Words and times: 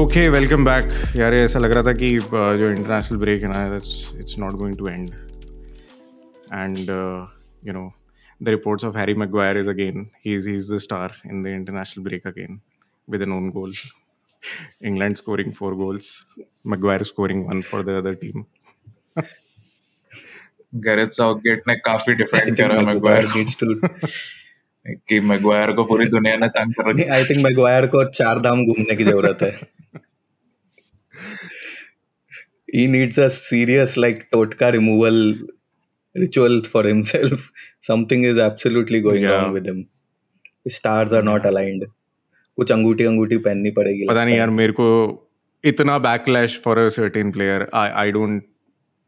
Okay 0.00 0.28
welcome 0.28 0.64
back 0.64 0.92
यार 1.16 1.34
ऐसा 1.34 1.58
लग 1.58 1.72
रहा 1.72 1.82
था 1.82 1.92
कि 1.92 2.10
जो 2.18 2.70
इंटरनेशनल 2.70 3.18
ब्रेक 3.18 3.42
है 3.42 3.48
ना 3.52 3.64
it's 3.76 4.34
not 4.38 4.52
going 4.58 4.76
to 4.78 4.88
end 4.88 5.10
and 6.54 6.78
you 7.66 7.72
know 7.72 7.82
the 8.40 8.48
reports 8.48 8.84
of 8.84 8.96
Harry 8.98 9.14
Maguire 9.22 9.58
is 9.58 9.70
again 9.70 10.06
he 10.26 10.36
is 10.36 10.48
he 10.48 10.54
is 10.56 10.72
the 10.74 10.78
star 10.86 11.20
in 11.26 11.42
the 11.42 11.46
international 11.60 12.04
break 12.04 12.26
again 12.26 12.60
with 13.08 13.22
an 13.22 13.32
own 13.32 13.50
goal. 13.50 13.72
England 14.82 15.18
scoring 15.18 15.52
four 15.52 15.74
goals, 15.74 16.38
Maguire 16.64 17.04
scoring 17.04 17.44
one 17.46 17.62
for 17.62 17.82
the 17.82 17.98
other 17.98 18.14
team. 18.14 18.46
Gareth 20.84 21.10
Southgate 21.16 21.62
ने 21.68 21.74
काफ़ी 21.86 22.14
defend 22.14 22.56
करा 22.56 22.80
Maguire 22.82 23.26
needs 23.28 23.56
to. 23.62 23.68
कि 25.08 25.20
Maguire 25.30 25.72
को 25.76 25.84
पूरी 25.84 26.06
दुनिया 26.08 26.36
ने 26.36 26.48
तंग 26.58 26.74
कर 26.74 26.90
रखा 26.90 27.18
I 27.18 27.24
think 27.30 27.44
Maguire 27.46 27.88
को 27.94 28.04
चार 28.10 28.38
धाम 28.46 28.64
घूमने 28.66 28.96
की 28.96 29.04
ज़रूरत 29.04 29.42
है. 29.42 29.52
He 32.72 32.86
needs 32.86 33.18
a 33.18 33.30
serious 33.36 33.96
like 34.04 34.20
totka 34.34 34.72
removal 34.72 35.16
ritual 36.14 36.60
for 36.74 36.82
himself. 36.84 37.50
Something 37.88 38.24
is 38.24 38.38
absolutely 38.48 39.00
going 39.08 39.22
Yeah. 39.22 39.32
wrong 39.36 39.52
with 39.58 39.66
him. 39.66 39.80
His 40.66 40.76
stars 40.76 41.16
are 41.20 41.24
not 41.30 41.48
aligned. 41.52 41.88
कुछ 42.58 42.72
अंगूठी 42.72 43.04
अंगूठी 43.04 43.36
पहननी 43.48 43.70
पड़ेगी 43.80 44.06
पता 44.08 44.24
नहीं. 44.24 44.36
यार 44.36 44.50
मेरे 44.60 44.72
को 44.80 44.86
इतना 45.64 45.98
backlash 46.06 46.60
for 46.64 46.78
a 46.78 46.88
certain 46.96 47.30
player 47.32 47.66
I 47.82 47.90
I 48.02 48.10
don't 48.12 48.42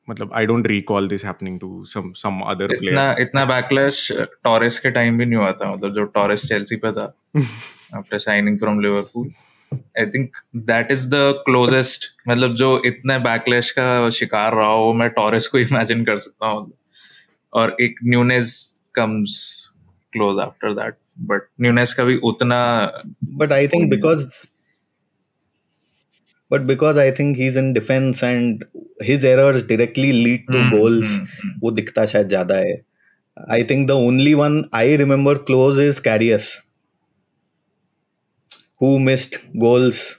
मतलब 0.09 0.33
I 0.37 0.47
don't 0.47 0.67
recall 0.67 1.09
this 1.09 1.25
happening 1.25 1.59
to 1.61 1.85
some 1.93 2.13
some 2.23 2.41
other 2.53 2.73
इतना 2.75 2.79
प्लेयर 2.79 3.21
इतना 3.23 3.45
बैकलैश 3.53 4.07
टॉरेस 4.45 4.79
के 4.87 4.91
टाइम 4.99 5.19
भी 5.19 5.27
नहीं 5.27 5.39
हुआ 5.39 5.53
था 5.61 5.73
मतलब 5.75 5.95
जो 5.95 6.05
टॉरेस 6.19 6.47
चेल्सी 6.49 6.77
पे 6.85 6.93
था 6.99 7.05
after 7.37 8.19
signing 8.27 8.59
from 8.59 8.81
Liverpool 8.81 9.31
I 10.01 10.07
think 10.07 10.37
that 10.57 10.91
is 10.91 11.09
the 11.09 11.43
closest 11.47 12.05
मतलब 12.29 12.55
जो 12.55 12.83
इतने 12.87 13.19
बैकलैश 13.19 13.71
का 13.71 14.11
शिकार 14.11 14.55
रहा 14.55 14.73
हो 14.73 14.93
मैं 14.93 15.09
टॉरेस 15.11 15.47
को 15.47 15.59
इमेजिन 15.59 16.05
कर 16.05 16.19
सकता 16.19 16.47
हूँ 16.47 16.73
और 17.53 17.77
एक 17.81 17.99
newness 18.05 18.79
comes 18.95 19.39
close 20.13 20.41
after 20.41 20.75
that 20.75 20.97
but 21.21 21.49
newness 21.61 21.95
का 21.95 22.05
भी 22.05 22.17
उतना 22.17 22.61
But 23.43 23.53
I 23.53 23.67
think 23.67 23.91
because 23.91 24.55
but 26.51 26.67
because 26.67 26.99
I 26.99 27.11
think 27.11 27.37
he's 27.37 27.57
in 27.57 27.73
defense 27.73 28.23
and 28.23 28.65
his 29.01 29.25
errors 29.25 29.63
directly 29.65 30.13
lead 30.13 30.47
to 30.53 30.59
Hmm, 30.59 30.71
goals, 30.71 31.13
hmm, 31.19 31.25
hmm. 31.25 31.59
वो 31.63 31.71
दिखता 31.71 32.05
शायद 32.07 32.29
ज़्यादा 32.29 32.57
है. 32.57 32.81
I 33.51 33.63
think 33.63 33.89
the 33.89 33.97
only 34.09 34.35
one 34.35 34.59
I 34.73 34.97
remember 35.03 35.35
close 35.51 35.79
is 35.79 36.01
Karius, 36.01 36.49
who 38.83 38.99
missed 38.99 39.39
goals. 39.65 40.19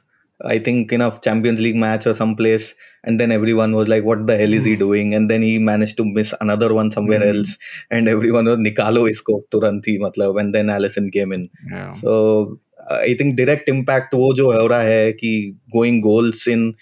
I 0.51 0.57
think 0.65 0.91
in 0.95 1.01
a 1.01 1.09
Champions 1.25 1.61
League 1.65 1.75
match 1.75 2.05
or 2.07 2.13
someplace, 2.13 2.75
and 3.03 3.19
then 3.19 3.31
everyone 3.35 3.75
was 3.79 3.89
like, 3.93 4.03
"What 4.09 4.25
the 4.29 4.37
hell 4.41 4.53
is 4.57 4.65
he 4.69 4.75
doing?" 4.81 5.13
And 5.13 5.31
then 5.33 5.45
he 5.47 5.53
managed 5.69 5.97
to 5.97 6.05
miss 6.17 6.33
another 6.45 6.73
one 6.73 6.91
somewhere 6.95 7.19
mm-hmm. 7.19 7.37
else, 7.37 7.57
and 7.91 8.11
everyone 8.15 8.51
was 8.51 8.57
Nikalo 8.57 9.07
isko 9.13 9.39
ही 9.87 9.99
मतलब. 10.01 10.39
And 10.39 10.55
then 10.55 10.69
Allison 10.69 11.11
came 11.11 11.33
in. 11.39 11.49
Yeah. 11.71 11.91
So 11.91 12.59
I 12.89 13.15
think 13.21 13.37
direct 13.37 13.69
impact 13.69 14.13
वो 14.13 14.33
जो 14.35 14.51
हो 14.51 14.67
रहा 14.67 14.81
है 14.81 15.13
कि 15.13 15.33
going 15.75 16.01
goals 16.01 16.47
in 16.47 16.73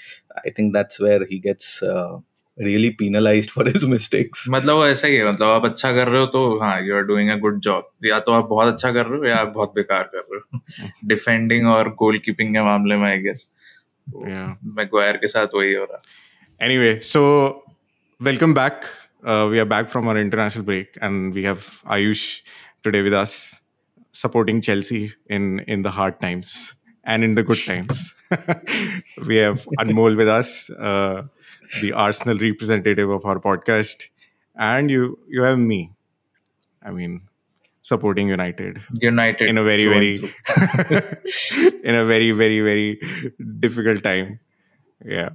I 0.46 0.50
think 0.50 0.74
that's 0.74 1.00
where 1.00 1.26
he 1.26 1.40
gets 1.40 1.84
uh, 1.84 2.20
really 2.68 2.90
penalized 3.02 3.52
for 3.58 3.64
his 3.70 3.84
mistakes. 3.94 4.46
मतलब 4.56 4.76
वो 4.76 4.86
ऐसा 4.88 5.08
ही 5.08 5.16
है 5.16 5.32
मतलब 5.32 5.48
आप 5.50 5.66
अच्छा 5.66 5.92
कर 5.96 6.08
रहे 6.08 6.20
हो 6.22 6.26
तो 6.36 6.42
हाँ 6.62 6.76
you 6.88 6.96
are 6.96 7.02
doing 7.12 7.30
a 7.32 7.36
good 7.46 7.60
job 7.70 7.90
या 8.06 8.20
तो 8.28 8.32
आप 8.34 8.46
बहुत 8.50 8.74
अच्छा 8.74 8.92
कर 8.98 9.06
रहे 9.08 9.20
हो 9.20 9.26
या 9.26 9.38
आप 9.38 9.52
बहुत 9.56 9.74
बेकार 9.76 10.04
कर 10.16 10.26
रहे 10.34 10.40
हो 10.84 10.90
डिफेंडिंग 11.14 11.68
और 11.76 11.90
गोल 12.04 12.18
कीपिंग 12.26 12.54
के 12.56 12.62
मामले 12.72 12.98
में 13.04 13.10
आई 13.10 13.20
गेस 13.28 13.50
Yeah. 14.28 14.48
मैगवायर 14.78 15.18
के 15.18 15.28
साथ 15.28 15.54
वही 15.56 15.74
हो 15.74 15.84
रहा 15.92 16.02
Anyway, 16.68 16.90
so 17.10 17.22
welcome 18.28 18.54
back. 18.58 18.84
Uh, 19.24 19.48
we 19.52 19.60
are 19.64 19.66
back 19.74 19.90
from 19.94 20.08
our 20.08 20.18
international 20.22 20.66
break, 20.70 20.98
and 21.08 21.38
we 21.38 21.44
have 21.50 21.68
Ayush 21.96 22.24
today 22.88 23.02
with 23.08 23.16
us, 23.20 23.36
supporting 24.22 24.60
Chelsea 24.68 25.02
in 25.38 25.46
in 25.76 25.86
the 25.88 25.94
hard 26.00 26.20
times 26.26 26.54
and 27.06 27.28
in 27.30 27.36
the 27.40 27.44
good 27.52 27.62
times. 27.68 28.02
we 29.32 29.38
have 29.38 29.64
Anmol 29.86 30.20
with 30.24 30.34
us, 30.36 30.52
uh, 30.92 31.22
the 31.80 31.92
Arsenal 31.94 32.38
representative 32.38 33.10
of 33.10 33.26
our 33.26 33.40
podcast, 33.40 34.08
and 34.58 34.90
you 34.92 35.18
you 35.28 35.44
have 35.44 35.60
me. 35.60 35.82
I 36.84 36.92
mean, 36.92 37.22
supporting 37.90 38.30
United 38.30 38.80
United 39.04 39.50
in 39.50 39.58
a 39.58 39.64
very 39.64 39.88
very 39.88 40.14
in 41.90 41.96
a 41.96 42.06
very 42.06 42.32
very 42.42 42.60
very 42.68 42.90
difficult 43.66 44.04
time 44.04 44.40
yeah 45.02 45.30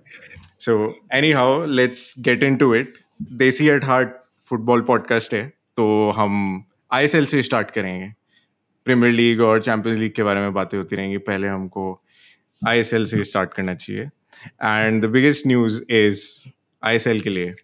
so 0.66 0.76
anyhow 1.20 1.48
let's 1.80 2.04
get 2.28 2.46
into 2.50 2.72
it 2.80 3.02
desi 3.42 3.68
at 3.68 3.84
heart 3.84 4.08
football 4.48 4.80
podcast 4.88 5.34
है 5.34 5.42
तो 5.76 5.86
हम 6.16 6.34
ISL 6.92 7.26
से 7.26 7.40
start 7.42 7.70
करेंगे 7.70 8.12
Premier 8.86 9.12
League 9.12 9.40
और 9.40 9.62
Champions 9.62 9.98
League 9.98 10.12
के 10.16 10.22
बारे 10.22 10.40
में 10.40 10.52
बातें 10.54 10.76
होती 10.78 10.96
रहेंगी 10.96 11.18
पहले 11.28 11.48
हमको 11.48 11.84
आईएसएल 12.68 13.06
से 13.06 13.24
स्टार्ट 13.24 13.54
करना 13.54 13.74
चाहिए 13.74 14.08
and 14.64 15.02
the 15.02 15.04
biggest 15.04 15.46
news 15.46 15.82
is 15.92 16.50
ISL 16.84 17.20
के 17.20 17.30
लिए। 17.30 17.54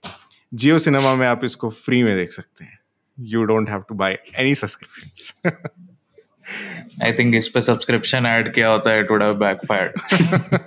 जियो 0.54 0.78
सिनेमा 0.78 1.14
में 1.14 1.26
आप 1.26 1.44
इसको 1.44 1.70
फ्री 1.70 2.02
में 2.02 2.16
देख 2.16 2.32
सकते 2.32 2.64
हैं। 2.64 2.78
You 3.20 3.44
don't 3.44 3.70
have 3.70 3.84
to 3.88 3.94
buy 3.94 4.18
any 4.36 4.54
subscriptions 4.54 5.34
I 7.02 7.12
think 7.12 7.34
इस 7.34 7.48
पे 7.48 7.60
सब्सक्रिप्शन 7.60 8.26
ऐड 8.26 8.54
किया 8.54 8.68
होता 8.68 8.90
है 8.90 9.00
it 9.00 9.10
would 9.10 9.22
have 9.22 9.34
backfired 9.34 10.58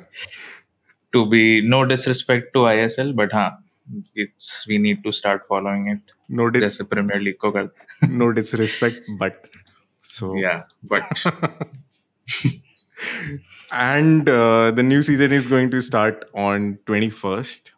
to 1.14 1.26
be 1.26 1.62
no 1.70 1.84
disrespect 1.84 2.54
to 2.54 2.66
ISL 2.66 3.14
but 3.14 3.34
हाँ 3.34 3.66
it's 4.18 4.66
we 4.70 4.78
need 4.78 5.04
to 5.04 5.12
start 5.12 5.42
following 5.50 5.92
it 5.92 6.12
no 6.32 6.46
dis 6.46 6.62
जैसे 6.62 6.84
Premier 6.84 7.22
League 7.22 7.36
को 7.36 7.52
करते 7.52 8.08
no 8.08 8.34
disrespect, 8.34 9.02
but 9.10 9.34
so 10.04 10.42
yeah 10.42 10.68
but 10.86 11.04
and 13.73 14.29
uh, 14.29 14.71
the 14.71 14.83
new 14.83 15.03
season 15.03 15.33
is 15.33 15.47
going 15.47 15.71
to 15.71 15.81
start 15.81 16.25
on 16.35 16.79
21st. 16.87 17.71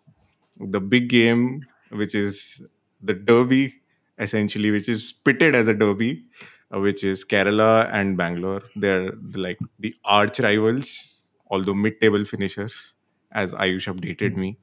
The 0.61 0.81
big 0.81 1.09
game, 1.09 1.67
which 1.91 2.15
is 2.15 2.63
the 3.03 3.15
Derby, 3.15 3.75
essentially, 4.19 4.71
which 4.71 4.89
is 4.89 5.13
pitted 5.13 5.55
as 5.55 5.69
a 5.69 5.75
Derby, 5.75 6.25
uh, 6.75 6.81
which 6.81 7.05
is 7.05 7.25
Kerala 7.25 7.89
and 7.93 8.17
Bangalore. 8.17 8.63
They're 8.77 9.13
like 9.35 9.59
the 9.79 9.95
arch 10.05 10.41
rivals, 10.41 11.23
although 11.49 11.75
mid-table 11.75 12.25
finishers, 12.25 12.95
as 13.33 13.53
Ayush 13.53 13.93
updated 13.93 14.37
me 14.37 14.59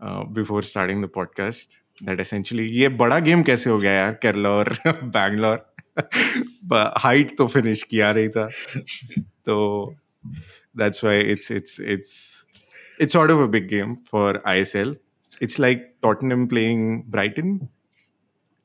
uh, 0.00 0.24
before 0.24 0.62
starting 0.62 1.00
the 1.00 1.08
podcast. 1.08 1.76
That 2.02 2.20
essentially, 2.20 2.68
ये 2.68 2.88
बड़ा 2.88 3.18
game 3.18 3.42
कैसे 3.42 3.70
हो 3.70 3.78
गया 3.78 3.92
यार 3.92 4.12
केरला 4.22 4.48
और 4.48 4.76
Bangalore 4.86 5.69
but 6.63 6.97
height 6.97 7.37
to 7.37 7.47
finish 7.47 7.83
किया 7.83 8.13
नहीं 8.13 8.29
था 8.37 8.49
that's 10.75 11.03
why 11.03 11.13
it's 11.13 11.51
it's 11.51 11.79
it's 11.79 12.45
it's 12.99 13.13
sort 13.13 13.31
of 13.31 13.39
a 13.39 13.47
big 13.47 13.69
game 13.69 13.97
for 14.09 14.33
ISL 14.55 14.95
it's 15.41 15.57
like 15.59 15.95
Tottenham 16.01 16.47
playing 16.47 17.03
Brighton 17.09 17.69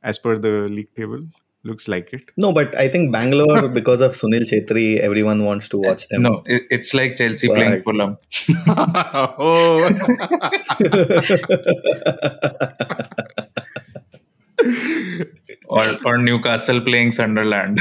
as 0.02 0.18
per 0.18 0.38
the 0.38 0.68
league 0.68 0.94
table. 0.94 1.26
Looks 1.64 1.88
like 1.88 2.12
it. 2.12 2.30
No 2.36 2.52
but 2.52 2.76
i 2.76 2.88
think 2.88 3.12
bangalore 3.12 3.68
because 3.78 4.00
of 4.00 4.12
sunil 4.12 4.44
chhetri 4.50 5.00
everyone 5.00 5.44
wants 5.44 5.68
to 5.70 5.78
watch 5.78 6.06
them. 6.08 6.22
No 6.22 6.44
it, 6.46 6.62
it's 6.70 6.94
like 6.94 7.16
chelsea 7.16 7.48
but... 7.48 7.56
playing 7.56 7.82
fulham. 7.82 8.16
Oh. 9.48 9.90
or 15.72 15.84
or 16.06 16.14
Newcastle 16.18 16.80
playing 16.88 17.12
Sunderland. 17.20 17.80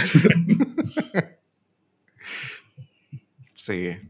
सही 3.57 3.83
है 3.85 4.01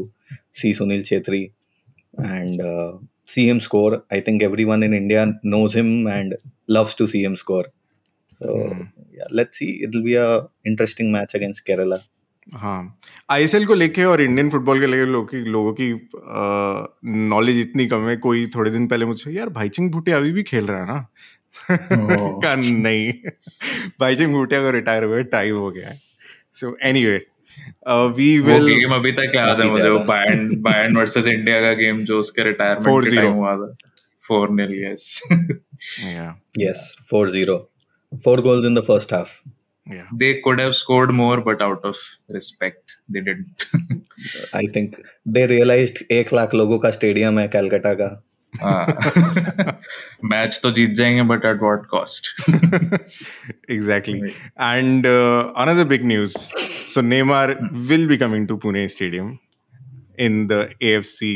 see 0.62 0.72
sunil 0.82 1.04
chetri 1.12 1.42
and 2.18 2.62
uh, 2.62 2.92
see 3.34 3.48
him 3.50 3.60
score 3.60 4.02
i 4.12 4.20
think 4.28 4.44
everyone 4.44 4.84
in 4.84 4.94
india 4.94 5.26
knows 5.54 5.76
him 5.80 5.92
and 6.08 6.36
loves 6.78 6.96
to 7.02 7.08
see 7.14 7.24
him 7.24 7.36
score 7.44 7.66
so 8.42 8.54
Hmm. 8.58 8.82
yeah 9.18 9.30
let's 9.40 9.60
see 9.62 9.70
it'll 9.88 10.04
be 10.08 10.16
a 10.16 10.30
interesting 10.72 11.12
match 11.18 11.34
against 11.40 11.66
kerala 11.70 12.00
हाँ 12.62 12.80
ISL 13.32 13.66
को 13.66 13.74
लेके 13.74 14.04
और 14.06 14.22
Indian 14.22 14.50
football 14.50 14.80
के 14.80 14.88
लेके 14.88 15.06
लोगों 15.12 15.26
की 15.28 15.38
लोगों 15.52 15.74
की 15.80 15.88
नॉलेज 17.34 17.60
इतनी 17.60 17.86
कम 17.88 18.08
है 18.08 18.16
कोई 18.26 18.46
थोड़े 18.56 18.72
दिन 18.72 18.88
पहले 18.88 19.06
मुझसे 19.06 19.32
यार 19.32 19.50
भाईचंग 19.60 19.92
भुट्टे 19.92 20.12
अभी 20.12 20.32
भी 20.32 20.44
खेल 20.52 20.68
रहा 20.68 20.80
है 20.80 20.88
ना 20.88 21.06
Oh. 21.70 22.44
का 22.44 22.54
नहीं 22.56 23.12
भाईचुंग 24.00 24.34
भूटिया 24.34 24.62
को 24.62 24.70
रिटायर 24.72 25.04
हुए 25.04 25.24
टाइम 25.34 25.56
हो 25.56 25.70
गया 25.72 25.90
है 25.90 25.98
सो 26.60 26.76
एनीवे 26.90 27.16
वी 27.18 27.20
वो 27.88 28.08
विल 28.18 28.68
गेम 28.80 28.94
अभी 28.96 29.12
तक 29.12 29.32
याद 29.36 29.60
है 29.62 29.68
मुझे 29.70 29.90
वो। 29.90 30.00
बायर्न 30.12 30.48
बायर्न 30.68 30.98
वर्सेस 30.98 31.28
इंडिया 31.28 31.62
का 31.62 31.74
गेम 31.82 32.04
जो 32.06 32.20
उसके 32.20 32.44
रिटायरमेंट 32.44 33.06
के 33.10 33.16
टाइम 33.16 33.32
हुआ 33.34 33.56
था 33.56 33.76
4-0 34.30 34.76
yes 34.84 35.08
yeah 36.04 36.32
Yes, 36.62 36.84
4-0. 37.14 37.58
Four 38.12 38.38
goals 38.48 38.66
in 38.70 38.80
the 38.80 38.84
first 38.90 39.14
half. 39.18 39.36
yeah 39.88 40.12
they 40.20 40.28
could 40.44 40.60
have 40.64 40.74
scored 40.80 41.10
more 41.16 41.38
but 41.46 41.62
out 41.64 41.86
of 41.88 41.98
respect 42.36 42.94
they 43.16 43.24
didn't 43.24 43.64
I 44.60 44.62
think 44.76 45.00
they 45.36 45.44
realized 45.52 46.00
एक 46.18 46.32
लाख 46.34 46.54
लोगों 46.56 46.78
का 46.86 46.92
stadium 46.98 47.40
है 47.40 47.48
कलकत्ता 47.56 47.94
का 48.02 48.08
मैच 50.33 50.59
तो 50.63 50.71
जीत 50.79 50.91
जाएंगे 51.01 51.23
but 51.33 51.45
at 51.45 51.61
what 51.63 51.87
cost 51.95 52.29
exactly 53.75 54.15
Right. 54.23 54.39
and 54.69 55.07
uh, 55.11 55.53
another 55.65 55.85
big 55.93 56.05
news 56.13 56.37
so 56.95 57.03
neymar 57.09 57.45
will 57.91 58.07
be 58.13 58.19
coming 58.23 58.47
to 58.53 58.57
pune 58.65 58.81
stadium 58.95 59.29
in 60.27 60.39
the 60.53 60.61
afc 60.93 61.31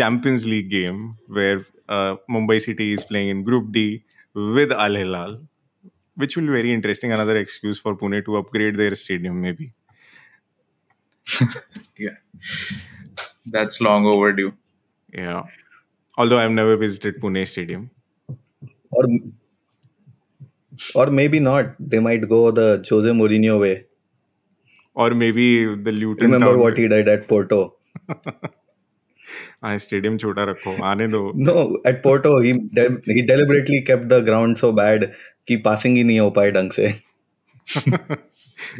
champions 0.00 0.46
league 0.52 0.70
game 0.74 1.00
where 1.38 1.56
uh, 1.96 2.12
mumbai 2.36 2.58
city 2.68 2.88
is 2.98 3.06
playing 3.12 3.32
in 3.36 3.42
group 3.50 3.72
d 3.78 3.84
with 4.60 4.76
al 4.86 5.00
hilal 5.02 5.34
which 6.24 6.36
will 6.38 6.48
be 6.52 6.56
very 6.60 6.74
interesting 6.78 7.16
another 7.18 7.36
excuse 7.44 7.82
for 7.86 7.96
pune 8.04 8.20
to 8.30 8.38
upgrade 8.42 8.80
their 8.84 9.00
stadium 9.04 9.40
maybe 9.48 9.72
yeah 12.06 12.16
that's 13.46 13.80
long 13.80 14.06
overdue 14.06 14.52
yeah 15.12 15.42
Although 16.17 16.39
i've 16.43 16.51
never 16.59 16.75
visited 16.85 17.19
pune 17.23 17.41
stadium 17.53 17.89
or 18.91 19.05
or 20.95 21.07
maybe 21.07 21.39
not. 21.39 21.75
They 21.79 21.99
might 21.99 22.27
go 22.29 22.51
the 22.51 22.83
Jose 22.89 23.09
Mourinho 23.21 23.59
way. 23.59 23.85
or 25.03 25.05
maybe 25.19 25.43
the 25.85 25.91
luton 25.91 26.25
Remember 26.25 26.47
town 26.53 26.59
what 26.61 26.77
he 26.81 26.87
did 26.93 27.07
at 27.13 27.27
Porto? 27.29 27.57
हाँ 29.63 29.77
stadium 29.85 30.17
छोटा 30.23 30.43
रखो 30.49 30.73
आने 30.91 31.07
दो 31.13 31.21
No, 31.47 31.53
at 31.91 32.01
Porto 32.03 32.33
he 32.45 32.51
de- 32.79 33.13
he 33.17 33.23
deliberately 33.31 33.79
kept 33.89 34.07
the 34.13 34.19
ground 34.29 34.59
so 34.63 34.71
bad 34.81 35.05
कि 35.47 35.57
passing 35.67 35.95
ही 35.97 36.03
नहीं 36.09 36.19
हो 36.19 36.29
पाए 36.37 36.51
ढंग 36.57 36.71
से. 36.79 36.91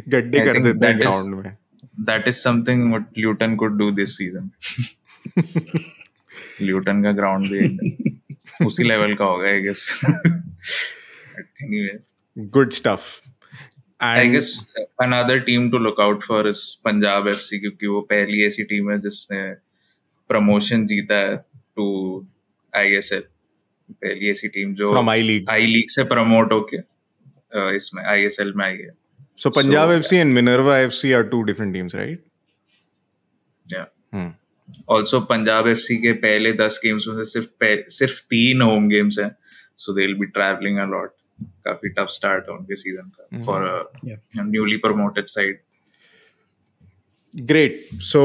गड्ढे 0.10 0.40
I 0.40 0.46
कर 0.46 0.54
think 0.54 0.66
देते 0.66 0.86
हैं 0.86 0.94
that 0.94 0.96
is- 0.96 1.02
ग्राउंड 1.02 1.36
में 1.44 1.58
that 2.12 2.28
is 2.34 2.44
something 2.50 2.86
what 2.96 3.10
Luton 3.26 3.58
could 3.64 3.80
do 3.84 3.90
this 4.02 4.18
season 4.22 4.52
Luton 6.62 7.04
का 7.04 7.12
ग्राउंड 7.12 7.46
भी 7.48 8.66
उसी 8.66 8.84
लेवल 8.84 9.14
का 9.16 9.26
होगा 9.26 9.48
I 9.50 9.60
guess 9.60 9.90
anyway 11.64 11.98
good 12.38 12.72
stuff 12.74 13.10
I 14.00 14.30
guess 14.30 14.50
another 15.02 15.40
team 15.50 15.70
to 15.72 15.78
look 15.80 16.02
out 16.02 16.24
for 16.24 16.50
is 16.50 16.64
Punjab 16.86 17.28
FC 17.28 17.60
क्योंकि 17.60 17.88
वो 17.88 18.02
पहली 18.10 18.46
ऐसी 18.46 18.64
टीम 18.72 18.92
है 18.92 19.00
जिसने 19.02 19.44
प्रमोशन 20.30 20.86
जीता 20.88 21.16
है 21.20 21.36
टू 21.76 21.86
आईएसएल 22.74 23.24
पहली 23.90 24.30
ऐसी 24.30 24.48
टीम 24.48 24.74
जो 24.76 24.92
from 24.92 25.10
I 25.10 25.22
league 25.22 25.50
I 25.50 25.66
league 25.66 25.90
से 25.90 26.04
प्रमोट 26.04 26.52
होके 26.52 26.78
uh, 26.78 27.76
इसमें 27.76 28.04
आईएसएल 28.04 28.54
में 28.54 28.66
आई 28.66 28.78
है. 28.78 28.92
So 29.38 29.50
Punjab 29.50 29.92
FC 29.92 30.16
and 30.18 30.34
Minerva 30.34 30.78
FC 30.80 31.12
are 31.14 31.24
two 31.28 31.42
different 31.44 31.74
teams 31.74 31.96
right 31.96 32.24
yeah 33.66 33.86
hmm 34.14 34.32
Hmm. 34.76 34.86
Also 34.96 35.20
Punjab 35.30 35.68
FC 35.68 35.98
के 36.02 36.12
पहले 36.22 36.52
दस 36.60 36.80
गेम्स 36.84 37.08
में 37.08 37.24
से 37.24 37.30
सिर्फ़ 37.32 37.90
सिर्फ़ 37.98 38.22
तीन 38.30 38.62
होम 38.62 38.88
गेम्स 38.90 39.20
हैं 39.20 39.30
so 39.84 39.94
they 39.94 40.06
will 40.06 40.16
be 40.20 40.26
travelling 40.38 40.78
a 40.80 40.86
lot 40.94 41.12
काफ़ी 41.68 41.90
टफ 42.00 42.08
स्टार्ट 42.16 42.50
है 42.50 42.56
उनके 42.56 42.76
सीज़न 42.82 43.10
का 43.18 43.28
Mhm. 43.38 43.46
For 43.46 44.46
newly 44.56 44.78
promoted 44.88 45.28
side 45.38 45.60
Great. 47.34 47.78
So 48.08 48.20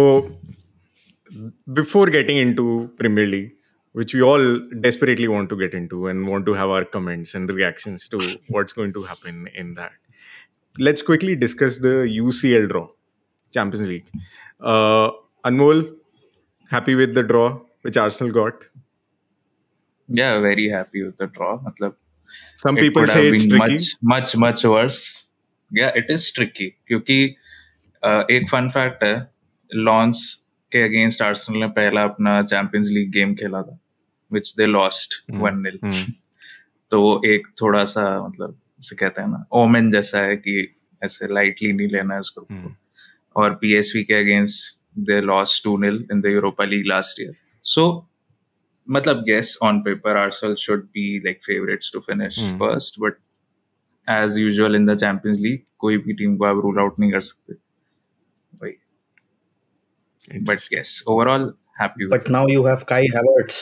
before 1.78 2.06
getting 2.10 2.36
into 2.38 2.64
Premier 2.98 3.26
League, 3.26 3.52
which 3.94 4.14
we 4.14 4.20
all 4.22 4.58
desperately 4.86 5.28
want 5.28 5.48
to 5.50 5.56
get 5.56 5.74
into 5.74 6.06
and 6.08 6.28
want 6.28 6.46
to 6.46 6.54
have 6.54 6.68
our 6.70 6.84
comments 6.96 7.34
and 7.34 7.50
reactions 7.50 8.08
to 8.08 8.20
what's 8.56 8.72
going 8.72 8.92
to 8.92 9.02
happen 9.02 9.46
in 9.54 9.74
that, 9.74 9.92
let's 10.76 11.02
quickly 11.02 11.34
discuss 11.36 11.78
the 11.78 11.94
UCL 12.18 12.68
draw, 12.68 12.86
Champions 13.52 13.88
League. 13.88 14.06
Uh, 14.60 15.10
Anmol, 15.44 15.82
happy 16.70 16.94
with 16.94 17.14
the 17.14 17.22
draw 17.22 17.46
which 17.84 17.96
Arsenal 17.96 18.32
got. 18.32 18.64
Yeah 20.08 20.34
very 20.42 20.66
happy 20.68 21.02
with 21.02 21.14
the 21.22 21.30
draw 21.32 21.54
मतलब 21.64 21.96
Some 22.62 22.78
it 22.78 22.82
people 22.82 23.06
say 23.06 23.20
it's 23.28 23.44
tricky. 23.46 23.58
much 23.58 23.84
much 24.12 24.32
much 24.44 24.62
worse 24.64 25.00
yeah 25.70 25.98
it 26.00 26.10
is 26.14 26.24
tricky 26.38 26.68
क्योंकि 26.88 27.18
uh, 28.02 28.30
एक 28.30 28.48
fun 28.50 28.68
fact 28.68 29.04
है 29.04 29.14
loans 29.74 30.22
के 30.72 30.82
against 30.84 31.22
Arsenal 31.22 31.58
ने 31.60 31.66
पहला 31.78 32.02
अपना 32.04 32.40
champions 32.42 32.88
league 32.92 33.10
game 33.12 33.34
खेला 33.34 33.62
था 33.62 33.78
विच 34.32 34.54
दे 34.56 34.66
लॉस्ट. 34.66 35.14
वन 35.30 35.58
निल. 35.66 35.78
तो 36.90 37.00
वो 37.02 37.20
एक 37.26 37.46
थोड़ा 37.60 37.84
सा 37.84 38.04
मतलब 38.26 38.58
इसे 38.80 38.96
कहते 38.96 39.22
हैं 39.22 39.28
ना 39.28 39.44
ओमेन 39.62 39.90
जैसा 39.90 40.18
है 40.18 40.36
कि 40.36 40.56
ऐसे 41.04 41.32
लाइटली 41.34 41.72
नहीं 41.72 41.88
लेना 41.88 42.14
है 42.14 42.20
उसको 42.20 42.46
Hmm. 42.50 42.70
और 43.36 43.54
पीएसवी 43.54 44.02
के 44.04 44.14
against 44.14 44.77
they 45.09 45.19
lost 45.21 45.63
to 45.63 45.77
nil 45.83 45.95
in 46.11 46.21
the 46.21 46.25
Europa 46.33 46.65
league 46.65 46.85
last 46.87 47.21
year 47.21 47.33
so 47.65 47.85
मतलब 48.87 49.21
guess 49.25 49.57
on 49.63 49.79
paper 49.81 50.17
Arsenal 50.17 50.55
should 50.59 50.83
be 50.93 51.07
like 51.25 51.39
favourites 51.45 51.91
to 51.93 51.99
finish 52.07 52.39
Hmm. 52.39 52.55
First 52.59 52.99
but 52.99 53.17
as 54.07 54.37
usual 54.37 54.75
in 54.75 54.85
the 54.85 54.97
champions 54.99 55.37
league 55.39 55.59
कोई 55.79 55.97
भी 56.07 56.13
team 56.21 56.35
को 56.37 56.45
आप 56.45 56.57
rule 56.63 56.79
out 56.79 56.99
नहीं 56.99 57.11
कर 57.11 57.21
सकते 57.29 57.53
वही 58.63 58.73
but 60.49 60.59
guess 60.73 61.03
overall 61.07 61.53
happy 61.81 62.09
But 62.15 62.29
now 62.35 62.43
you 62.55 62.65
have 62.65 62.83
Kai 62.91 63.01
Havertz 63.15 63.61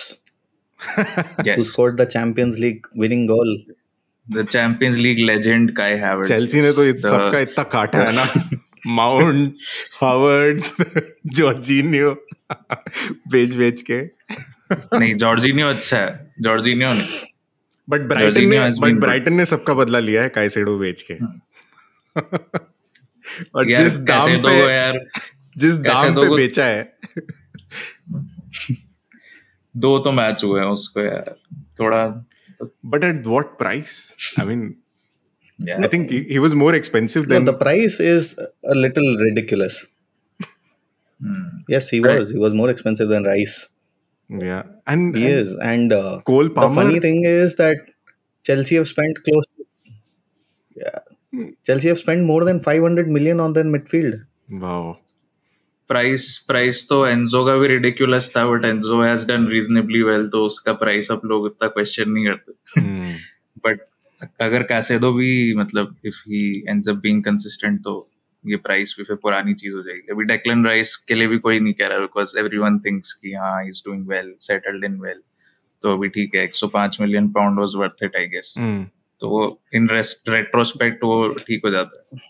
who 0.80 1.46
yes 1.48 1.68
scored 1.70 1.98
the 2.02 2.06
Champions 2.14 2.60
League 2.66 2.88
winning 3.04 3.26
goal. 3.32 3.52
the 4.28 4.44
Champions 4.54 4.98
League 5.06 5.20
legend 5.28 5.72
Kai 5.78 5.92
Havertz 6.02 6.28
Chelsea 6.28 6.62
ने 6.62 6.72
तो 6.74 6.84
is 6.84 6.90
इत 6.90 7.02
the- 7.04 7.12
सबका 7.12 7.40
इतना 7.48 7.64
काटा 7.76 8.04
है 8.10 8.16
ना 8.16 8.26
माउंट 8.87 9.55
हावर्ड्स 10.01 10.77
जॉर्जिनियो 11.27 12.11
बेच 13.29 13.55
बेच 13.55 13.83
के। 13.91 14.01
नहीं 14.99 15.15
जॉर्जिनियो 15.15 15.69
अच्छा 15.69 15.97
है। 15.97 16.33
जॉर्जिनियो 16.41 16.93
नहीं। 16.93 17.19
बट 17.89 18.01
ब्राइटन 18.01 18.49
ने 18.49 18.59
बट 18.81 19.01
ब्राइटन 19.01 19.35
ने 19.35 19.45
सबका 19.45 19.75
बदला 19.75 19.99
लिया 19.99 20.23
है 20.23 20.29
काइसेडो 20.29 20.79
बेच 20.79 21.03
के। 21.03 21.15
और 23.55 23.71
यार 23.71 23.83
जिस 23.83 23.99
दाम 23.99 24.37
पे 24.43 24.59
यार 24.75 24.99
जिस 25.57 25.77
दाम 25.79 26.15
पे 26.15 26.37
बेचा 26.37 26.65
है। 26.65 26.99
दो 29.75 29.99
तो 29.99 30.13
मैच 30.13 30.45
हुए 30.45 30.61
हैं 30.61 30.69
उसको 30.69 31.01
यार। 31.01 31.35
थोड़ा 31.81 32.07
but 32.87 33.05
at 33.05 33.27
what 33.27 33.47
price 33.59 34.35
I 34.41 34.47
mean 34.47 34.75
यार 35.60 35.82
आई 35.82 35.88
think 35.94 36.12
he 36.32 36.38
was 36.40 36.54
more 36.64 36.76
expensive 36.76 37.24
No, 37.24 37.30
then 37.30 37.46
the 37.48 37.54
price 37.64 38.00
is 38.12 38.30
a 38.74 38.78
little 38.78 39.10
ridiculous. 39.26 39.82
Hmm. 41.22 41.42
Yes, 41.72 41.90
he 41.94 42.00
Right. 42.04 42.20
was. 42.20 42.30
He 42.36 42.40
was 42.44 42.54
more 42.62 42.70
expensive 42.74 43.10
than 43.14 43.28
Rice. 43.32 43.58
या 44.30 44.60
and 44.90 45.18
He 45.18 45.28
is. 45.32 45.54
And 45.72 45.94
uh, 45.98 46.20
coal 46.30 46.48
the 46.50 46.56
Palmer 46.56 46.76
funny 46.82 47.00
thing 47.06 47.20
is 47.32 47.56
that 47.62 47.90
Chelsea 48.46 48.78
have 48.80 48.88
spent 48.92 49.20
close 49.28 49.48
to 49.50 49.66
yeah. 50.76 51.00
Chelsea 51.70 51.92
have 51.92 52.00
spent 52.00 52.26
more 52.32 52.40
than 52.50 52.60
500 52.70 53.12
million 53.18 53.44
on 53.46 53.54
their 53.58 53.70
midfield. 53.76 54.18
Wow 54.64 54.92
price 55.90 56.26
price 56.48 56.86
तो 56.90 57.06
Enzo 57.08 57.44
का 57.46 57.56
भी 57.58 57.68
ridiculous 57.68 58.32
था 58.36 58.46
but 58.50 58.66
Enzo 58.66 59.02
has 59.02 59.26
done 59.28 59.48
reasonably 59.52 60.02
well 60.10 60.28
तो 60.36 60.44
उसका 60.46 60.74
price 60.84 61.12
अब 61.12 61.22
लोग 61.32 61.46
इतना 61.48 61.68
question 61.78 62.10
नहीं 62.12 62.26
करते 62.26 62.82
Hmm. 62.82 63.16
बट 63.66 63.80
अगर 64.23 64.63
कैसेडो 64.63 65.13
भी 65.13 65.55
मतलब 65.55 65.97
if 66.07 66.17
he 66.29 66.65
ends 66.69 66.89
up 66.89 66.97
being 66.97 67.25
consistent 67.25 67.81
तो 67.85 67.95
ये 68.45 68.57
प्राइस 68.57 68.95
भी 68.99 69.05
फिर 69.05 69.17
पुरानी 69.17 69.55
चीज़ 69.55 69.75
हो 69.75 69.83
जाएगी 69.83 70.13
अभी 70.13 70.25
डेक्लन 70.25 70.67
राइस 70.67 70.97
के 70.97 71.15
लिए 71.15 71.29
भी 71.29 71.39
कोई 71.39 71.61
नहीं 71.61 71.75
कह 71.75 71.87
रहा 71.87 71.99
बिकॉज़ 71.99 72.39
एवरीवन 72.39 72.79
थिंक्स 72.79 73.13
कि 73.13 73.33
हाँ 73.33 73.63
he 73.63 73.69
is 73.69 73.83
doing 73.87 74.07
well 74.09 74.35
settled 74.41 74.85
in 74.85 74.99
well 75.01 75.23
तो 75.83 75.93
अभी 75.97 76.09
ठीक 76.09 76.35
है 76.35 76.49
105 76.49 77.01
million 77.01 77.29
pound 77.29 77.59
was 77.61 77.73
worth 77.77 78.05
it 78.05 78.17
I 78.17 78.27
guess. 78.27 78.55
तो 79.21 79.29
वो 79.29 79.63
इन 79.75 79.89
रेट्रोस्पेक्ट 79.91 81.05
वो 81.05 81.29
ठीक 81.29 81.61
हो 81.65 81.71
जाता 81.71 82.09
है 82.13 82.21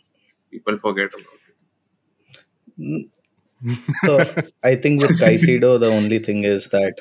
people 0.50 0.76
forget 0.76 1.14
about 1.14 1.36
Mm. 2.78 3.04
So 4.04 4.16
I 4.62 4.74
think 4.76 5.02
with 5.02 5.18
Caicedo, 5.20 5.80
the 5.80 5.90
only 5.90 6.18
thing 6.18 6.44
is 6.44 6.68
that 6.68 7.00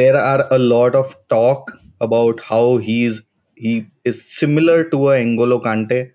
there 0.00 0.16
are 0.16 0.48
a 0.50 0.58
lot 0.58 0.94
of 0.94 1.14
talk 1.28 1.72
about 2.00 2.40
how 2.40 2.78
he's 2.78 3.20
he 3.58 3.86
is 4.04 4.24
similar 4.38 4.84
to 4.90 5.08
a 5.10 5.24
N'Golo 5.24 5.62
Kante. 5.62 6.12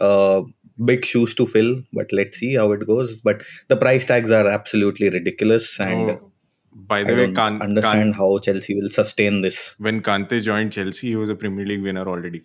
Uh, 0.00 0.42
big 0.84 1.04
shoes 1.04 1.34
to 1.34 1.46
fill, 1.46 1.82
but 1.92 2.12
let's 2.12 2.38
see 2.38 2.54
how 2.54 2.72
it 2.72 2.86
goes. 2.86 3.20
But 3.20 3.42
the 3.68 3.76
price 3.76 4.04
tags 4.04 4.30
are 4.30 4.46
absolutely 4.46 5.08
ridiculous, 5.10 5.78
and 5.80 6.10
oh, 6.10 6.32
by 6.72 7.02
the 7.02 7.12
I 7.12 7.16
way, 7.16 7.32
can 7.32 7.62
understand 7.62 8.14
Kante, 8.14 8.16
how 8.16 8.38
Chelsea 8.38 8.80
will 8.80 8.90
sustain 8.90 9.40
this. 9.42 9.76
When 9.78 10.02
Kante 10.02 10.42
joined 10.42 10.72
Chelsea, 10.72 11.08
he 11.08 11.16
was 11.16 11.30
a 11.30 11.34
Premier 11.34 11.64
League 11.64 11.82
winner 11.82 12.06
already, 12.06 12.42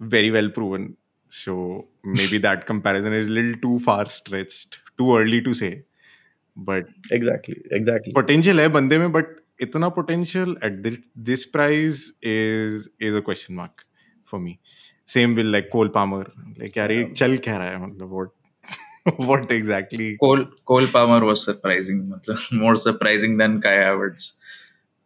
very 0.00 0.30
well 0.30 0.50
proven. 0.50 0.96
So 1.30 1.88
maybe 2.04 2.38
that 2.48 2.66
comparison 2.66 3.12
is 3.12 3.28
a 3.28 3.32
little 3.32 3.60
too 3.60 3.78
far 3.80 4.08
stretched, 4.08 4.78
too 4.96 5.16
early 5.16 5.42
to 5.42 5.54
say. 5.54 5.84
But 6.56 6.86
exactly, 7.10 7.62
exactly. 7.70 8.12
Potential 8.12 8.56
hai 8.56 8.68
bande 8.68 8.98
mein, 8.98 9.12
but 9.12 9.26
इतना 9.60 9.88
potential 9.98 10.56
at 10.64 10.82
this 11.28 11.44
price 11.54 12.02
is 12.24 12.88
is 13.04 13.16
a 13.16 13.20
question 13.20 13.54
mark 13.54 13.84
for 14.32 14.40
me 14.40 14.58
same 15.08 15.34
will 15.34 15.52
like 15.52 15.68
Cole 15.72 15.88
Palmer 15.94 16.32
like 16.38 16.76
यार 16.78 16.92
ये 16.92 17.04
चल 17.06 17.36
कह 17.36 17.56
रहा 17.56 17.68
है? 17.68 17.86
मतलब 17.86 18.10
what 18.12 19.20
what 19.20 19.52
exactly 19.52 20.14
Cole 20.16 20.44
Cole 20.66 20.86
Palmer 20.94 21.22
was 21.24 21.36
surprising 21.36 22.08
मतलब 22.10 22.60
more 22.62 22.76
surprising 22.78 23.38
than 23.38 23.58
Kai 23.60 23.76
Havertz 23.84 24.32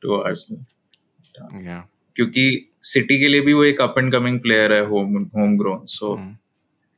to 0.02 0.20
Arsenal 0.20 1.66
या 1.66 1.80
क्योंकि 2.16 2.44
सिटी 2.82 3.18
के 3.18 3.28
लिए 3.28 3.40
भी 3.40 3.52
वो 3.52 3.64
एक 3.64 3.80
अप 3.80 3.94
एंड 3.98 4.12
कमिंग 4.12 4.40
प्लेयर 4.40 4.72
है 4.72 4.84
home 4.86 5.16
home 5.36 5.56
grown 5.58 5.84
so 5.88 6.16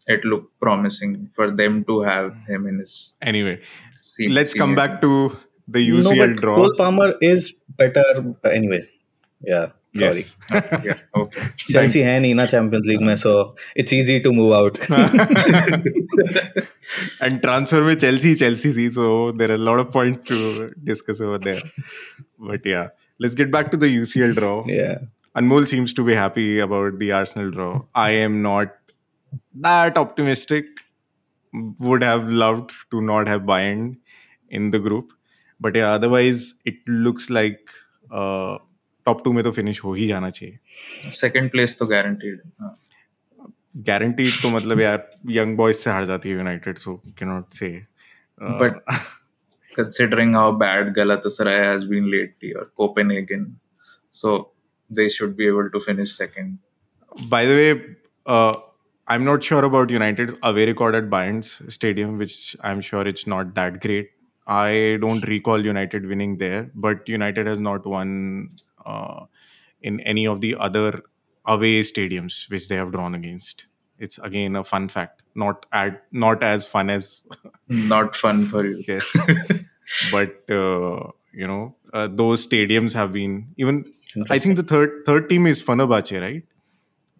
it 0.08 0.24
look 0.26 0.50
promising 0.60 1.16
for 1.36 1.50
them 1.62 1.82
to 1.82 2.00
have 2.04 2.32
him 2.50 2.68
in 2.68 2.78
his 2.78 2.94
anyway 3.22 3.58
let's 4.30 4.54
come 4.54 4.74
back 4.76 4.98
to 5.02 5.10
the 5.67 5.89
no, 5.89 5.97
UCL 5.97 6.35
but 6.35 6.41
draw. 6.41 6.55
Cole 6.55 6.73
Palmer 6.77 7.13
is 7.21 7.51
better 7.77 8.03
anyway. 8.45 8.81
Yeah, 9.41 9.67
sorry. 9.95 10.17
Yes. 10.17 10.35
yeah 10.83 10.97
okay 11.15 11.43
Chelsea 11.57 12.01
है 12.03 12.19
नहीं 12.19 12.33
ना 12.35 12.45
Champions 12.53 12.87
League 12.87 13.01
में, 13.01 13.15
so 13.17 13.55
it's 13.75 13.93
easy 13.93 14.19
to 14.21 14.31
move 14.31 14.53
out. 14.53 14.79
and 17.21 17.41
transfer 17.41 17.83
with 17.83 18.01
Chelsea, 18.01 18.35
Chelsea 18.35 18.71
see, 18.71 18.91
so 18.91 19.31
there 19.31 19.51
are 19.51 19.55
a 19.55 19.65
lot 19.69 19.79
of 19.79 19.91
points 19.91 20.27
to 20.29 20.71
discuss 20.83 21.21
over 21.21 21.37
there. 21.37 21.61
But 22.37 22.65
yeah, 22.65 22.89
let's 23.19 23.35
get 23.35 23.51
back 23.51 23.71
to 23.71 23.77
the 23.77 23.87
UCL 23.87 24.35
draw. 24.35 24.63
yeah, 24.65 24.97
Anmol 25.35 25.67
seems 25.67 25.93
to 25.93 26.03
be 26.03 26.13
happy 26.15 26.59
about 26.59 26.99
the 26.99 27.11
Arsenal 27.11 27.51
draw. 27.51 27.81
I 27.95 28.11
am 28.11 28.41
not 28.41 28.75
that 29.55 29.97
optimistic. 29.97 30.65
Would 31.79 32.03
have 32.03 32.27
loved 32.29 32.73
to 32.91 33.01
not 33.01 33.27
have 33.27 33.41
Bayern 33.41 33.97
in 34.49 34.69
the 34.69 34.77
group, 34.77 35.13
But 35.64 35.76
otherwise 35.76 36.52
it 36.66 36.82
looks 36.88 37.30
like 37.30 37.70
top 39.06 39.24
two 39.24 39.32
में 39.32 39.42
तो 39.44 39.50
finish 39.52 39.82
हो 39.84 39.94
ही 39.94 40.06
जाना 40.08 40.30
चाहिए। 40.30 40.58
Second 41.12 41.50
place 41.50 41.78
तो 41.78 41.86
guaranteed 41.86 42.40
guaranteed 43.86 44.42
तो 44.42 44.50
मतलब 44.50 44.80
यार 44.80 45.08
यंग 45.30 45.56
बॉयज़ 45.56 45.76
से 45.76 45.90
हार 45.90 46.04
जाती 46.06 46.28
है 46.28 46.36
United 46.36 46.78
so 46.78 46.96
can 47.18 47.28
not 47.28 47.54
say 47.54 47.68
but 48.40 48.80
considering 49.72 50.36
how 50.36 50.52
bad 50.56 50.92
Galatasaray 50.94 51.66
has 51.66 51.86
been 51.86 52.08
lately 52.10 52.52
और 52.52 52.70
Copenhagen 52.76 53.46
so 54.12 54.36
they 54.90 55.08
should 55.08 55.34
be 55.36 55.46
able 55.46 55.68
to 55.68 55.78
finish 55.78 56.16
second 56.18 56.58
by 57.30 57.46
the 57.46 57.50
way 57.50 57.70
I 58.26 59.16
am 59.16 59.22
not 59.22 59.42
sure 59.42 59.64
about 59.64 59.90
United 59.90 60.30
away 60.44 60.66
record 60.66 60.96
at 60.96 61.04
Bayern's 61.10 61.58
stadium 61.70 62.16
which 62.18 62.56
I 62.64 62.72
am 62.72 62.80
sure 62.80 63.08
it's 63.08 63.28
not 63.28 63.54
I 64.46 64.98
don't 65.00 65.26
recall 65.26 65.64
United 65.64 66.06
winning 66.06 66.36
there, 66.38 66.70
but 66.74 67.08
United 67.08 67.46
has 67.46 67.58
not 67.58 67.86
won 67.86 68.50
uh, 68.84 69.24
in 69.82 70.00
any 70.00 70.26
of 70.26 70.40
the 70.40 70.54
other 70.56 71.02
away 71.46 71.80
stadiums 71.80 72.50
which 72.50 72.68
they 72.68 72.76
have 72.76 72.92
drawn 72.92 73.14
against. 73.14 73.66
It's 73.98 74.18
again 74.18 74.56
a 74.56 74.64
fun 74.64 74.88
fact, 74.88 75.22
not 75.34 75.66
ad, 75.72 76.00
not 76.12 76.42
as 76.42 76.66
fun 76.66 76.90
as 76.90 77.26
not 77.68 78.16
fun 78.16 78.44
for 78.46 78.66
you 78.66 78.82
yes, 78.88 79.16
but 80.10 80.34
uh, 80.50 81.10
you 81.32 81.46
know 81.46 81.76
uh, 81.92 82.08
those 82.10 82.46
stadiums 82.46 82.92
have 82.92 83.12
been 83.12 83.48
even. 83.56 83.84
I 84.30 84.38
think 84.38 84.56
the 84.56 84.62
third 84.62 85.02
third 85.06 85.28
team 85.28 85.46
is 85.46 85.62
Fenerbahce, 85.62 86.20
right? 86.20 86.42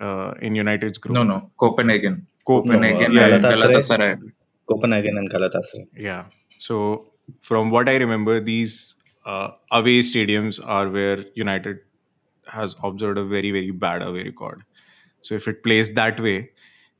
Uh, 0.00 0.34
in 0.42 0.54
United's 0.56 0.98
group. 0.98 1.14
no 1.14 1.22
no 1.22 1.50
Copenhagen 1.56 2.26
Copenhagen. 2.44 3.12
Copenhagen 3.12 3.14
No, 3.14 3.22
uh, 3.22 3.24
and 3.24 3.44
Galatasaray. 3.44 4.16
Galatasaray 4.18 4.32
Copenhagen 4.68 5.18
and 5.18 5.30
Galatasaray. 5.30 5.86
Yeah. 5.96 6.24
So 6.58 7.12
from 7.40 7.70
what 7.70 7.88
I 7.88 7.96
remember, 7.96 8.40
these 8.40 8.94
uh, 9.24 9.50
away 9.70 10.00
stadiums 10.00 10.60
are 10.64 10.88
where 10.88 11.24
United 11.34 11.78
has 12.46 12.76
observed 12.82 13.18
a 13.18 13.24
very 13.24 13.50
very 13.50 13.70
bad 13.70 14.02
away 14.02 14.24
record. 14.24 14.64
So 15.22 15.34
if 15.34 15.48
it 15.48 15.62
plays 15.62 15.94
that 15.94 16.20
way, 16.20 16.50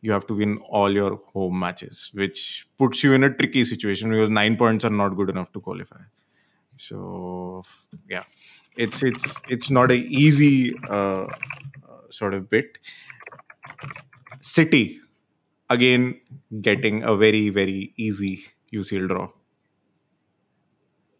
you 0.00 0.12
have 0.12 0.26
to 0.28 0.34
win 0.34 0.58
all 0.68 0.92
your 0.92 1.20
home 1.32 1.58
matches, 1.58 2.10
which 2.14 2.66
puts 2.78 3.02
you 3.02 3.12
in 3.12 3.24
a 3.24 3.30
tricky 3.34 3.64
situation 3.64 4.10
because 4.10 4.30
nine 4.30 4.56
points 4.56 4.84
are 4.84 4.90
not 4.90 5.10
good 5.10 5.30
enough 5.30 5.52
to 5.52 5.60
qualify. 5.60 6.00
So 6.76 7.62
yeah, 8.08 8.24
it's 8.76 9.02
it's 9.02 9.40
it's 9.48 9.70
not 9.70 9.90
a 9.92 9.96
easy 9.96 10.74
uh, 10.88 11.26
sort 12.10 12.34
of 12.34 12.50
bit. 12.50 12.78
City 14.40 15.00
again 15.70 16.20
getting 16.60 17.02
a 17.02 17.16
very 17.16 17.48
very 17.50 17.92
easy 17.96 18.44
UCL 18.72 19.08
draw. 19.08 19.28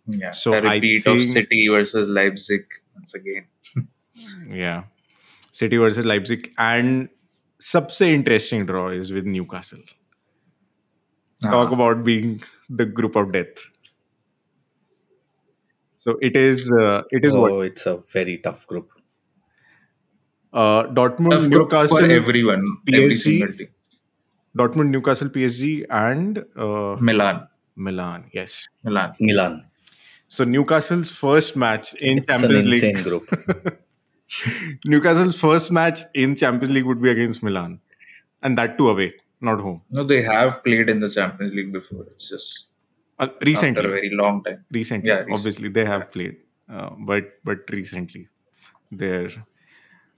yeah 0.08 0.32
So 0.32 0.52
the 0.52 0.68
I 0.68 0.76
repeat 0.76 1.08
of 1.08 1.18
think- 1.18 1.32
City 1.34 1.68
versus 1.70 2.10
Leipzig 2.10 2.66
once 2.96 3.14
again 3.14 3.46
Yeah. 4.62 4.84
City 5.52 5.78
versus 5.78 6.06
Leipzig. 6.06 6.48
And 6.58 7.10
सबसे 7.62 8.08
interesting 8.16 8.66
draw 8.66 8.90
is 8.90 9.12
with 9.18 9.26
Newcastle. 9.26 9.82
Talk 11.46 11.70
Ah. 11.72 11.76
about 11.78 12.04
being 12.10 12.42
the 12.82 12.86
group 13.00 13.16
of 13.22 13.32
death. 13.36 13.64
So 15.98 16.18
it 16.22 16.36
is 16.42 16.72
uh, 16.72 17.04
it 17.12 17.26
is 17.26 17.34
oh, 17.34 17.42
what 17.42 17.66
it's 17.68 17.86
a 17.86 17.98
very 18.14 18.38
tough 18.48 18.66
group. 18.68 18.90
uh, 20.54 20.84
Dortmund, 21.00 21.32
Tough 21.32 21.50
group 21.50 21.72
Newcastle, 21.72 21.98
for 21.98 22.12
everyone 22.20 22.64
every 22.92 23.10
PSG. 23.10 23.18
single 23.24 23.52
team 23.58 23.68
Dortmund, 24.58 24.90
Newcastle, 24.90 25.30
PSG, 25.30 25.86
and 25.90 26.40
uh, 26.68 26.96
Milan 27.10 27.48
Milan. 27.76 28.26
Yes. 28.34 28.68
Milan 28.84 29.14
Milan. 29.20 29.60
So 30.29 30.45
Newcastle's 30.45 31.11
first 31.13 31.57
match 31.57 31.95
in 31.95 32.19
It's 32.19 32.33
an 32.33 32.41
Champions 32.41 32.67
insane 32.67 32.95
League. 32.97 33.05
group. 33.05 33.81
Newcastle's 34.85 35.39
first 35.41 35.71
match 35.71 36.01
in 36.15 36.35
Champions 36.35 36.73
League 36.75 36.85
would 36.87 37.01
be 37.01 37.11
against 37.11 37.43
Milan, 37.43 37.81
and 38.43 38.59
that 38.59 38.77
too 38.79 38.89
away, 38.89 39.13
not 39.41 39.61
home. 39.61 39.83
no 39.91 40.05
they 40.05 40.23
have 40.23 40.63
played 40.65 40.89
in 40.89 41.01
the 41.01 41.09
Champions 41.11 41.53
League 41.55 41.73
before 41.73 42.05
it's 42.13 42.29
just 42.31 42.69
Uh, 43.19 43.27
after 43.27 43.81
a 43.81 43.91
very 43.97 44.11
long 44.21 44.43
time 44.45 44.65
recently, 44.73 45.09
Yeah, 45.09 45.19
recent- 45.21 45.35
obviously 45.39 45.69
they 45.69 45.85
have 45.85 46.11
played, 46.15 46.37
uh, 46.69 46.91
but 47.11 47.29
but 47.45 47.59
recently, 47.71 48.23
they're 48.91 49.31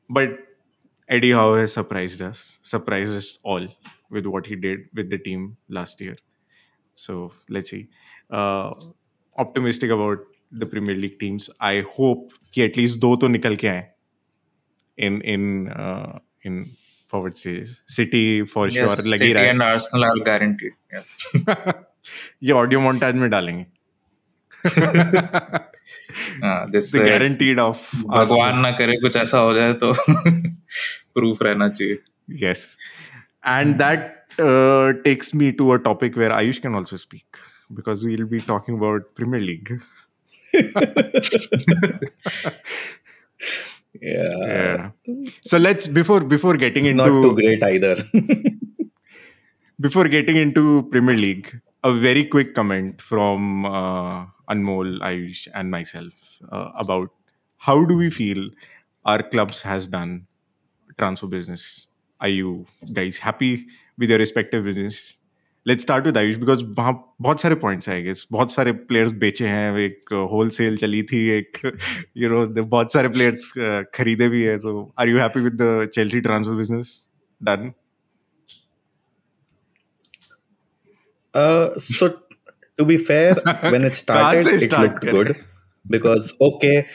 but 0.09 0.39
Eddie 1.17 1.33
Howe 1.33 1.55
has 1.57 1.73
surprised 1.75 2.23
us, 2.23 2.59
surprised 2.63 3.15
us 3.17 3.39
all 3.43 3.67
with 4.11 4.27
what 4.27 4.47
he 4.47 4.57
did 4.57 4.87
with 4.95 5.11
the 5.11 5.19
team 5.19 5.57
last 5.69 6.01
year. 6.01 6.17
So 6.95 7.33
let's 7.51 7.71
see. 7.71 7.89
Uh, 8.31 8.73
optimistic 9.39 9.91
about 9.91 10.27
the 10.55 10.65
Premier 10.65 10.97
League 10.97 11.17
teams 11.21 11.51
I 11.61 11.81
hope 11.99 12.29
कि 12.55 12.63
at least 12.63 12.99
दो 13.01 13.15
तो 13.17 13.29
निकल 13.29 13.57
के 13.57 13.69
आए 13.69 13.87
in 14.99 15.23
in 15.25 15.43
in 16.47 16.65
forward 17.13 17.35
series 17.35 17.77
city 17.95 18.43
for 18.43 18.71
sure 18.71 19.05
लगी 19.07 19.33
रहा 19.33 19.45
and 19.45 19.63
Arsenal 19.63 20.05
are 20.05 20.19
guaranteed 20.27 20.73
ये 22.43 22.53
audio 22.53 22.81
montage 22.81 23.15
में 23.15 23.29
डालेंगे। 23.31 23.67
हाँ, 26.43 26.67
जैसे 26.71 26.99
गारंटीड 26.99 27.61
ऑफ़ 27.61 27.97
भगवान 27.97 28.59
ना 28.59 28.71
करे 28.71 28.97
कुछ 29.01 29.17
ऐसा 29.17 29.39
हो 29.39 29.53
जाए 29.55 29.73
तो 29.73 29.93
प्रूफ 31.15 31.43
रहना 31.43 31.69
चाहिए। 31.69 31.99
Yes 32.47 32.77
and 33.47 33.75
that 33.75 34.15
takes 35.05 35.35
me 35.35 35.51
to 35.53 35.69
a 35.69 35.77
topic 35.85 36.19
where 36.19 36.33
Ayush 36.33 36.59
can 36.59 36.75
also 36.75 36.97
speak 36.97 37.37
because 37.75 38.05
we'll 38.05 38.27
be 38.27 38.41
talking 38.41 38.77
about 38.77 39.15
premier 39.15 39.41
league 39.41 39.81
Yeah. 44.01 44.39
yeah 44.47 44.91
so 45.43 45.57
let's 45.57 45.87
before 45.87 46.21
before 46.21 46.57
getting 46.59 46.85
into 46.85 47.05
Not 47.07 47.23
too 47.23 47.35
great 47.35 47.63
either. 47.63 47.97
before 49.81 50.07
getting 50.09 50.37
into 50.37 50.87
premier 50.91 51.17
league 51.17 51.61
a 51.83 51.93
very 51.95 52.25
quick 52.27 52.55
comment 52.55 53.01
from 53.01 53.65
uh, 53.65 54.27
anmol 54.51 54.99
ayush 55.01 55.49
and 55.55 55.71
myself 55.71 56.13
uh, 56.53 56.71
about 56.77 57.09
how 57.57 57.85
do 57.87 57.97
we 57.97 58.11
feel 58.11 58.51
our 59.07 59.23
clubs 59.23 59.63
has 59.63 59.87
done 59.87 60.27
transfer 60.99 61.27
business 61.27 61.87
are 62.21 62.29
you 62.29 62.67
guys 62.93 63.17
happy 63.19 63.67
with 63.97 64.11
your 64.11 64.19
respective 64.19 64.65
business 64.65 65.17
let's 65.67 65.83
start 65.83 66.07
with 66.07 66.19
Ayush 66.19 66.37
because 66.37 66.65
वहाँ 66.79 66.93
बहुत 67.23 67.41
सारे 67.41 67.55
points 67.65 67.89
है 67.89 68.03
guess 68.03 68.27
बहुत 68.33 68.53
सारे 68.53 68.73
players 68.91 69.13
बेचे 69.25 69.47
हैं 69.49 69.79
एक 69.79 70.13
whole 70.33 70.51
cell 70.59 70.77
चली 70.77 71.03
थी 71.13 71.27
एक 71.39 71.59
यू 72.17 72.29
नो 72.31 72.47
बहुत 72.63 72.93
सारे 72.93 73.09
प्लेयर्स 73.17 73.53
खरीदे 73.95 74.29
भी 74.29 74.43
है 74.43 74.59
so 74.59 74.77
are 74.99 75.09
you 75.09 75.19
happy 75.19 75.41
with 75.41 75.59
the 75.63 75.89
Chelsea 75.95 76.21
transfer 76.21 76.55
business 76.55 76.97
done 77.41 77.73
Uh, 81.35 81.79
so 81.79 82.07
to 82.79 82.85
be 82.85 82.97
fair, 82.97 83.35
when 83.73 83.85
it 83.85 83.95
started, 83.95 84.47
it 84.47 84.61
start 84.61 84.93
looked 84.93 85.03
good 85.05 85.37
because 85.87 86.33
okay, 86.41 86.87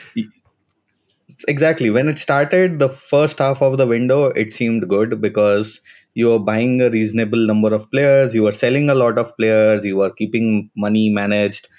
exactly 1.48 1.92
when 1.92 2.10
it 2.10 2.18
started, 2.18 2.80
the 2.80 2.90
first 2.90 3.38
half 3.38 3.62
of 3.62 3.78
the 3.78 3.86
window 3.86 4.20
it 4.44 4.52
seemed 4.52 4.88
good 4.90 5.22
because 5.22 5.82
you 6.14 6.32
are 6.32 6.40
buying 6.40 6.82
a 6.82 6.90
reasonable 6.90 7.46
number 7.46 7.74
of 7.74 7.90
players, 7.92 8.34
you 8.34 8.48
are 8.48 8.52
selling 8.52 8.90
a 8.90 8.96
lot 8.96 9.18
of 9.18 9.36
players, 9.38 9.86
you 9.86 10.02
are 10.02 10.10
keeping 10.12 10.70
money 10.76 11.10
managed 11.10 11.70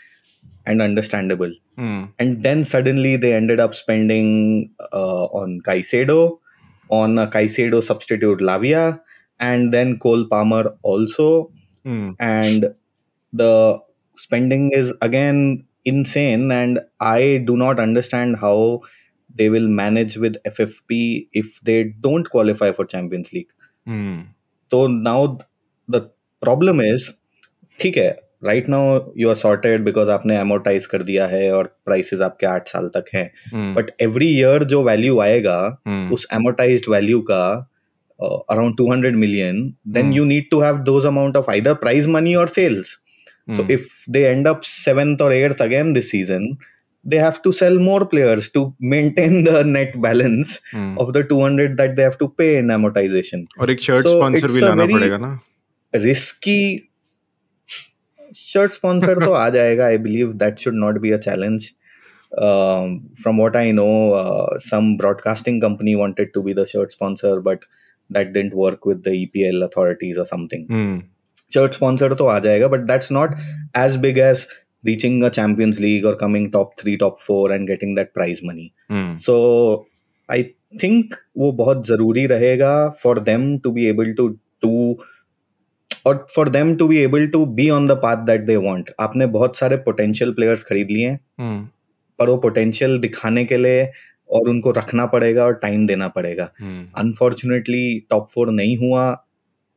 and 0.66 0.80
understandable. 0.82 1.52
Hmm. 1.76 2.04
And 2.18 2.42
then 2.42 2.64
suddenly 2.64 3.16
they 3.16 3.34
ended 3.34 3.60
up 3.60 3.74
spending 3.74 4.74
uh, 4.92 5.24
on 5.24 5.60
Caicedo, 5.66 6.38
on 6.88 7.18
a 7.18 7.26
Caicedo 7.26 7.82
substitute 7.82 8.38
Lavia, 8.38 9.00
and 9.40 9.72
then 9.72 9.98
Cole 9.98 10.26
Palmer 10.26 10.76
also 10.82 11.50
Hmm. 11.84 12.10
and 12.20 12.76
the 13.32 13.80
spending 14.16 14.70
is 14.72 14.94
again 15.02 15.66
insane 15.84 16.50
and 16.52 16.78
i 17.00 17.42
do 17.46 17.56
not 17.56 17.80
understand 17.80 18.36
how 18.36 18.80
they 19.34 19.48
will 19.50 19.66
manage 19.66 20.16
with 20.16 20.36
ffp 20.44 21.28
if 21.32 21.60
they 21.62 21.92
don't 22.00 22.30
qualify 22.30 22.70
for 22.72 22.84
champions 22.84 23.32
league 23.32 23.50
Hmm. 23.86 24.18
तो 24.72 24.86
now 24.88 25.26
the 25.88 25.96
problem 26.42 26.82
is 26.82 27.08
ठीक 27.78 27.96
है 27.96 28.08
right 28.44 28.68
now 28.68 28.98
you 29.16 29.28
are 29.28 29.34
sorted 29.36 29.84
because 29.84 30.10
आपने 30.10 30.38
amortise 30.38 30.86
कर 30.86 31.02
दिया 31.02 31.26
है 31.26 31.52
और 31.52 31.66
prices 31.84 32.20
आपके 32.20 32.46
आठ 32.46 32.68
साल 32.68 32.88
तक 32.96 33.04
हैं। 33.14 33.74
बट 33.74 33.90
एवरी 34.00 34.28
ईयर 34.28 34.64
जो 34.64 34.82
वैल्यू 34.82 35.18
आएगा 35.20 35.58
hmm. 35.88 36.12
उस 36.14 36.26
एमोटाइज 36.32 36.84
वैल्यू 36.90 37.20
का 37.30 37.44
around 38.20 38.76
two 38.76 38.90
hundred 38.92 39.16
million 39.16 39.62
then 39.88 40.12
you 40.12 40.24
need 40.24 40.50
to 40.50 40.60
have 40.60 40.78
those 40.84 41.06
amount 41.06 41.36
of 41.36 41.50
either 41.50 41.74
prize 41.76 42.06
money 42.06 42.34
और 42.34 42.48
sales 42.48 42.98
so 43.48 43.66
if 43.70 43.88
they 44.10 44.20
end 44.26 44.48
up 44.48 44.60
seventh 44.64 45.22
और 45.22 45.32
eighth 45.32 45.62
again 45.62 45.92
this 45.92 46.10
season 46.10 46.56
they 47.11 47.19
have 47.23 47.37
to 47.43 47.51
sell 47.57 47.77
more 47.87 48.05
players 48.13 48.47
to 48.55 48.61
maintain 48.93 49.35
the 49.49 49.63
net 49.75 49.93
balance 50.05 50.49
Hmm. 50.71 50.97
of 51.03 51.13
the 51.17 51.23
200 51.29 51.77
that 51.81 51.95
they 51.99 52.03
have 52.09 52.17
to 52.23 52.27
pay 52.41 52.49
in 52.61 52.73
amortization 52.77 53.45
और 53.59 53.71
एक 53.71 53.81
shirt 53.89 54.07
So, 54.07 54.15
sponsor 54.17 54.47
it's 54.47 54.53
भी 54.55 54.61
a 54.61 54.65
लाना 54.65 54.83
very- 54.83 54.97
पड़ेगा 54.99 55.17
ना 55.27 55.31
risky 56.05 56.59
shirt 58.43 58.73
sponsor 58.79 59.15
तो 59.25 59.31
आ 59.33 59.49
जाएगा 59.49 59.87
i 59.95 59.97
believe 60.07 60.37
that 60.43 60.59
should 60.63 60.79
not 60.85 61.01
be 61.05 61.11
a 61.17 61.19
challenge 61.27 61.67
um, 62.47 62.95
from 63.23 63.37
what 63.43 63.55
i 63.55 63.71
know 63.77 63.91
uh, 64.21 64.57
some 64.69 64.89
broadcasting 65.03 65.61
company 65.65 65.95
wanted 66.01 66.33
to 66.37 66.43
be 66.47 66.53
the 66.61 66.65
shirt 66.73 66.91
sponsor 66.97 67.33
but 67.49 67.63
that 68.17 68.33
didn't 68.33 68.57
work 68.63 68.85
with 68.91 69.03
the 69.07 69.13
epl 69.21 69.63
authorities 69.69 70.17
or 70.17 70.25
something 70.33 70.65
Hmm. 70.73 70.97
shirt 71.55 71.79
sponsor 71.81 72.09
तो 72.21 72.25
आ 72.35 72.39
जाएगा 72.47 72.69
but 72.75 72.85
that's 72.93 73.11
not 73.19 73.35
as 73.87 73.97
big 74.07 74.17
as 74.29 74.45
reaching 74.84 75.16
a 75.26 75.30
champions 75.36 75.78
league 75.82 76.04
or 76.10 76.14
coming 76.20 76.46
top 76.54 76.70
3 76.82 76.96
top 77.02 77.18
4 77.24 77.52
and 77.56 77.68
getting 77.72 77.94
that 77.98 78.12
prize 78.18 78.40
money 78.50 78.68
Hmm. 78.94 79.10
so 79.24 79.34
i 80.28 80.38
think 80.82 81.14
वो 81.42 81.50
बहुत 81.60 81.86
ज़रूरी 81.86 82.26
रहेगा 82.32 82.72
for 83.02 83.14
them 83.30 83.44
to 83.66 83.72
be 83.78 83.86
able 83.92 84.12
to 84.20 84.28
do 84.66 84.74
और 86.06 86.24
for 86.34 86.44
them 86.56 86.70
to 86.78 86.88
be 86.92 86.98
able 87.08 87.26
to 87.34 87.40
be 87.58 87.66
on 87.74 87.86
the 87.90 87.96
path 88.04 88.24
that 88.30 88.46
they 88.50 88.56
want 88.68 88.90
आपने 89.00 89.26
बहुत 89.36 89.56
सारे 89.56 89.76
potential 89.88 90.32
players 90.38 90.64
खरीद 90.70 90.90
लिए 90.90 91.08
हैं 91.08 91.18
Hmm. 91.42 91.60
पर 92.18 92.28
वो 92.28 92.40
potential 92.46 92.98
दिखाने 93.00 93.44
के 93.52 93.56
लिए 93.56 93.84
और 94.36 94.48
उनको 94.48 94.70
रखना 94.80 95.06
पड़ेगा 95.14 95.44
और 95.44 95.54
टाइम 95.62 95.86
देना 95.86 96.08
पड़ेगा 96.18 96.50
Hmm. 96.62 96.82
unfortunately 97.04 97.84
top 98.14 98.28
four 98.34 98.46
नहीं 98.60 98.76
हुआ 98.86 99.04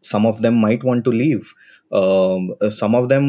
some 0.04 0.28
of 0.32 0.42
them 0.46 0.58
might 0.66 0.84
want 0.90 1.04
to 1.10 1.14
leave 1.22 1.54
um, 1.93 2.43
uh, 2.64 2.71
some 2.79 2.97
of 2.97 3.07
them 3.12 3.25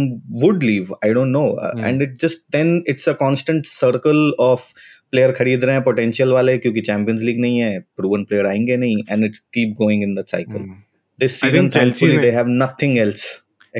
would 0.45 0.63
leave 0.69 0.89
i 1.05 1.11
don't 1.17 1.35
know 1.37 1.45
Uh, 1.67 1.69
Hmm. 1.75 1.85
and 1.89 2.03
it 2.05 2.11
just 2.23 2.43
then 2.55 2.73
it's 2.93 3.07
a 3.11 3.15
constant 3.21 3.69
circle 3.69 4.19
of 4.47 4.65
player 5.13 5.31
खरीद 5.37 5.63
रहे 5.69 5.75
हैं 5.75 5.83
potential 5.87 6.33
वाले 6.37 6.57
क्योंकि 6.65 6.81
champions 6.89 7.23
league 7.29 7.39
नहीं 7.45 7.57
है 7.59 7.71
proven 8.01 8.25
player 8.31 8.45
आएंगे 8.51 8.77
नहीं 8.83 8.97
and 9.15 9.29
it's 9.29 9.43
keep 9.57 9.73
going 9.81 10.03
in 10.09 10.13
the 10.19 10.25
cycle 10.33 10.61
Hmm. 10.65 10.75
this 11.23 11.37
I 11.39 11.41
season 11.45 11.57
think 11.71 11.73
Chelsea 11.77 11.79
thankfully 11.79 12.17
ने- 12.17 12.23
they 12.27 12.33
have 12.39 12.51
nothing 12.63 12.95
else 13.05 13.25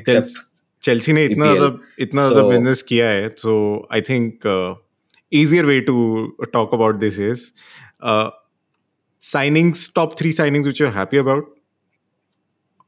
except 0.01 0.41
Chelsea 0.83 1.13
ने 1.13 1.25
इतना 1.25 1.45
EPL. 1.45 1.57
ज्यादा 1.57 2.03
इतना 2.07 2.27
ज्यादा 2.27 2.41
So- 2.41 2.49
बिजनेस 2.51 2.81
किया 2.91 3.09
है 3.09 3.29
सो 3.45 3.55
I 3.93 4.01
think 4.09 4.47
easier 5.39 5.65
way 5.71 5.79
to 5.89 5.93
talk 6.55 6.71
about 6.77 6.97
this 7.01 7.17
is 7.31 7.43
uh, 8.11 8.29
signings 9.31 9.83
top 9.99 10.15
three 10.21 10.31
signings 10.39 10.65
which 10.71 10.79
you're 10.83 10.95
happy 10.97 11.17
about 11.17 11.45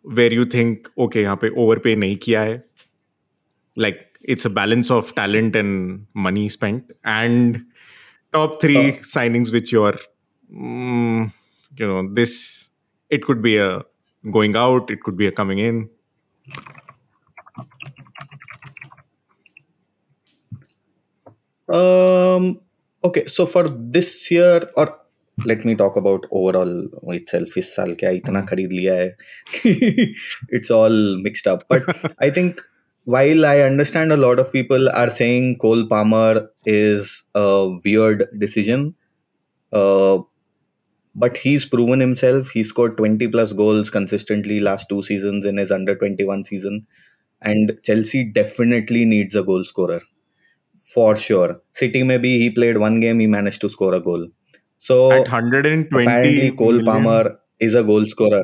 where 0.08 0.34
you 0.34 0.46
think 0.46 0.90
okay 0.98 1.22
यहाँ 1.24 1.36
पे 1.44 1.50
overpay 1.64 1.96
नहीं 1.98 2.16
किया 2.26 2.42
है 2.42 2.64
like 3.78 4.02
it's 4.34 4.46
a 4.46 4.50
balance 4.50 4.90
of 4.96 5.14
talent 5.16 5.56
and 5.56 6.06
money 6.26 6.50
spent 6.50 6.92
and 7.14 7.62
top 8.38 8.60
three 8.62 8.84
Uh, 8.90 8.92
signings 9.14 9.52
which 9.52 9.72
you're 9.76 9.98
mm, 10.52 11.32
you 11.80 11.88
know 11.88 12.04
this 12.20 12.36
it 13.10 13.26
could 13.26 13.42
be 13.42 13.58
a 13.58 13.84
going 14.38 14.56
out 14.56 14.92
it 14.92 15.04
could 15.08 15.18
be 15.18 15.28
a 15.28 15.32
coming 15.32 15.60
in 15.60 15.90
Um. 21.68 22.60
Okay. 23.04 23.26
So 23.26 23.46
for 23.46 23.68
this 23.68 24.30
year, 24.32 24.62
or 24.78 25.00
let 25.46 25.66
me 25.66 25.76
talk 25.76 25.96
about 25.96 26.26
overall 26.32 26.74
itself. 27.14 27.58
इस 27.58 27.76
साल 27.76 27.94
क्या 28.00 28.10
इतना 28.22 28.42
खरीद 28.52 28.72
लिया 28.74 28.94
है? 28.94 29.16
it's 30.50 30.72
all 30.72 31.00
mixed 31.28 31.48
up. 31.48 31.64
But 31.70 31.90
I 32.20 32.30
think 32.30 32.62
while 33.06 33.46
I 33.46 33.60
understand 33.62 34.12
a 34.12 34.18
lot 34.18 34.40
of 34.40 34.52
people 34.52 34.90
are 34.90 35.10
saying 35.10 35.58
Cole 35.58 35.88
Palmer 35.88 36.50
is 36.66 37.24
a 37.36 37.70
weird 37.86 38.26
decision, 38.38 38.96
uh, 39.72 40.20
but 41.16 41.38
he's 41.38 41.66
proven 41.66 42.00
himself. 42.00 42.52
He 42.52 42.64
scored 42.64 42.98
20 42.98 43.28
plus 43.28 43.54
goals 43.54 43.90
consistently 43.90 44.60
last 44.60 44.88
two 44.90 45.02
seasons 45.04 45.46
in 45.46 45.58
his 45.58 45.72
under 45.72 45.96
21 45.96 46.46
season, 46.46 46.86
and 47.42 47.78
Chelsea 47.84 48.24
definitely 48.24 49.06
needs 49.06 49.36
a 49.36 49.44
goal 49.44 49.64
scorer 49.64 50.02
for 50.76 51.16
sure. 51.16 51.62
City 51.72 52.04
maybe 52.04 52.40
he 52.40 52.50
played 52.50 52.78
one 52.78 53.00
game, 53.00 53.20
he 53.20 53.28
managed 53.28 53.62
to 53.62 53.70
score 53.70 53.94
a 53.94 54.02
goal. 54.02 54.28
So 54.78 54.96
at 55.12 55.28
120 55.28 56.04
apparently 56.06 56.52
Cole 56.64 56.72
million- 56.80 56.86
Palmer 56.92 57.40
is 57.60 57.76
a 57.82 57.84
goal 57.92 58.06
scorer. 58.16 58.44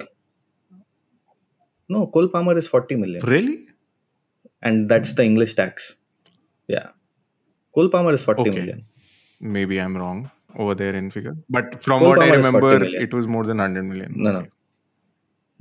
No, 1.89 2.05
Cole 2.07 2.27
Palmer 2.29 2.57
is 2.57 2.67
40 2.67 2.95
million, 3.03 3.21
really 3.33 3.57
and 4.61 4.89
that's 4.89 5.13
the 5.19 5.23
English 5.23 5.53
tax. 5.55 5.95
Yeah, 6.67 6.87
Cole 7.75 7.89
Palmer 7.89 8.13
is 8.13 8.23
40 8.29 8.41
Okay. 8.49 8.59
million. 8.59 8.85
maybe 9.55 9.75
i'm 9.81 9.93
wrong 9.99 10.17
over 10.61 10.73
there 10.79 10.93
in 10.99 11.05
figure 11.11 11.33
but 11.55 11.75
from 11.83 11.99
Cole 12.01 12.09
what 12.09 12.21
i 12.23 12.25
Palmer 12.29 12.39
is 12.39 12.45
40 12.45 12.55
remember 12.55 12.79
million. 12.85 13.03
it 13.05 13.13
was 13.17 13.27
more 13.35 13.43
than 13.49 13.61
100 13.65 13.85
million 13.91 14.15
No, 14.25 14.31
no, 14.37 14.41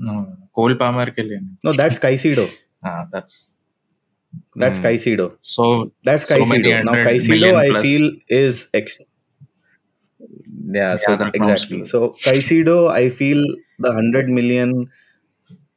No, 0.06 0.14
Cole 0.58 0.74
Palmer 0.80 1.10
के 1.18 1.22
लिए 1.28 1.38
नहीं. 1.42 1.56
no. 1.68 1.72
That's 1.82 2.00
Caicedo. 2.06 2.46
Ah, 2.90 2.96
that's 3.12 3.36
That's 4.62 4.78
Hmm. 4.80 4.86
Caicedo. 4.86 5.26
so 5.52 5.68
That's 6.08 6.26
So 6.32 6.38
many 6.52 6.64
Caicedo. 6.64 6.84
Now 6.88 6.92
hundred 6.94 7.06
Caicedo, 7.08 7.30
million 7.36 7.56
I 7.62 7.68
plus. 7.70 7.82
feel 7.86 8.10
is 8.40 8.60
ex. 8.80 8.98
yeah, 10.65 10.97
so 10.97 11.11
Yeah, 11.13 11.31
exactly. 11.33 11.85
So 11.85 12.11
Caicedo, 12.23 12.89
I 12.91 13.09
feel 13.09 13.43
the 13.79 13.91
hundred 13.91 14.29
million. 14.29 14.89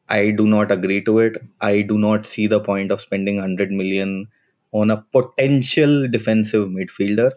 I 0.08 0.30
do 0.30 0.46
not 0.46 0.70
agree 0.70 1.02
to 1.04 1.18
it. 1.18 1.36
I 1.60 1.82
do 1.82 1.98
not 1.98 2.26
see 2.26 2.46
the 2.46 2.60
point 2.60 2.92
of 2.92 3.00
spending 3.00 3.38
hundred 3.38 3.72
million 3.72 4.28
on 4.72 4.90
a 4.90 5.04
potential 5.12 6.08
defensive 6.08 6.68
midfielder. 6.68 7.32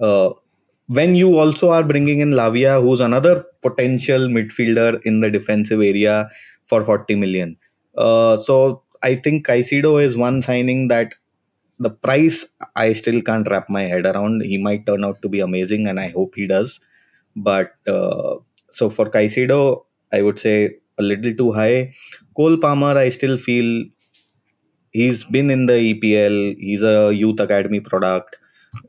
Uh, 0.00 0.30
when 0.86 1.14
you 1.14 1.38
also 1.38 1.70
are 1.70 1.82
bringing 1.82 2.20
in 2.20 2.32
Lavia, 2.32 2.80
who's 2.80 3.00
another 3.00 3.44
potential 3.62 4.28
midfielder 4.28 5.00
in 5.04 5.20
the 5.20 5.30
defensive 5.30 5.80
area 5.80 6.28
for 6.64 6.84
40 6.84 7.14
million. 7.16 7.56
Uh, 7.96 8.38
so 8.38 8.82
I 9.02 9.16
think 9.16 9.46
Caicedo 9.46 10.02
is 10.02 10.16
one 10.16 10.42
signing 10.42 10.88
that 10.88 11.14
the 11.79 11.89
price 11.89 12.55
I 12.75 12.93
still 12.93 13.21
can't 13.21 13.49
wrap 13.49 13.69
my 13.69 13.83
head 13.83 14.05
around. 14.05 14.43
He 14.43 14.57
might 14.57 14.85
turn 14.85 15.03
out 15.03 15.21
to 15.21 15.29
be 15.29 15.39
amazing, 15.39 15.87
and 15.87 15.99
I 15.99 16.09
hope 16.09 16.35
he 16.35 16.47
does. 16.47 16.85
But 17.35 17.73
uh, 17.87 18.35
so 18.71 18.89
for 18.89 19.09
Caicedo, 19.09 19.85
I 20.11 20.21
would 20.21 20.39
say 20.39 20.77
a 20.97 21.03
little 21.03 21.33
too 21.33 21.51
high. 21.51 21.93
Cole 22.35 22.57
Palmer, 22.57 22.97
I 22.97 23.09
still 23.09 23.37
feel 23.37 23.85
he's 24.91 25.23
been 25.23 25.49
in 25.49 25.65
the 25.65 25.73
EPL. 25.93 26.55
He's 26.59 26.83
a 26.83 27.13
youth 27.13 27.39
academy 27.39 27.79
product. 27.79 28.37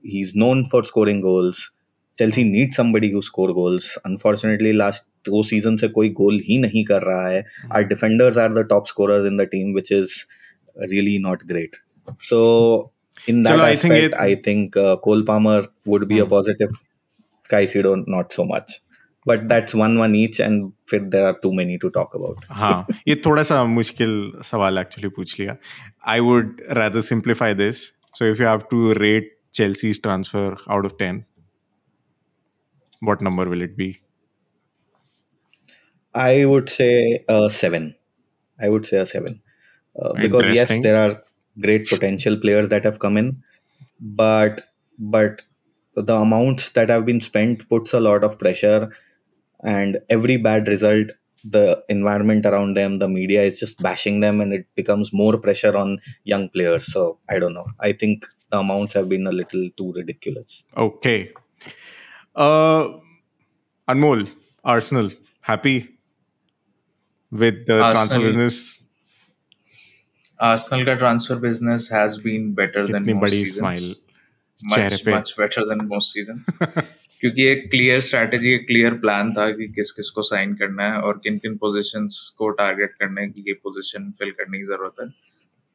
He's 0.02 0.34
known 0.34 0.66
for 0.66 0.84
scoring 0.84 1.20
goals. 1.20 1.70
Chelsea 2.18 2.44
needs 2.44 2.76
somebody 2.76 3.10
who 3.10 3.22
score 3.22 3.52
goals. 3.52 3.98
Unfortunately, 4.04 4.72
last 4.72 5.08
दो 5.28 5.42
season 5.42 5.76
से 5.76 5.88
कोई 5.88 6.08
गोल 6.20 6.40
ही 6.48 6.58
नहीं 6.58 6.84
कर 6.84 7.02
रहा 7.02 7.28
है 7.28 7.44
our 7.76 7.84
defenders 7.92 8.40
are 8.42 8.50
the 8.56 8.64
top 8.72 8.90
scorers 8.92 9.28
in 9.30 9.38
the 9.42 9.46
team 9.54 9.72
which 9.76 9.90
is 9.98 10.12
really 10.92 11.14
not 11.26 11.46
great 11.52 11.78
so 12.21 12.91
in 13.27 13.43
that 13.43 13.59
Chalo, 13.59 13.71
aspect, 13.71 14.13
I 14.15 14.35
think, 14.35 14.75
it, 14.75 14.79
I 14.79 14.91
uh, 14.91 14.97
Cole 14.97 15.23
Palmer 15.23 15.67
would 15.85 16.07
be 16.07 16.19
a 16.19 16.23
hmm. 16.23 16.29
positive. 16.29 16.69
Caicedo, 17.49 18.03
not 18.07 18.31
so 18.31 18.45
much. 18.45 18.71
But 19.25 19.47
that's 19.47 19.73
one 19.75 19.97
one 19.97 20.15
each, 20.15 20.39
and 20.39 20.71
fit 20.87 21.11
there 21.11 21.25
are 21.25 21.37
too 21.39 21.53
many 21.53 21.77
to 21.79 21.89
talk 21.89 22.15
about. 22.15 22.37
actually 24.77 25.09
I 26.03 26.19
would 26.21 26.61
rather 26.75 27.01
simplify 27.01 27.53
this. 27.53 27.91
So 28.15 28.25
if 28.25 28.39
you 28.39 28.45
have 28.45 28.69
to 28.69 28.93
rate 28.93 29.31
Chelsea's 29.51 29.99
transfer 29.99 30.57
out 30.69 30.85
of 30.85 30.97
ten, 30.97 31.25
what 33.01 33.21
number 33.21 33.45
will 33.45 33.61
it 33.61 33.75
be? 33.75 34.01
I 36.15 36.45
would 36.45 36.69
say 36.69 37.23
a 37.27 37.49
seven. 37.49 37.95
I 38.59 38.69
would 38.69 38.85
say 38.85 38.97
a 38.97 39.05
seven. 39.05 39.41
Uh, 39.99 40.13
because 40.13 40.49
yes, 40.49 40.81
there 40.81 40.97
are 40.97 41.21
great 41.59 41.87
potential 41.89 42.37
players 42.37 42.69
that 42.69 42.83
have 42.83 42.99
come 42.99 43.17
in, 43.17 43.43
but 43.99 44.61
but 44.97 45.41
the 45.95 46.15
amounts 46.15 46.71
that 46.71 46.89
have 46.89 47.05
been 47.05 47.21
spent 47.21 47.67
puts 47.69 47.93
a 47.93 47.99
lot 47.99 48.23
of 48.23 48.39
pressure, 48.39 48.89
and 49.63 49.99
every 50.09 50.37
bad 50.37 50.67
result, 50.67 51.11
the 51.43 51.83
environment 51.89 52.45
around 52.45 52.75
them, 52.75 52.99
the 52.99 53.07
media 53.09 53.41
is 53.41 53.59
just 53.59 53.81
bashing 53.81 54.19
them, 54.19 54.41
and 54.41 54.53
it 54.53 54.65
becomes 54.75 55.11
more 55.13 55.37
pressure 55.37 55.75
on 55.75 55.99
young 56.23 56.49
players. 56.49 56.91
So 56.91 57.19
I 57.29 57.39
don't 57.39 57.53
know. 57.53 57.67
I 57.79 57.93
think 57.93 58.25
the 58.51 58.59
amounts 58.59 58.93
have 58.95 59.09
been 59.09 59.27
a 59.27 59.31
little 59.31 59.69
too 59.77 59.93
ridiculous. 59.93 60.65
okay 60.77 61.31
uh 62.35 62.87
Anmol 63.87 64.29
Arsenal 64.63 65.09
happy 65.41 65.97
with 67.31 67.65
the 67.65 67.77
transfer 67.91 68.19
business 68.19 68.78
Arsenal 70.43 70.85
का 70.85 71.39
business 71.41 71.89
has 71.89 72.17
been 72.17 72.55
better 72.55 72.83
than 72.85 72.87
कितनी 72.87 73.13
बड़ी. 73.13 73.45
Smile 73.45 73.93
चेहरे 74.75 74.97
पे। 75.05 75.11
much 75.11 75.31
better 75.39 75.65
than 75.71 75.87
most 75.87 76.15
seasons. 76.15 76.73
क्योंकि 77.19 77.43
एक 77.43 77.71
clear 77.71 78.01
strategy 78.01 78.53
एक 78.53 78.67
clear 78.67 78.93
plan 78.93 79.33
था 79.33 79.51
कि 79.51 79.67
किस 79.67 79.91
किस 79.91 80.09
को 80.09 80.21
साइन 80.21 80.53
करना 80.53 80.83
है 80.83 81.01
और 81.01 81.17
किन 81.23 81.37
किन 81.37 81.55
पोजीशंस 81.55 82.35
को 82.37 82.49
टारगेट 82.49 82.91
करना 82.99 83.21
है 83.21 83.29
कि 83.29 83.41
ये 83.47 83.53
पोजीशन 83.53 84.13
फिल 84.19 84.31
करने 84.31 84.57
की 84.57 84.65
ज़रूरत 84.65 84.93
है। 85.01 85.07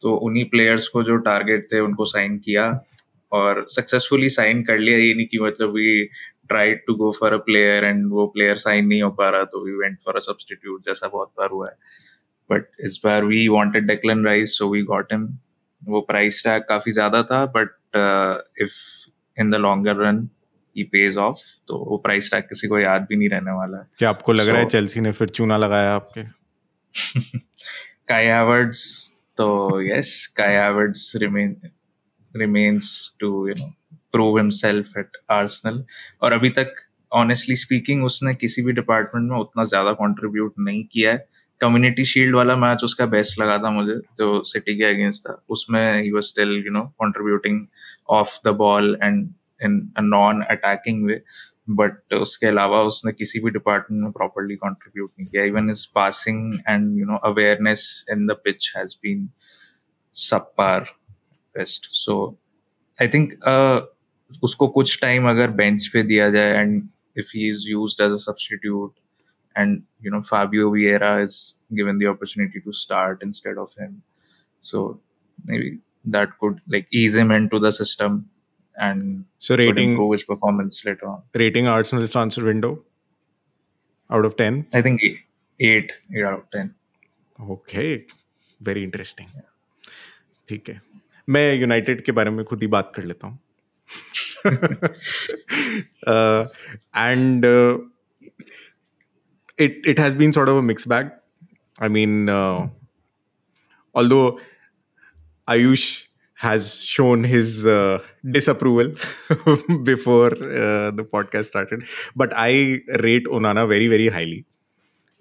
तो 0.03 0.15
उन्हीं 0.17 0.45
प्लेयर्स 0.45 0.89
को 0.89 1.03
जो 1.03 1.17
टारगेट 1.17 1.67
थे 1.73 1.81
उनको 1.81 2.05
साइन 2.05 2.39
किया 2.39 2.85
और 3.33 3.67
सक्सेसफुली 3.69 4.29
साइन 4.29 4.63
कर 4.63 4.79
लिया। 4.79 4.99
ये 4.99 5.15
नहीं 5.15 5.27
कि 5.27 5.39
मतलब 5.39 5.71
we 5.71 6.05
tried 6.49 6.81
to 6.87 6.95
go 6.95 7.13
for 7.13 7.33
a 7.33 7.37
player 7.37 7.85
and 7.85 8.11
वो 8.11 8.27
प्लेयर 8.27 8.57
साइन 8.57 8.87
नहीं 8.87 9.03
हो 9.03 9.11
पा 9.11 9.31
रहा 9.31 9.45
तो 9.45 9.65
we 9.65 9.73
went 9.73 9.99
for 10.05 10.17
a 10.17 10.19
substitute 10.19 10.85
जैसा 10.85 11.09
बहुत 11.09 11.29
बार 11.39 11.49
हुआ 11.51 11.69
है। 11.69 11.75
बट 12.51 12.67
इस 12.81 13.01
बार 13.05 13.25
we 13.25 13.49
wanted 13.49 13.87
Declan 13.87 14.25
Rice 14.27 14.59
so 14.59 14.69
we 14.69 14.83
got 14.83 15.13
him 15.13 15.39
वो 15.85 16.01
प्राइस 16.01 16.43
टैग 16.45 16.63
काफ़ी 16.63 16.93
ज़्यादा 16.93 17.23
था 17.23 17.45
but 17.57 17.71
if 18.63 18.73
in 19.41 19.51
the 19.51 19.55
longer 19.55 19.97
run 19.97 20.29
he 20.77 20.83
pays 20.83 21.17
off 21.17 21.39
तो 21.69 21.79
वो 21.91 21.97
प्राइस 21.97 22.31
टैग 22.31 22.43
किसी 22.43 22.69
को 22.69 22.79
याद 22.79 23.07
भी 23.09 23.17
नहीं 23.17 23.29
रहने 23.29 23.53
वाला। 23.53 23.79
है 23.79 23.87
क्या 23.99 24.09
आपको 24.11 24.33
लग 24.33 24.45
so, 24.45 24.51
रहा 24.51 24.61
है 24.61 24.69
चेल्सी 24.69 25.01
ने 25.01 25.13
फिर 25.13 25.29
चूना 25.29 25.57
लगाया 25.57 25.95
आपके? 25.95 26.45
Kai 28.09 28.25
Havertz, 28.27 28.81
so 29.39 29.79
yes, 29.79 30.27
Kai 30.27 30.53
Havertz 30.55 31.21
remain 31.21 31.57
remains 32.35 33.17
to 33.21 33.31
you 33.49 33.55
know 33.55 33.71
prove 34.13 34.37
himself 34.39 34.97
at 34.97 35.17
Arsenal. 35.29 35.79
और 36.23 36.33
अभी 36.33 36.51
तक 36.51 36.75
ऑनेस्टली 37.13 37.57
स्पीकिंग 37.57 38.05
उसने 38.05 38.35
किसी 38.35 38.63
भी 38.63 38.73
डिपार्टमेंट 38.73 39.31
में 39.31 39.39
उतना 39.39 39.65
ज़्यादा 39.65 39.93
कंट्रीब्यूट 39.93 40.55
नहीं 40.59 40.85
किया 40.85 41.13
है। 41.13 41.29
कम्युनिटी 41.61 42.05
शील्ड 42.05 42.37
वाला 42.37 42.57
मैच 42.57 42.85
उसका 42.85 43.07
बेस्ट 43.07 43.41
लगा 43.41 43.59
था 43.59 43.71
मुझे 43.71 43.95
जो 44.19 44.43
सिटी 44.45 44.77
के 44.79 44.85
अगेंस्ट 44.85 45.29
था। 45.29 45.41
उसमें 45.49 46.03
he 46.03 46.11
was 46.13 46.25
still 46.25 46.63
you 46.67 46.73
know 46.73 46.81
contributing 47.03 47.67
off 48.11 48.39
the 48.47 48.55
ball 48.57 48.97
and 49.03 49.29
in 49.65 49.81
a 49.99 50.01
non 50.01 50.43
attacking 50.51 51.07
way 51.07 51.21
but 51.71 52.15
उसके 52.15 52.47
अलावा 52.47 52.83
उसने 52.83 53.13
किसी 53.13 53.41
भी 53.41 53.51
डिपार्टमेंट 53.51 54.03
में 54.03 54.13
प्रॉपरली 54.13 54.57
कंट्रीब्यूट 54.57 55.11
नहीं 55.19 55.29
किया। 55.29 55.45
Even 55.45 55.71
is 55.71 55.87
passing 55.95 56.55
and 56.69 56.99
you 56.99 57.07
know 57.07 57.17
awareness 57.31 58.05
in 58.13 58.27
the 58.27 58.37
pitch 58.45 58.73
has 58.77 58.97
been 59.03 59.29
subpar 60.17 60.87
best. 61.55 61.87
So 61.91 62.15
i 62.99 63.07
think 63.07 63.33
uh, 63.53 63.81
उसको 64.43 64.69
कुछ 64.69 65.01
टाइम 65.01 65.29
अगर 65.31 65.51
बेंच 65.61 65.87
पे 65.93 66.03
दिया 66.03 66.29
जाए 66.31 66.53
and 66.59 66.89
if 67.19 67.31
he 67.35 67.49
is 67.51 67.65
used 67.71 68.01
as 68.01 68.13
a 68.13 68.17
substitute 68.17 68.93
and 69.56 69.84
you 70.02 70.12
know 70.12 70.22
Fabio 70.24 70.72
Vieira 70.72 71.12
is 71.24 71.38
given 71.76 71.98
the 72.00 72.08
opportunity 72.08 72.60
to 72.62 72.72
start 72.72 73.24
instead 73.30 73.58
of 73.58 73.74
him 73.76 74.02
so 74.62 75.00
maybe 75.46 75.80
that 76.06 76.38
could 76.40 76.60
like 76.68 76.88
ease 76.92 77.16
him 77.16 77.32
into 77.32 77.60
the 77.60 77.72
system 77.72 78.20
and 78.78 79.26
So 79.40 79.54
could 79.56 79.60
rating 79.60 79.92
improve 79.92 80.12
his 80.14 80.24
performance 80.24 80.84
later 80.86 81.08
on 81.08 81.24
rating 81.44 81.68
Arsenal 81.68 82.08
transfer 82.08 82.46
window 82.46 82.84
out 84.10 84.26
of 84.26 84.38
10 84.38 84.68
I 84.74 84.82
think 84.82 85.02
eight, 85.04 85.20
eight, 85.60 85.92
eight 86.16 86.26
out 86.26 86.40
of 86.40 86.46
ten 86.58 86.76
okay 87.52 87.84
very 88.68 88.84
interesting 88.84 89.28
ठीक 90.50 90.70
है 90.70 90.82
मैं 91.30 91.54
United 91.56 92.02
के 92.06 92.12
बारे 92.12 92.32
में 92.32 92.44
खुद 92.46 92.62
ही 92.62 92.68
बात 92.76 92.92
कर 92.96 93.04
लेता 93.04 93.28
हूँ 93.28 93.40
and 96.96 97.46
it 99.58 99.86
it 99.86 100.00
has 100.00 100.16
been 100.16 100.34
sort 100.34 100.50
of 100.50 100.58
a 100.58 100.62
mixed 100.62 100.88
bag. 100.88 101.12
I 101.80 101.88
mean, 101.88 102.30
uh, 102.30 102.70
although 103.94 104.40
Ayush 105.48 106.08
has 106.36 106.84
shown 106.84 107.24
his 107.24 107.66
uh, 107.66 108.00
disapproval 108.32 108.94
before 109.84 110.32
uh, 110.34 110.92
the 110.92 111.08
podcast 111.12 111.46
started, 111.46 111.84
but 112.16 112.32
I 112.36 112.80
rate 113.04 113.26
Onana 113.26 113.68
very 113.68 113.88
very 113.88 114.08
highly. 114.08 114.46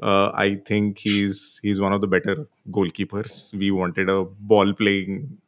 Uh, 0.03 0.31
I 0.35 0.61
think 0.67 0.99
he's 0.99 1.59
he's 1.63 1.81
one 1.81 1.93
of 1.93 2.01
the 2.01 2.07
better 2.07 2.47
goalkeepers. 2.71 3.53
We 3.59 3.71
wanted 3.71 4.09
a 4.09 4.25
ball 4.25 4.73
playing. 4.73 5.39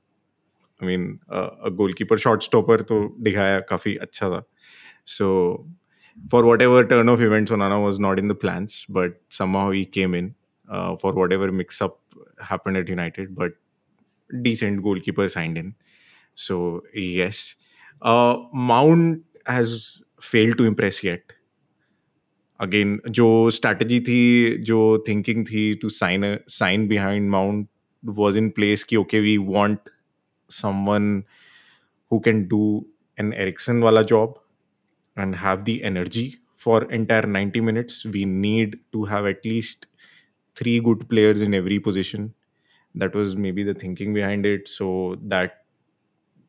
I 0.81 0.87
mean, 0.87 1.21
uh, 1.29 1.51
a 1.63 1.71
goalkeeper 1.71 2.17
shot 2.19 2.43
stopper 2.43 2.79
तो 2.79 3.17
दिखाया 3.23 3.61
काफी 3.69 3.95
अच्छा 4.07 4.29
था. 4.31 4.43
So 5.05 5.67
for 6.29 6.45
whatever 6.45 6.85
turn 6.85 7.09
of 7.09 7.23
events, 7.23 7.51
Onana 7.51 7.83
was 7.83 7.99
not 7.99 8.19
in 8.19 8.29
the 8.29 8.35
plans, 8.35 8.85
but 8.89 9.21
somehow 9.29 9.71
he 9.71 9.85
came 9.85 10.15
in 10.15 10.35
uh, 10.69 10.97
for 10.97 11.13
whatever 11.13 11.51
mix 11.51 11.81
up 11.81 11.99
happened 12.43 12.77
at 12.77 12.89
United. 12.89 13.35
But 13.35 13.53
decent 14.43 14.83
goalkeeper 14.83 15.29
signed 15.29 15.59
in. 15.59 15.75
So, 16.35 16.83
yes. 16.95 17.57
Uh, 18.03 18.39
Mount 18.53 19.23
has 19.47 20.03
failed 20.21 20.59
to 20.59 20.65
impress 20.65 21.03
yet. 21.03 21.21
Again, 22.59 23.01
जो 23.09 23.51
strategy 23.51 24.01
थी, 24.01 24.65
जो 24.65 25.05
thinking 25.07 25.47
थी 25.47 25.81
to 25.81 25.89
sign 25.89 26.25
a 26.25 26.39
sign 26.47 26.89
behind 26.89 27.31
Mount 27.31 27.69
was 28.05 28.37
in 28.37 28.53
place 28.53 28.85
कि 28.85 28.99
okay, 28.99 29.21
we 29.21 29.39
want 29.39 29.81
someone 30.49 31.25
who 32.11 32.21
can 32.21 32.47
do 32.49 32.85
an 33.17 33.33
Ericsson 33.33 33.81
wala 33.81 34.05
job 34.05 34.39
and 35.17 35.35
have 35.35 35.65
the 35.65 35.83
energy 35.83 36.39
for 36.57 36.85
entire 36.93 37.27
90 37.27 37.61
minutes 37.61 38.05
we 38.05 38.25
need 38.25 38.79
to 38.93 39.05
have 39.05 39.27
at 39.27 39.45
least 39.45 39.87
three 40.57 40.81
good 40.81 41.09
players 41.09 41.41
in 41.41 41.55
every 41.55 41.79
position 41.79 42.33
that 42.95 43.15
was 43.15 43.37
maybe 43.37 43.63
the 43.63 43.75
thinking 43.75 44.13
behind 44.15 44.47
it 44.47 44.69
so 44.69 45.17
that 45.23 45.65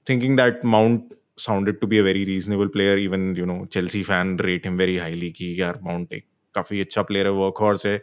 thinking 0.05 0.35
that 0.35 0.63
mount 0.63 1.13
sounded 1.37 1.79
to 1.81 1.87
be 1.87 1.97
a 1.99 2.03
very 2.03 2.25
reasonable 2.25 2.69
player 2.69 2.97
even 2.97 3.35
you 3.35 3.45
know 3.45 3.65
chelsea 3.65 4.03
fan 4.03 4.35
rate 4.37 4.65
him 4.65 4.77
very 4.77 4.97
highly 4.97 5.31
कि 5.37 5.53
यार 5.61 5.79
mount 5.83 6.13
एक 6.13 6.25
काफी 6.55 6.81
अच्छा 6.81 7.01
player 7.09 7.25
है 7.25 7.31
work 7.33 7.57
horse 7.61 7.85
है 7.85 8.01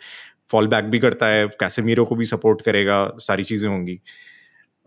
fall 0.50 0.68
back 0.68 0.84
भी 0.90 0.98
करता 0.98 1.26
है 1.26 1.46
कैसेमीरो 1.60 2.04
को 2.04 2.14
भी 2.16 2.24
सपोर्ट 2.26 2.62
करेगा 2.62 3.06
सारी 3.28 3.44
चीजें 3.44 3.68
होंगी 3.68 4.00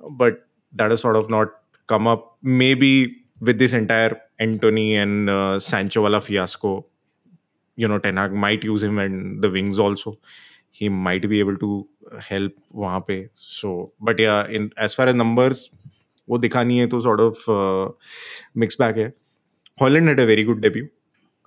but 0.10 0.48
that 0.74 0.92
has 0.92 1.02
sort 1.02 1.16
of 1.16 1.30
not 1.30 1.50
come 1.88 2.08
up. 2.08 2.38
Maybe 2.42 3.18
with 3.40 3.60
this 3.60 3.74
entire 3.74 4.20
Anthony 4.39 4.97
and 4.97 5.31
uh, 5.31 5.59
Sancho 5.59 6.03
wala 6.03 6.21
fiasco, 6.21 6.87
you 7.77 7.89
know, 7.89 7.99
Ten 7.99 8.17
Hag 8.17 8.33
might 8.33 8.65
use 8.65 8.83
him 8.83 8.99
and 8.99 9.43
the 9.43 9.51
wings 9.51 9.79
also. 9.79 10.19
He 10.71 10.89
might 10.89 11.29
be 11.29 11.41
able 11.41 11.57
to 11.59 11.89
help 12.21 12.53
वहाँ 12.75 13.07
पे. 13.07 13.29
So, 13.35 13.93
but 14.01 14.19
yeah, 14.19 14.47
in 14.49 14.73
as 14.77 14.95
far 14.95 15.07
as 15.09 15.15
numbers, 15.15 15.71
वो 16.29 16.39
दिखा 16.39 16.63
नहीं 16.65 16.79
है 16.79 16.87
तो 16.89 17.01
sort 17.03 17.21
of 17.21 17.37
uh, 17.49 17.93
mixed 18.55 18.79
bag 18.79 18.97
है. 18.97 19.13
Holland 19.79 20.09
had 20.09 20.21
a 20.21 20.27
very 20.27 20.45
good 20.45 20.61
debut. 20.61 20.89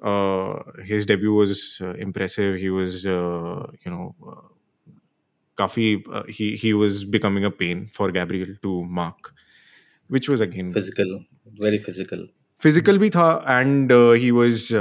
Uh, 0.01 0.59
his 0.85 1.05
debut 1.05 1.33
was 1.33 1.79
uh, 1.81 1.93
impressive. 1.93 2.55
He 2.57 2.69
was, 2.69 3.05
uh, 3.05 3.67
you 3.85 3.91
know, 3.91 4.15
uh, 4.25 5.63
uh, 5.63 6.23
he 6.27 6.55
he 6.55 6.73
was 6.73 7.05
becoming 7.05 7.45
a 7.45 7.51
pain 7.51 7.89
for 7.91 8.11
Gabriel 8.11 8.55
to 8.63 8.83
mark, 8.85 9.33
which 10.07 10.29
was 10.29 10.41
again 10.41 10.69
Physical, 10.71 11.25
very 11.59 11.77
physical. 11.77 12.27
Physical 12.61 12.97
भी 12.97 13.09
था 13.09 13.45
and 13.49 13.91
he 13.91 14.31
was 14.31 14.75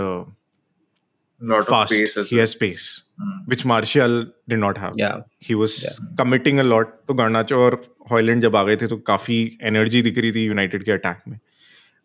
और 7.52 7.96
Holland 8.10 8.42
जब 8.42 8.56
आ 8.56 8.62
गए 8.62 8.76
थे 8.76 8.86
तो 8.86 8.96
काफ़ी 8.96 9.58
energy 9.62 10.02
दिख 10.02 10.18
रही 10.18 10.32
थी 10.32 10.44
यूनाइटेड 10.44 10.84
के 10.84 10.92
अटैक 10.92 11.18
में। 11.28 11.38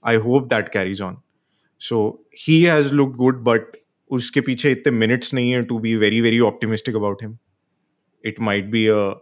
I 0.05 0.15
hope 0.15 0.43
that 0.43 0.69
carries 0.69 1.01
on 1.01 1.17
so 1.79 2.27
he 2.39 2.63
has 2.63 2.93
look 2.93 3.15
good 3.15 3.43
but 3.43 3.61
उसके 4.09 4.41
पीछे 4.41 4.71
इतने 4.71 4.91
मिनट्स 4.91 5.33
नहीं 5.33 5.51
है 5.51 5.63
to 5.63 5.79
be 5.79 5.95
very 5.95 6.21
very 6.21 6.39
optimistic 6.39 6.95
about 6.95 7.23
him 7.23 7.37
it 8.25 8.39
might 8.39 8.65
be 8.65 8.87
a 8.87 9.19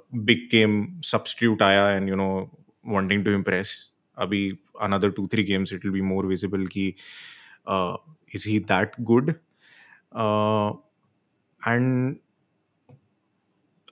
game 0.51 1.01
substitute 1.01 1.61
आया 1.61 1.89
and 1.89 2.09
you 2.09 2.15
know 2.15 2.51
wanting 2.87 3.25
to 3.25 3.31
impress 3.31 3.90
अभी 4.17 4.41
another 4.82 5.10
two 5.17 5.28
three 5.34 5.43
games 5.43 5.74
it 5.74 5.86
will 5.86 5.93
be 5.93 6.02
more 6.02 6.26
visible 6.26 6.65
कि 6.76 6.88
is 8.36 8.50
he 8.50 8.60
that 8.71 8.91
good 9.12 9.30
and 11.67 12.15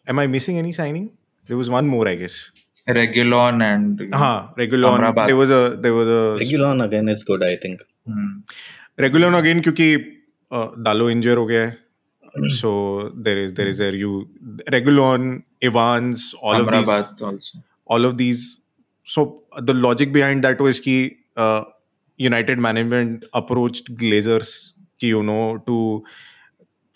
am 0.10 0.20
I 0.20 0.28
missing 0.28 0.58
any 0.60 0.74
signing 0.74 1.08
there 1.08 1.58
was 1.58 1.72
one 1.72 1.86
more 1.86 2.08
I 2.08 2.18
guess 2.18 2.44
Regulon 2.88 3.62
and 3.62 4.00
हाँ 4.16 4.56
Regulon 4.56 5.14
there 5.16 5.36
was 5.36 5.52
a 5.52 5.78
there 5.78 5.94
was 5.94 6.08
a 6.08 6.38
Regulon 6.40 6.84
again 6.84 7.08
is 7.08 7.24
good 7.24 7.44
I 7.44 7.56
think 7.56 7.82
hmm. 8.08 8.30
Regulon 9.00 9.36
again 9.40 9.62
क्योंकि 9.64 9.96
दालो 10.52 11.10
इंजर 11.10 11.38
हो 11.38 11.46
गया 11.46 11.66
है 11.66 11.78
so 12.52 12.72
there 13.28 13.38
is 13.38 13.54
there 13.54 13.68
is 13.68 13.80
a 13.80 13.92
you 13.92 14.28
Regulon 14.72 15.44
Evans 15.62 16.34
all 16.42 16.56
Amrabat 16.56 17.00
of 17.00 17.18
these 17.18 17.24
also. 17.24 17.60
all 17.86 18.06
of 18.06 18.18
these 18.18 18.59
so 19.10 19.26
the 19.62 19.72
logic 19.76 20.12
behind 20.13 20.41
that 20.45 20.62
was 20.62 20.82
की 20.82 20.98
United 22.19 22.60
management 22.60 23.26
approach 23.36 23.84
Glazers 23.91 24.52
की 25.02 25.10
you 25.10 25.22
know 25.22 25.39
to 25.67 25.78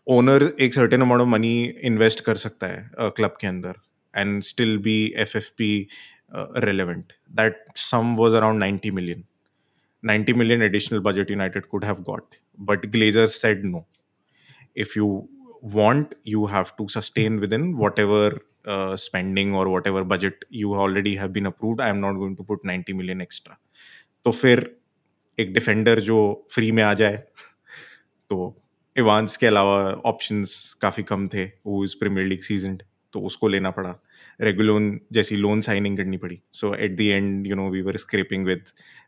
owner 0.07 0.43
एक 0.61 0.73
certain 0.73 1.01
amount 1.01 1.21
of 1.21 1.29
money 1.29 1.53
invest 1.83 2.19
कर 2.19 2.35
सकता 2.37 2.67
है 2.67 3.09
club 3.11 3.37
के 3.41 3.47
अंदर 3.47 3.75
and 4.13 4.41
still 4.43 4.77
be 4.77 4.97
F 5.17 5.37
F 5.37 5.49
P 5.57 5.69
relevant 6.59 7.13
that 7.31 7.63
sum 7.81 8.15
was 8.15 8.35
around 8.35 8.59
ninety 8.59 8.91
million 8.91 9.23
ninety 10.03 10.33
million 10.33 10.61
additional 10.61 10.99
budget 10.99 11.31
United 11.31 11.65
could 11.65 11.85
have 11.85 12.01
got 12.03 12.35
but 12.61 12.85
Glazer 12.91 13.25
said 13.33 13.65
no 13.65 13.85
if 14.77 14.97
you 14.97 15.07
want 15.73 16.15
you 16.27 16.45
have 16.45 16.65
to 16.77 16.87
sustain 16.89 17.39
within 17.53 17.73
whatever 17.99 18.39
uh, 18.65 18.95
spending 18.95 19.53
or 19.53 19.69
whatever 19.69 20.03
budget 20.03 20.45
you 20.49 20.73
already 20.73 21.15
have 21.15 21.33
been 21.33 21.45
approved 21.45 21.81
i 21.81 21.89
am 21.89 21.99
not 21.99 22.13
going 22.13 22.35
to 22.35 22.43
put 22.43 22.63
90 22.63 22.93
million 22.93 23.21
extra. 23.21 23.57
तो 24.25 24.31
फिर 24.31 24.59
एक 25.39 25.53
defender 25.53 25.99
जो 25.99 26.47
free 26.51 26.71
में 26.71 26.83
आ 26.83 26.93
जाए 26.93 27.17
तो 28.29 28.55
Evans 28.97 29.37
के 29.37 29.47
अलावा 29.47 29.77
options 30.05 30.73
काफ़ी 30.81 31.03
कम 31.03 31.27
थे 31.27 31.45
वो 31.65 31.83
इस 31.83 31.93
प्रीमियर 31.93 32.27
लीग 32.27 32.41
सीज़न 32.41 32.77
तो 33.13 33.19
उसको 33.19 33.47
लेना 33.47 33.71
पड़ा। 33.71 33.95
रेगुलोन 34.41 34.99
जैसी 35.13 35.35
लोन 35.35 35.61
साइनिंग 35.61 35.97
करनी 35.97 36.17
पड़ी। 36.17 36.39
So 36.51 36.73
at 36.75 36.95
the 36.97 37.01
end 37.01 37.47
you 37.47 37.55
know 37.55 37.69
we 37.69 37.81
were 37.81 37.97
scraping 37.97 38.45
with 38.45 38.63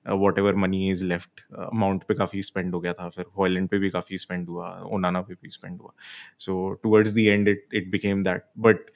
whatever 0.40 0.56
money 0.56 0.90
is 0.92 1.06
left 1.06 1.42
amount 1.60 2.04
पे 2.04 2.14
काफ़ी 2.14 2.42
स्पेंड 2.42 2.74
हो 2.74 2.80
गया 2.80 2.94
था 2.94 3.10
फिर 3.10 3.26
हॉलैंड 3.38 3.70
पे 3.70 3.78
भी 3.78 3.90
काफ़ी 3.90 4.18
स्पेंड 4.18 4.48
हुआ 4.50 4.70
ओनाना 4.92 5.22
पे 5.22 5.34
भी 5.34 5.50
स्पेंड 5.50 5.80
हुआ। 5.82 5.94
So 6.38 6.74
towards 6.84 7.14
the 7.14 7.18
end 7.18 7.48
it 7.48 7.68
it 7.74 7.92
became 7.92 8.24
that 8.24 8.44
but 8.58 8.92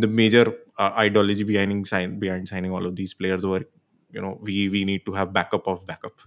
the 0.00 0.06
major 0.06 0.54
uh, 0.78 0.92
ideology 0.96 1.44
behind 1.44 1.86
sign 1.86 2.18
behind 2.18 2.48
signing 2.48 2.72
all 2.72 2.86
of 2.86 2.96
these 2.96 3.14
players 3.14 3.44
were 3.46 3.64
you 4.10 4.20
know 4.20 4.38
we 4.42 4.68
we 4.68 4.84
need 4.84 5.04
to 5.06 5.12
have 5.12 5.32
backup 5.32 5.66
of 5.66 5.86
backup. 5.86 6.18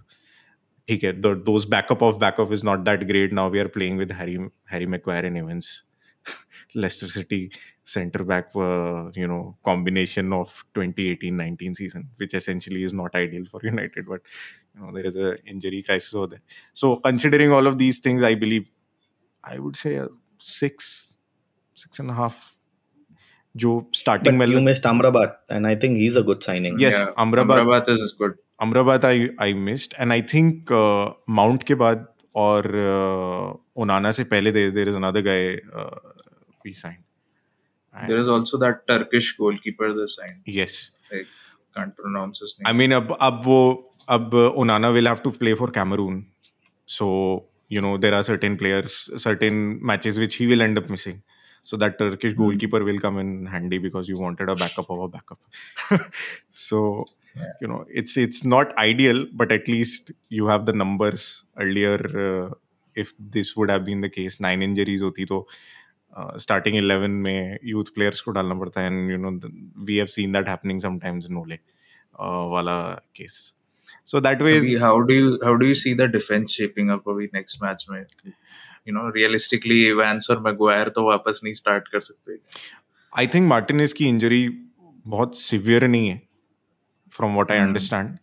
okay 0.90 1.12
the, 1.12 1.34
those 1.46 1.64
backup 1.64 2.02
of 2.02 2.18
backup 2.18 2.50
is 2.52 2.64
not 2.64 2.84
that 2.84 3.06
great. 3.06 3.32
Now 3.32 3.48
we 3.48 3.60
are 3.60 3.68
playing 3.68 3.96
with 3.96 4.10
harry 4.12 4.38
harry 4.66 4.86
maguire 4.86 5.26
and 5.26 5.38
evans. 5.38 5.84
Leicester 6.74 7.08
city 7.08 7.50
center 7.82 8.24
back 8.24 8.50
uh, 8.54 9.10
you 9.14 9.26
know 9.26 9.56
combination 9.64 10.32
of 10.32 10.64
2018-19 10.74 11.76
season 11.76 12.08
which 12.18 12.34
essentially 12.34 12.82
is 12.84 12.92
not 12.92 13.14
ideal 13.14 13.44
for 13.50 13.60
united 13.62 14.06
but 14.06 14.20
you 14.74 14.80
know 14.82 14.92
there 14.92 15.04
is 15.04 15.16
a 15.16 15.42
injury 15.46 15.82
crisis 15.82 16.14
over 16.14 16.26
there. 16.28 16.42
So 16.72 16.96
considering 16.96 17.52
all 17.52 17.66
of 17.66 17.78
these 17.78 18.00
things 18.00 18.22
i 18.22 18.34
believe 18.34 18.68
i 19.44 19.58
would 19.58 19.76
say 19.76 19.96
a 19.96 20.08
six 20.38 21.16
six 21.74 21.98
and 21.98 22.10
a 22.10 22.14
half 22.14 22.56
जो 23.54 23.72
starting 23.94 24.38
value 24.40 24.60
missed 24.60 24.86
Amrabat 24.86 25.36
and 25.50 25.66
I 25.66 25.76
think 25.76 25.96
he 25.96 26.06
is 26.06 26.18
a 26.18 26.22
good 26.22 26.40
signing 26.42 26.82
yes 26.82 27.14
Amrabat 27.18 27.90
is 27.90 28.02
is 28.04 28.12
good 28.18 28.36
Amrabat 28.60 29.04
I 29.04 29.28
I 29.40 29.54
missed 29.66 29.94
and 30.00 30.12
I 30.12 30.22
think 30.34 30.72
Mount 31.30 31.62
के 31.62 31.74
बाद 31.74 32.06
और 32.36 32.66
Onana 33.76 34.08
uh, 34.08 34.16
से 34.16 34.24
पहले 34.24 34.52
there 34.52 34.70
there 34.70 34.88
is 34.88 34.96
another 34.96 35.22
guy 35.22 35.48
we 36.64 36.72
sign 36.74 36.96
there 37.94 38.20
is 38.20 38.30
also 38.30 38.58
that 38.58 38.82
Turkish 38.88 39.34
goalkeeper 39.40 39.92
the 39.94 40.06
sign 40.08 40.42
yes 40.48 40.78
can't 41.12 41.92
pronounce 41.92 42.40
his 42.42 42.54
name 42.58 42.66
I 42.66 42.78
mean 42.78 42.92
अब 42.92 43.16
अब 43.20 43.40
वो 43.44 43.60
अब 44.08 44.34
Onana 44.34 44.88
will 44.90 45.08
have 45.08 45.20
to 45.24 45.30
play 45.40 45.54
for 45.54 45.70
Cameroon 45.70 46.24
so 46.88 47.08
you 47.72 47.80
know 47.80 47.96
there 47.98 48.14
are 48.14 48.22
certain 48.22 48.56
players 48.56 48.94
certain 49.24 49.54
matches 49.82 50.16
which 50.18 50.38
he 50.40 50.46
will 50.46 50.62
end 50.62 50.78
up 50.78 50.90
missing 50.90 51.18
so 51.63 51.77
that 51.77 51.97
turkish 51.99 52.33
goalkeeper 52.33 52.83
will 52.83 52.99
come 52.99 53.17
in 53.19 53.45
handy 53.53 53.77
because 53.77 54.09
you 54.09 54.17
wanted 54.25 54.49
a 54.49 54.55
backup 54.55 54.89
of 54.89 54.99
a 54.99 55.07
backup 55.07 55.39
so 56.49 57.05
Yeah. 57.37 57.47
you 57.61 57.67
know 57.69 57.77
it's 58.01 58.13
it's 58.21 58.45
not 58.51 58.69
ideal 58.81 59.17
but 59.39 59.49
at 59.55 59.65
least 59.71 60.11
you 60.35 60.45
have 60.47 60.61
the 60.67 60.73
numbers 60.81 61.23
earlier 61.63 61.97
uh, 62.25 62.45
if 63.03 63.09
this 63.37 63.49
would 63.57 63.69
have 63.73 63.83
been 63.89 63.99
the 64.05 64.09
case 64.17 64.37
nine 64.45 64.61
injuries 64.67 65.01
hoti 65.07 65.25
to 65.31 65.39
uh, 66.15 66.37
starting 66.45 66.77
11 66.83 67.17
में 67.25 67.57
youth 67.71 67.91
players 67.97 68.21
को 68.27 68.31
डालना 68.37 68.55
पड़ता 68.61 68.81
है 68.81 68.91
and 68.91 69.11
you 69.15 69.17
know 69.25 69.33
the, 69.45 69.51
we 69.89 69.97
have 70.03 70.13
seen 70.15 70.37
that 70.37 70.47
happening 70.53 70.79
sometimes 70.85 71.27
नोले 71.39 71.57
uh, 71.57 72.45
वाला 72.53 72.77
case 73.19 73.41
so 74.13 74.21
that 74.29 74.45
way 74.47 74.55
अभी 74.59 74.75
is 74.77 74.81
how 74.85 74.95
do 75.11 75.19
you 75.21 75.37
how 75.43 75.57
do 75.63 75.69
you 75.73 75.75
see 75.83 75.93
the 76.03 76.07
defense 76.17 76.57
shaping 76.61 76.95
up 76.97 77.13
अभी 77.15 77.29
next 77.33 77.61
match 77.65 77.85
में 77.89 78.03
You 78.90 78.96
know 78.98 79.06
realistically 79.20 79.80
Evans 79.92 80.30
और 80.30 80.42
Maguire 80.48 80.88
तो 80.98 81.06
वापस 81.10 81.40
नहीं 81.44 81.54
start 81.62 81.88
कर 81.92 82.00
सकते 82.10 82.38
आई 83.18 83.26
थिंक 83.34 83.48
मार्टिनेज 83.48 83.92
की 84.00 84.08
इंजरी 84.08 84.42
बहुत 85.14 85.38
सिवियर 85.40 85.86
नहीं 85.88 86.08
है 86.08 86.20
from 87.16 87.32
what 87.34 87.50
I 87.50 87.58
Hmm. 87.58 87.66
Understand 87.66 88.18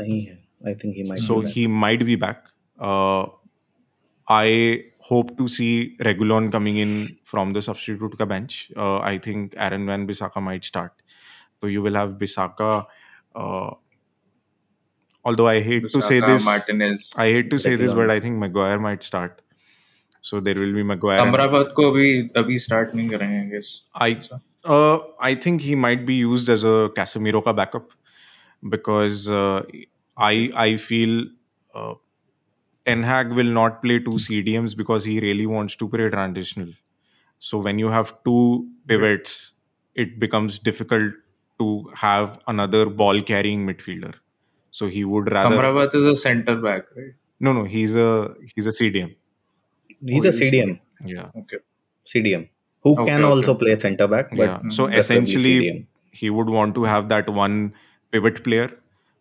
नहीं 0.00 0.20
है 0.26 0.36
I 0.68 0.72
think 0.82 0.96
he 0.98 1.02
might. 1.08 1.20
so 1.24 1.34
be 1.34 1.42
back. 1.46 1.52
he 1.56 1.64
might 1.82 2.00
be 2.06 2.14
back 2.22 2.38
uh, 2.86 3.26
i 4.36 4.48
hope 5.10 5.28
to 5.40 5.44
see 5.56 5.68
regulon 6.06 6.48
coming 6.54 6.78
in 6.84 6.94
from 7.32 7.52
the 7.56 7.62
substitute 7.66 8.16
ka 8.22 8.26
bench 8.32 8.56
uh, 8.84 8.96
i 9.10 9.12
think 9.26 9.54
aaron 9.66 9.84
van 9.90 10.06
bisaka 10.08 10.42
might 10.48 10.66
start 10.70 11.04
so 11.62 11.70
you 11.74 11.84
will 11.86 11.98
have 12.00 12.10
bisaka 12.24 12.70
uh, 13.42 13.70
although 15.24 15.48
i 15.52 15.56
hate 15.68 15.86
Bissaka, 15.86 16.00
to 16.00 16.02
say 16.08 16.20
this 16.26 16.44
Martinez 16.50 17.06
i 17.26 17.28
hate 17.36 17.50
to 17.54 17.60
say 17.66 17.72
Regulon. 17.76 17.84
this 17.86 17.96
but 18.00 18.14
i 18.16 18.20
think 18.26 18.42
maguire 18.46 18.82
might 18.88 19.08
start 19.10 19.40
so 20.20 20.40
there 20.40 20.54
will 20.54 20.72
be 20.72 20.82
Maguire. 20.82 21.20
Amrabat 21.20 21.74
ko 21.74 21.92
abhi 21.92 22.30
abhi 22.32 22.58
start 22.60 22.92
nahi 22.94 23.10
karenge, 23.10 23.40
I 23.42 23.48
guess. 23.54 23.82
I 23.94 24.20
uh, 24.64 24.98
I 25.20 25.34
think 25.34 25.62
he 25.62 25.74
might 25.74 26.04
be 26.06 26.14
used 26.14 26.48
as 26.48 26.64
a 26.64 26.90
Casemiro 26.96 27.44
ka 27.44 27.52
backup 27.52 27.90
because 28.68 29.30
uh, 29.30 29.62
I 30.16 30.50
I 30.54 30.76
feel 30.76 31.24
uh, 31.74 31.94
Ten 32.86 33.02
Hag 33.02 33.32
will 33.32 33.52
not 33.60 33.82
play 33.82 33.98
two 33.98 34.18
CDMs 34.26 34.76
because 34.76 35.04
he 35.04 35.20
really 35.20 35.46
wants 35.46 35.76
to 35.76 35.88
play 35.88 36.08
transitional. 36.08 36.72
So 37.38 37.58
when 37.58 37.78
you 37.78 37.88
have 37.88 38.12
two 38.24 38.66
pivots, 38.86 39.52
it 39.94 40.18
becomes 40.18 40.58
difficult 40.58 41.12
to 41.60 41.90
have 41.94 42.38
another 42.46 42.86
ball 42.86 43.20
carrying 43.20 43.66
midfielder. 43.66 44.14
So 44.70 44.86
he 44.86 45.04
would 45.04 45.30
rather. 45.32 45.56
Amrabat 45.56 45.94
is 45.94 46.04
a 46.06 46.16
centre 46.16 46.56
back, 46.56 46.84
right? 46.96 47.14
No, 47.40 47.52
no, 47.52 47.64
he's 47.64 47.94
a 47.94 48.34
he's 48.54 48.66
a 48.66 48.70
CDM. 48.70 49.14
He's 50.06 50.26
Oh, 50.26 50.28
a 50.28 50.32
CDM. 50.32 50.78
Yeah. 51.04 51.30
okay 51.36 51.58
CDM. 52.06 52.48
Who 52.82 52.92
Okay, 52.94 53.04
can 53.10 53.24
okay. 53.24 53.30
also 53.32 53.54
play 53.54 53.74
center 53.74 54.06
back, 54.08 54.30
but 54.30 54.38
yeah. 54.38 54.68
So 54.70 54.86
essentially, 54.86 55.54
CDM. 55.60 55.86
he 56.12 56.30
would 56.30 56.48
want 56.48 56.74
to 56.76 56.84
have 56.84 57.08
that 57.08 57.28
one 57.28 57.74
pivot 58.12 58.42
player 58.44 58.70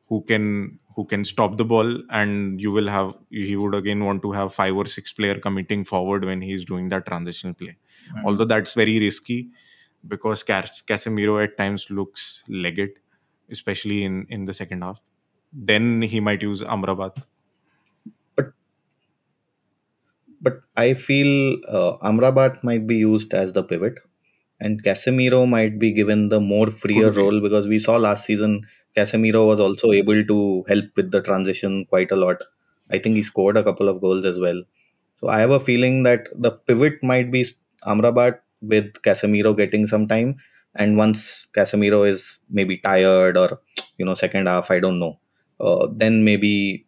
who 0.09 0.21
can 0.23 0.79
who 0.95 1.05
can 1.05 1.23
stop 1.25 1.57
the 1.57 1.65
ball, 1.65 1.89
and 2.09 2.61
you 2.61 2.71
will 2.71 2.87
have 2.87 3.13
he 3.29 3.55
would 3.55 3.75
again 3.75 4.03
want 4.05 4.21
to 4.23 4.31
have 4.31 4.53
five 4.53 4.75
or 4.75 4.85
six 4.85 5.11
player 5.13 5.39
committing 5.39 5.83
forward 5.83 6.23
when 6.25 6.41
he's 6.41 6.63
doing 6.65 6.89
that 6.89 7.05
transitional 7.05 7.53
play. 7.53 7.75
Hmm. 8.13 8.25
Although 8.25 8.45
that's 8.45 8.73
very 8.73 8.99
risky 8.99 9.49
because 10.07 10.43
Cas- 10.43 10.81
Casemiro 10.87 11.43
at 11.43 11.57
times 11.57 11.87
looks 11.89 12.43
legged, 12.47 12.91
especially 13.51 14.03
in 14.03 14.25
in 14.29 14.45
the 14.45 14.53
second 14.53 14.81
half. 14.83 15.01
Then 15.51 16.01
he 16.01 16.19
might 16.19 16.41
use 16.41 16.61
Amrabat. 16.61 17.23
But 20.41 20.61
I 20.75 20.93
feel 20.93 21.57
uh, 21.67 21.97
Amrabat 21.99 22.63
might 22.63 22.85
be 22.87 22.97
used 22.97 23.33
as 23.33 23.53
the 23.53 23.63
pivot, 23.63 23.99
and 24.59 24.83
Casemiro 24.83 25.47
might 25.49 25.79
be 25.79 25.91
given 25.91 26.29
the 26.29 26.39
more 26.39 26.69
freer 26.71 27.05
Could 27.05 27.15
be. 27.15 27.21
role 27.21 27.41
because 27.41 27.67
we 27.67 27.79
saw 27.79 27.97
last 27.97 28.25
season 28.25 28.61
Casemiro 28.95 29.47
was 29.47 29.59
also 29.59 29.91
able 29.91 30.23
to 30.25 30.65
help 30.67 30.85
with 30.95 31.11
the 31.11 31.21
transition 31.21 31.85
quite 31.85 32.11
a 32.11 32.15
lot. 32.15 32.43
I 32.91 32.99
think 32.99 33.15
he 33.15 33.23
scored 33.23 33.57
a 33.57 33.63
couple 33.63 33.89
of 33.89 34.01
goals 34.01 34.25
as 34.25 34.39
well. 34.39 34.63
So 35.21 35.29
I 35.29 35.39
have 35.39 35.51
a 35.51 35.59
feeling 35.59 36.03
that 36.03 36.27
the 36.35 36.51
pivot 36.51 37.03
might 37.03 37.31
be 37.31 37.45
Amrabat 37.85 38.39
with 38.61 38.93
Casemiro 39.03 39.55
getting 39.57 39.85
some 39.85 40.07
time, 40.07 40.37
and 40.75 40.97
once 40.97 41.47
Casemiro 41.55 42.07
is 42.07 42.41
maybe 42.49 42.77
tired 42.77 43.37
or 43.37 43.61
you 43.97 44.05
know 44.05 44.15
second 44.15 44.47
half, 44.47 44.71
I 44.71 44.79
don't 44.79 44.99
know. 44.99 45.19
Uh, 45.59 45.87
then 45.91 46.23
maybe 46.25 46.86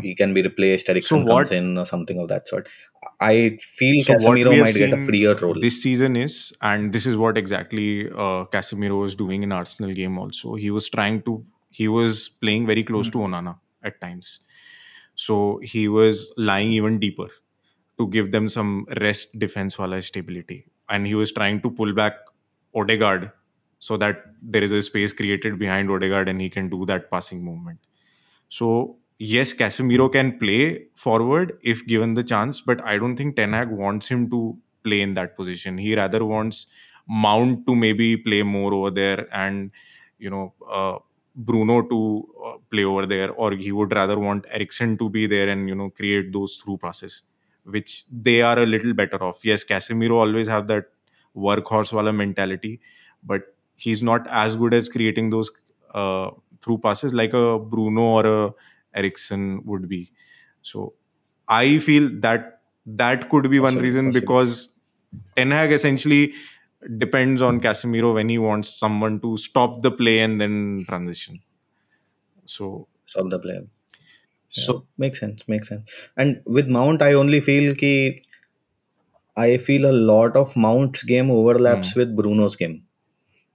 he 0.00 0.14
can 0.14 0.34
be 0.34 0.42
replaced. 0.42 0.88
Eriksen 0.88 1.24
what- 1.24 1.28
comes 1.48 1.52
in 1.52 1.76
or 1.78 1.84
something 1.86 2.20
of 2.20 2.28
that 2.28 2.48
sort. 2.48 2.68
I 3.20 3.56
feel 3.60 4.04
So 4.04 4.14
Casemiro 4.14 4.60
might 4.60 4.74
get 4.74 4.92
a 4.92 4.98
freer 4.98 5.34
role. 5.34 5.58
this 5.60 5.82
season 5.82 6.16
is, 6.16 6.52
and 6.60 6.92
this 6.92 7.06
is 7.06 7.16
what 7.16 7.38
exactly 7.38 8.08
uh, 8.10 8.44
Casemiro 8.54 9.00
was 9.00 9.14
doing 9.14 9.42
in 9.42 9.52
Arsenal 9.52 9.92
game. 9.92 10.18
Also, 10.18 10.54
he 10.54 10.70
was 10.70 10.88
trying 10.88 11.22
to, 11.22 11.44
he 11.70 11.88
was 11.88 12.28
playing 12.28 12.66
very 12.66 12.84
close 12.84 13.10
to 13.10 13.18
Onana 13.18 13.58
at 13.82 14.00
times, 14.00 14.40
so 15.14 15.60
he 15.62 15.88
was 15.88 16.32
lying 16.36 16.72
even 16.72 16.98
deeper 16.98 17.28
to 17.98 18.06
give 18.08 18.32
them 18.32 18.48
some 18.48 18.86
rest, 19.00 19.38
defense, 19.38 19.78
wala 19.78 20.00
stability, 20.02 20.66
and 20.88 21.06
he 21.06 21.14
was 21.14 21.32
trying 21.32 21.60
to 21.62 21.70
pull 21.70 21.92
back 21.92 22.14
Odegaard 22.74 23.30
so 23.78 23.96
that 23.96 24.24
there 24.42 24.62
is 24.62 24.72
a 24.72 24.82
space 24.82 25.12
created 25.12 25.58
behind 25.58 25.90
Odegaard 25.90 26.28
and 26.28 26.40
he 26.40 26.48
can 26.50 26.68
do 26.68 26.84
that 26.86 27.10
passing 27.10 27.42
movement. 27.44 27.78
So 28.48 28.98
yes, 29.20 29.54
Casemiro 29.54 30.12
can 30.12 30.38
play 30.38 30.86
forward 30.96 31.58
if 31.62 31.86
given 31.86 32.14
the 32.14 32.24
chance, 32.24 32.60
but 32.62 32.84
I 32.84 32.98
don't 32.98 33.16
think 33.16 33.36
Ten 33.36 33.52
Hag 33.52 33.70
wants 33.70 34.08
him 34.08 34.30
to 34.30 34.58
play 34.84 35.02
in 35.02 35.14
that 35.14 35.36
position. 35.36 35.78
He 35.78 35.94
rather 35.96 36.24
wants 36.24 36.66
Mount 37.08 37.66
to 37.66 37.76
maybe 37.76 38.16
play 38.16 38.42
more 38.42 38.74
over 38.74 38.90
there 38.90 39.28
and 39.32 39.72
you 40.18 40.30
know 40.30 40.54
uh, 40.70 40.98
Bruno 41.36 41.82
to 41.82 42.28
uh, 42.46 42.58
play 42.70 42.84
over 42.84 43.06
there, 43.06 43.30
or 43.32 43.52
he 43.52 43.72
would 43.72 43.92
rather 43.94 44.18
want 44.18 44.46
Eriksen 44.50 44.98
to 44.98 45.10
be 45.10 45.26
there 45.26 45.48
and 45.48 45.68
you 45.68 45.74
know 45.74 45.90
create 45.90 46.32
those 46.32 46.56
through 46.64 46.78
passes, 46.78 47.22
which 47.64 48.04
they 48.10 48.42
are 48.42 48.58
a 48.60 48.66
little 48.66 48.94
better 48.94 49.22
off. 49.22 49.44
Yes, 49.44 49.64
Casemiro 49.64 50.16
always 50.18 50.48
have 50.48 50.68
that 50.68 50.86
workhorse 51.36 51.92
wala 51.92 52.12
mentality, 52.12 52.80
but 53.24 53.42
he's 53.76 54.02
not 54.02 54.26
as 54.28 54.56
good 54.56 54.74
as 54.74 54.88
creating 54.88 55.30
those 55.30 55.50
uh, 55.94 56.30
through 56.62 56.78
passes 56.78 57.14
like 57.14 57.32
a 57.34 57.58
Bruno 57.58 58.02
or 58.02 58.26
a 58.26 58.54
Eriksen 58.94 59.62
would 59.64 59.88
be. 59.88 60.12
So 60.62 60.94
I 61.48 61.78
feel 61.78 62.08
that 62.20 62.60
that 62.86 63.28
could 63.28 63.50
be 63.50 63.60
one 63.60 63.76
reason 63.76 64.12
because 64.12 64.68
Ten 65.36 65.50
Hag 65.50 65.72
essentially 65.72 66.34
depends 66.98 67.42
on 67.42 67.60
Casemiro 67.60 68.14
when 68.14 68.28
he 68.28 68.38
wants 68.38 68.68
someone 68.68 69.20
to 69.20 69.36
stop 69.36 69.82
the 69.82 69.90
play 69.90 70.20
and 70.20 70.40
then 70.40 70.84
transition. 70.88 71.40
So 72.44 72.88
Stop 73.04 73.30
the 73.30 73.38
play. 73.38 73.60
So 74.48 74.86
Makes 74.98 75.20
sense. 75.20 75.46
Makes 75.48 75.68
sense. 75.68 75.90
And 76.16 76.42
with 76.46 76.68
Mount, 76.68 77.02
I 77.02 77.12
only 77.12 77.40
feel 77.40 77.74
ki 77.74 78.22
I 79.36 79.56
feel 79.58 79.86
a 79.86 79.92
lot 79.92 80.36
of 80.36 80.56
Mount's 80.56 81.02
game 81.02 81.30
overlaps 81.30 81.92
hmm. 81.92 82.00
with 82.00 82.16
Bruno's 82.16 82.56
game, 82.56 82.82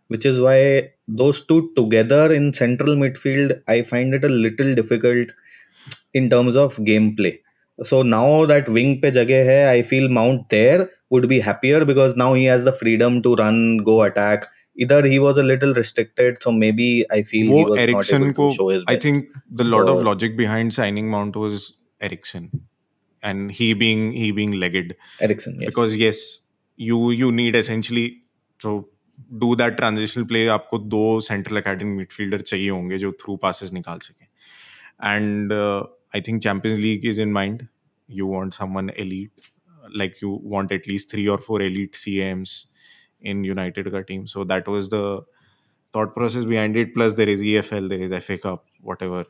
which 0.08 0.26
is 0.26 0.40
why 0.40 0.92
those 1.08 1.46
two 1.46 1.72
together 1.76 2.34
in 2.34 2.54
central 2.54 2.96
midfield, 2.96 3.62
I 3.68 3.82
find 3.82 4.14
it 4.14 4.24
a 4.24 4.30
little 4.30 4.76
difficult 4.76 5.30
in 6.14 6.30
terms 6.30 6.56
of 6.56 6.76
gameplay. 6.78 7.40
So 7.84 8.04
now 8.04 8.46
that 8.46 8.70
wing 8.70 9.02
pe 9.02 9.12
jagah 9.12 9.46
hai, 9.46 9.80
I 9.80 9.82
feel 9.84 10.10
Mount 10.10 10.50
there 10.50 10.90
would 11.10 11.28
be 11.28 11.40
happier 11.40 11.84
because 11.86 12.16
now 12.16 12.34
he 12.34 12.46
has 12.46 12.64
the 12.64 12.72
freedom 12.72 13.22
to 13.24 13.36
run, 13.36 13.78
go 13.78 14.04
attack. 14.04 14.48
Either 14.78 15.06
he 15.06 15.20
was 15.20 15.38
a 15.38 15.44
little 15.44 15.74
restricted, 15.74 16.42
so 16.42 16.52
maybe 16.52 17.06
I 17.12 17.24
feel 17.24 17.46
he 17.46 17.52
वो 17.52 17.70
was 17.70 17.80
Eriksen 17.80 18.22
not 18.22 18.30
able 18.30 18.50
to 18.50 18.56
show 18.56 18.70
his 18.70 18.84
I 18.88 18.98
think 18.98 19.30
the 19.50 19.64
lot 19.64 19.88
of 19.88 20.02
logic 20.04 20.36
behind 20.38 20.74
signing 20.74 21.10
Mount 21.10 21.36
was 21.36 21.74
Eriksen 22.02 22.50
and 23.22 23.52
he 23.52 23.74
being 23.74 24.12
he 24.12 24.32
being 24.32 24.52
legged 24.64 24.96
Eriksen, 25.20 25.60
yes. 25.60 25.70
because 25.70 25.96
yes 25.96 26.40
you 26.76 27.12
you 27.12 27.32
need 27.32 27.56
essentially 27.56 28.22
so 28.60 28.88
do 29.34 29.56
that 29.56 29.76
transition 29.78 30.24
play 30.26 30.46
आपको 30.48 30.78
दो 30.78 31.20
central 31.20 31.62
academy 31.62 31.98
midfielder 31.98 32.42
चाहिए 32.42 32.70
होंगे 32.70 32.98
जो 32.98 33.12
through 33.12 33.36
passes 33.36 33.74
निकाल 33.74 34.00
सकें। 34.00 34.26
And 35.04 35.54
I 35.54 36.22
think 36.22 36.42
Champions 36.42 36.80
League 36.80 37.06
is 37.06 37.22
in 37.22 37.32
mind 37.32 37.68
you 38.10 38.28
want 38.28 38.54
someone 38.54 38.90
elite 38.98 39.52
like 39.98 40.14
you 40.24 40.40
want 40.44 40.72
at least 40.72 41.12
three 41.12 41.28
और 41.28 41.38
four 41.38 41.64
elite 41.64 41.96
CMs 42.18 42.66
in 43.26 43.46
United 43.46 43.90
का 43.92 44.00
team 44.02 44.26
so 44.26 44.46
that 44.46 44.68
was 44.70 44.90
the 44.94 45.26
thought 45.94 46.14
process 46.14 46.44
behind 46.44 46.78
it 46.78 46.94
plus 46.94 47.14
there 47.14 47.30
is 47.30 47.44
E 47.44 47.52
F 47.54 47.74
L 47.76 47.90
there 47.90 48.04
is 48.04 48.14
F 48.14 48.32
A 48.32 48.38
cup 48.38 48.64
whatever 49.04 49.26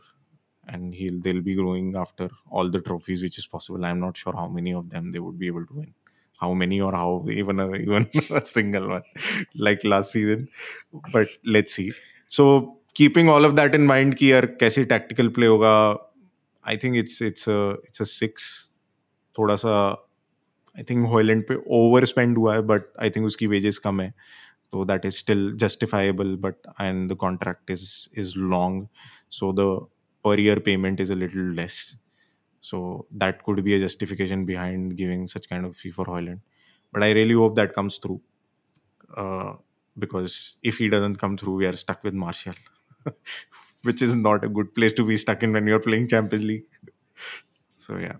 and 0.64 0.94
he 0.96 1.10
they 1.10 1.34
be 1.34 1.56
growing 1.56 1.96
after 1.96 2.30
all 2.52 2.72
the 2.72 2.82
trophies 2.86 3.24
which 3.24 3.40
is 3.40 3.48
possible 3.52 3.86
I 3.86 3.92
am 3.92 3.98
not 3.98 4.18
sure 4.18 4.36
how 4.36 4.50
many 4.50 4.74
of 4.74 4.86
them 4.86 5.12
they 5.12 5.20
would 5.20 5.36
be 5.36 5.48
able 5.48 5.64
to 5.64 5.80
win 5.80 5.94
how 6.46 6.54
many 6.62 6.80
or 6.88 6.94
how 7.02 7.10
even 7.36 7.62
a, 7.66 7.68
even 7.76 8.08
a 8.40 8.46
single 8.56 8.88
one 8.96 9.06
like 9.68 9.86
last 9.94 10.18
season 10.18 10.48
but 11.14 11.38
let's 11.58 11.78
see 11.80 11.88
so 12.38 12.48
keeping 13.00 13.32
all 13.36 13.50
of 13.50 13.56
that 13.62 13.78
in 13.80 13.88
mind 13.94 14.16
कि 14.22 14.32
यार 14.32 14.46
कैसे 14.64 14.86
tactical 14.94 15.34
play 15.38 15.48
होगा 15.56 15.76
i 16.66 16.78
think 16.84 17.02
it's 17.04 17.22
it's 17.30 17.48
a 17.56 17.60
it's 17.90 18.06
a 18.08 18.10
6 18.14 18.50
थोड़ा 19.36 19.56
सा 19.56 19.72
I 20.76 20.84
think 20.90 21.06
Hojlund 21.10 21.44
पे 21.48 21.56
over 21.78 22.06
spend 22.06 22.38
हुआ 22.38 22.54
है 22.56 22.62
but 22.68 22.86
I 23.04 23.10
think 23.16 23.26
उसकी 23.26 23.48
वेजेस 23.48 23.78
कम 23.86 24.00
है 24.02 24.14
तो 24.74 24.86
that 24.86 25.06
is 25.06 25.16
still 25.16 25.52
justifiable 25.64 26.36
but 26.46 26.56
and 26.82 27.12
the 27.12 27.16
contract 27.24 27.72
is 27.72 27.84
is 28.20 28.34
long 28.54 28.88
so 29.40 29.52
the 29.60 29.68
per 30.26 30.40
year 30.40 30.60
payment 30.68 31.00
is 31.00 31.12
a 31.16 31.20
little 31.24 31.50
less. 31.60 31.76
So 32.70 32.80
that 33.24 33.44
could 33.46 33.64
be 33.64 33.76
a 33.76 33.80
justification 33.80 34.46
behind 34.46 34.98
giving 35.02 35.28
such 35.28 35.50
kind 35.50 35.66
of 35.66 35.76
fee 35.78 35.92
for 35.92 36.06
Hojlund. 36.06 36.40
But 36.94 37.04
I 37.04 37.12
really 37.20 37.36
hope 37.36 37.56
that 37.58 37.76
comes 37.76 37.98
through. 37.98 38.22
Uh, 39.16 39.54
because 39.98 40.58
if 40.64 40.78
he 40.78 40.90
doesn't 40.90 41.18
come 41.18 41.38
through, 41.38 41.56
we 41.56 41.66
are 41.68 41.76
stuck 41.76 42.04
with 42.04 42.14
Martial, 42.14 42.56
which 43.84 44.02
is 44.02 44.16
not 44.16 44.44
a 44.44 44.50
good 44.50 44.74
place 44.76 44.94
to 44.94 45.06
be 45.06 45.18
stuck 45.18 45.44
in 45.44 45.54
when 45.54 45.68
you're 45.68 45.80
playing 45.90 46.08
Champions 46.08 46.46
League. 46.46 46.66
So 47.78 47.98
yeah. 47.98 48.18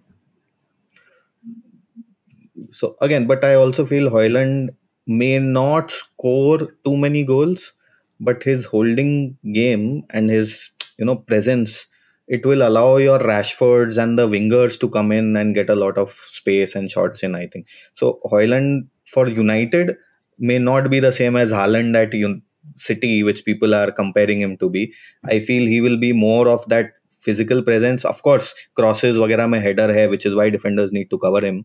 So 2.72 2.96
again, 3.02 3.28
but 3.28 3.44
I 3.44 3.56
also 3.56 3.86
feel 3.86 4.10
Hojlund 4.10 4.70
may 5.08 5.40
not 5.40 5.92
score 5.92 6.72
too 6.84 6.98
many 6.98 7.24
goals, 7.24 7.74
but 8.20 8.44
his 8.44 8.66
holding 8.66 9.38
game 9.54 10.04
and 10.10 10.30
his 10.30 10.72
you 10.98 11.06
know 11.06 11.18
presence 11.18 11.88
it 12.28 12.46
will 12.46 12.68
allow 12.68 12.98
your 12.98 13.20
Rashfords 13.20 14.02
and 14.02 14.18
the 14.18 14.28
wingers 14.28 14.80
to 14.80 14.90
come 14.90 15.12
in 15.12 15.36
and 15.38 15.54
get 15.54 15.70
a 15.70 15.76
lot 15.76 15.98
of 15.98 16.10
space 16.10 16.76
and 16.76 16.90
shots 16.90 17.24
in, 17.24 17.36
I 17.36 17.46
think. 17.48 17.68
So 17.94 18.20
Hojlund 18.26 18.88
for 19.06 19.28
United 19.28 19.96
may 20.40 20.60
not 20.60 20.90
be 20.90 21.00
the 21.00 21.12
same 21.12 21.36
as 21.36 21.52
Haaland 21.52 21.96
at 21.96 22.14
Un- 22.14 22.42
City, 22.76 23.22
which 23.24 23.46
people 23.46 23.76
are 23.76 23.92
comparing 23.92 24.40
him 24.40 24.58
to 24.58 24.70
be. 24.70 24.92
I 25.24 25.40
feel 25.40 25.68
he 25.68 25.82
will 25.82 25.98
be 25.98 26.14
more 26.14 26.48
of 26.48 26.68
that 26.68 26.94
physical 27.10 27.62
presence. 27.62 28.04
Of 28.04 28.22
course, 28.24 28.54
crosses 28.76 29.18
वगैरह 29.18 29.48
में 29.48 29.60
header 29.62 29.90
है, 29.94 30.10
which 30.10 30.26
is 30.26 30.34
why 30.34 30.50
defenders 30.50 30.92
need 30.92 31.10
to 31.12 31.20
cover 31.20 31.42
him. 31.46 31.64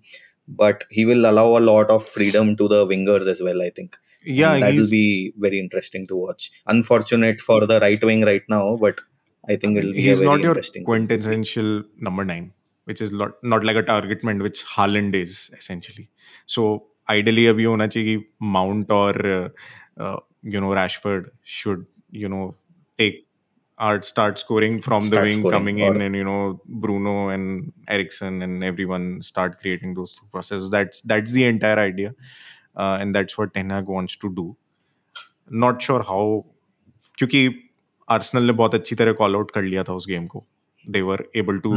But 0.49 0.85
he 0.91 1.05
will 1.07 1.27
allow 1.31 1.57
a 1.57 1.61
lot 1.61 1.91
of 1.91 2.05
freedom 2.05 2.55
to 2.57 2.69
the 2.69 2.87
wingers 2.87 3.27
as 3.29 3.41
well, 3.43 3.63
I 3.63 3.71
think. 3.71 3.97
Yeah, 4.25 4.59
that 4.59 4.75
will 4.75 4.91
be 4.91 5.33
very 5.39 5.59
interesting 5.59 6.07
to 6.09 6.17
watch. 6.17 6.51
Unfortunate 6.67 7.41
for 7.41 7.67
the 7.67 7.81
right 7.81 8.03
wing 8.05 8.23
right 8.23 8.43
now, 8.49 8.77
but 8.77 9.01
I 9.49 9.57
think 9.57 9.79
it'll 9.79 9.93
be 9.93 10.03
he's 10.03 10.23
not 10.23 10.41
your 10.41 10.57
quintessential 10.85 11.83
number 11.99 12.25
nine, 12.25 12.53
which 12.85 13.01
is 13.01 13.13
not 13.13 13.33
not 13.43 13.65
like 13.65 13.77
a 13.77 13.83
target 13.83 14.23
man 14.23 14.43
which 14.43 14.65
Haaland 14.65 15.15
is 15.15 15.51
essentially. 15.53 16.11
So 16.47 16.87
ideally, 17.09 17.45
abhi 17.45 17.65
hona 17.65 17.89
chahiye 17.89 18.25
Mount 18.41 18.91
or 18.91 19.27
uh, 19.27 19.49
uh, 19.99 20.21
you 20.43 20.61
know 20.61 20.69
Rashford 20.69 21.31
should 21.43 21.87
you 22.11 22.29
know 22.29 22.55
take 22.99 23.27
or 23.79 24.03
start 24.03 24.39
scoring 24.39 24.83
from 24.83 25.03
start 25.03 25.31
the 25.31 25.41
wing 25.43 25.51
coming 25.51 25.79
in 25.79 26.01
and 26.03 26.15
you 26.15 26.25
know 26.25 26.61
Bruno 26.67 27.29
and 27.31 27.73
Eriksen 27.89 28.43
and 28.43 28.63
everyone 28.63 29.23
start 29.23 29.59
creating 29.59 29.95
those 29.95 30.13
through 30.13 30.29
passes 30.35 30.69
that's 30.71 31.01
that's 31.03 31.33
the 31.33 31.45
entire 31.45 31.79
idea 31.79 32.15
uh, 32.77 32.99
and 33.01 33.15
that's 33.15 33.39
what 33.39 33.55
Ten 33.55 33.71
Hag 33.71 33.87
wants 33.87 34.17
to 34.17 34.35
do 34.35 34.57
not 35.49 35.81
sure 35.83 36.03
how 36.03 36.47
because. 37.19 37.70
Arsenal 38.11 38.43
ने 38.43 38.53
बहुत 38.53 38.75
अच्छी 38.75 38.97
तरह 38.97 39.13
call 39.13 39.37
out 39.37 39.51
कर 39.51 39.63
लिया 39.63 39.83
था 39.85 39.93
उस 39.93 40.07
game 40.09 40.27
को। 40.27 40.45
They were 40.85 41.25
able 41.37 41.59
to 41.59 41.75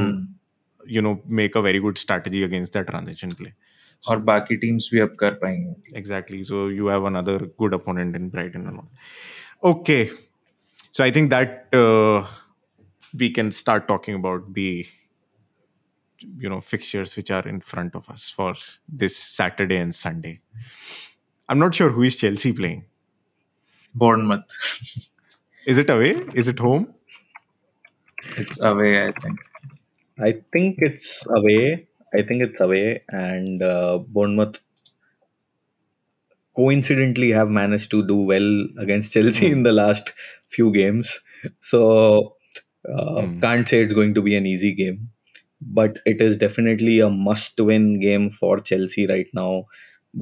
you 0.82 1.02
know 1.02 1.22
make 1.39 1.58
a 1.58 1.60
very 1.60 1.80
good 1.80 1.98
strategy 1.98 2.43
against 2.43 2.74
that 2.74 2.86
transaction 2.86 3.32
play 3.32 3.52
और 4.04 4.19
बाकी 4.30 4.56
टीम्स 4.56 4.89
भी 4.93 5.00
अप 5.00 5.15
कर 5.19 5.34
पाएँगे 5.34 5.98
exactly 5.98 6.43
so 6.43 6.70
you 6.72 6.89
have 6.89 7.05
another 7.08 7.45
good 7.60 7.74
opponent 7.74 8.16
in 8.16 8.30
Brighton 8.30 8.55
and 8.55 8.68
all 8.68 9.70
okay 9.70 10.03
so 10.93 11.03
I 11.03 11.12
think 11.12 11.30
that 11.30 11.76
we 13.16 13.30
can 13.30 13.49
start 13.51 13.88
talking 13.88 14.18
about 14.20 14.49
the 14.49 14.84
you 16.43 16.49
know 16.49 16.60
fixtures 16.60 17.18
which 17.18 17.32
are 17.32 17.49
in 17.49 17.60
front 17.66 17.95
of 17.95 18.12
us 18.12 18.34
for 18.38 18.58
this 19.03 19.18
Saturday 19.38 19.76
and 19.76 19.91
Sunday 19.93 20.30
I 20.30 21.55
am 21.55 21.58
not 21.58 21.74
sure 21.74 21.91
who 21.91 22.03
is 22.03 22.18
Chelsea 22.18 22.51
playing 22.51 22.82
Bournemouth 23.95 24.58
is 25.66 25.78
it 25.78 25.89
away 25.89 26.11
is 26.34 26.47
it 26.47 26.59
home 26.59 26.88
It's 28.38 28.61
away, 28.61 29.07
I 29.07 29.11
think. 29.11 29.39
I 30.20 30.32
think 30.53 30.76
it's 30.80 31.26
away. 31.30 31.88
I 32.16 32.22
think 32.24 32.43
it's 32.43 32.59
away, 32.61 33.03
and 33.09 33.61
uh, 33.64 33.99
Bournemouth 33.99 34.59
coincidentally 36.55 37.32
have 37.32 37.49
managed 37.49 37.89
to 37.91 38.05
do 38.05 38.16
well 38.18 38.66
against 38.80 39.14
Chelsea 39.14 39.51
in 39.51 39.64
the 39.64 39.72
last 39.72 40.14
few 40.47 40.72
games. 40.72 41.20
So 41.59 42.36
uh, 42.91 43.22
Hmm. 43.22 43.39
can't 43.41 43.68
say 43.68 43.82
it's 43.82 43.93
going 43.93 44.14
to 44.16 44.22
be 44.22 44.36
an 44.36 44.45
easy 44.55 44.74
game. 44.84 45.09
but 45.78 45.97
it 46.11 46.22
is 46.24 46.36
definitely 46.41 46.93
a 47.05 47.09
must-win 47.09 47.86
game 48.01 48.26
for 48.38 48.59
Chelsea 48.70 49.03
right 49.11 49.30
now 49.39 49.66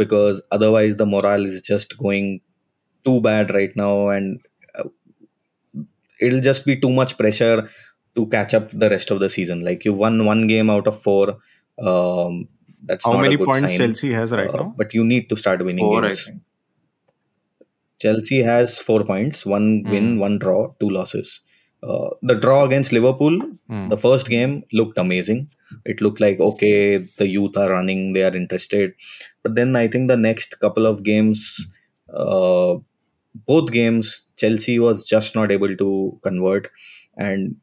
because 0.01 0.41
otherwise 0.57 0.97
the 1.01 1.07
morale 1.13 1.45
is 1.51 1.61
just 1.69 1.95
going 2.03 2.27
too 3.05 3.15
bad 3.27 3.53
right 3.57 3.75
now, 3.81 4.09
and 4.09 4.39
it'll 6.21 6.41
just 6.41 6.65
be 6.65 6.79
too 6.79 6.91
much 6.91 7.17
pressure 7.17 7.69
to 8.15 8.25
catch 8.27 8.53
up 8.53 8.69
the 8.71 8.89
rest 8.89 9.11
of 9.11 9.19
the 9.19 9.29
season. 9.29 9.63
Like 9.65 9.85
you 9.85 9.93
won 9.93 10.25
one 10.25 10.47
game 10.47 10.69
out 10.69 10.87
of 10.87 10.99
four. 11.01 11.37
Um, 11.91 12.47
that's 12.83 13.05
How 13.05 13.13
not 13.13 13.21
many 13.21 13.35
a 13.35 13.37
good 13.37 13.45
points 13.47 13.61
sign. 13.61 13.77
Chelsea 13.77 14.11
has 14.13 14.31
right 14.31 14.49
Uh, 14.49 14.57
now? 14.57 14.73
But 14.77 14.93
you 14.93 15.03
need 15.03 15.29
to 15.29 15.35
start 15.35 15.63
winning 15.63 15.85
Four, 15.85 16.03
I 16.05 16.09
games. 16.09 16.29
Chelsea 17.99 18.41
has 18.41 18.79
four 18.79 19.03
points, 19.03 19.45
one 19.45 19.83
win, 19.93 20.07
Hmm. 20.15 20.19
one 20.19 20.39
draw, 20.39 20.59
two 20.79 20.89
losses. 20.89 21.41
Uh, 21.83 22.09
the 22.21 22.35
draw 22.35 22.63
against 22.65 22.91
Liverpool, 22.97 23.35
Hmm. 23.69 23.87
the 23.89 23.97
first 24.05 24.27
game 24.29 24.63
looked 24.79 24.97
amazing. 25.03 25.41
It 25.85 26.01
looked 26.01 26.19
like 26.25 26.39
okay, 26.39 26.97
the 27.21 27.27
youth 27.27 27.57
are 27.57 27.69
running, 27.71 28.13
they 28.13 28.23
are 28.29 28.35
interested. 28.35 28.93
But 29.43 29.55
then 29.55 29.75
I 29.75 29.87
think 29.87 30.07
the 30.13 30.17
next 30.17 30.59
couple 30.59 30.85
of 30.91 31.03
games, 31.03 31.43
uh, 32.13 32.75
both 33.46 33.70
games, 33.72 34.30
Chelsea 34.36 34.78
was 34.78 35.06
just 35.08 35.34
not 35.34 35.52
able 35.52 35.76
to 35.76 36.18
convert. 36.22 36.68
And 37.16 37.56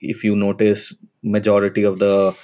if 0.00 0.24
you 0.24 0.36
notice, 0.36 0.94
majority 1.22 1.82
of 1.82 1.98
the 1.98 2.34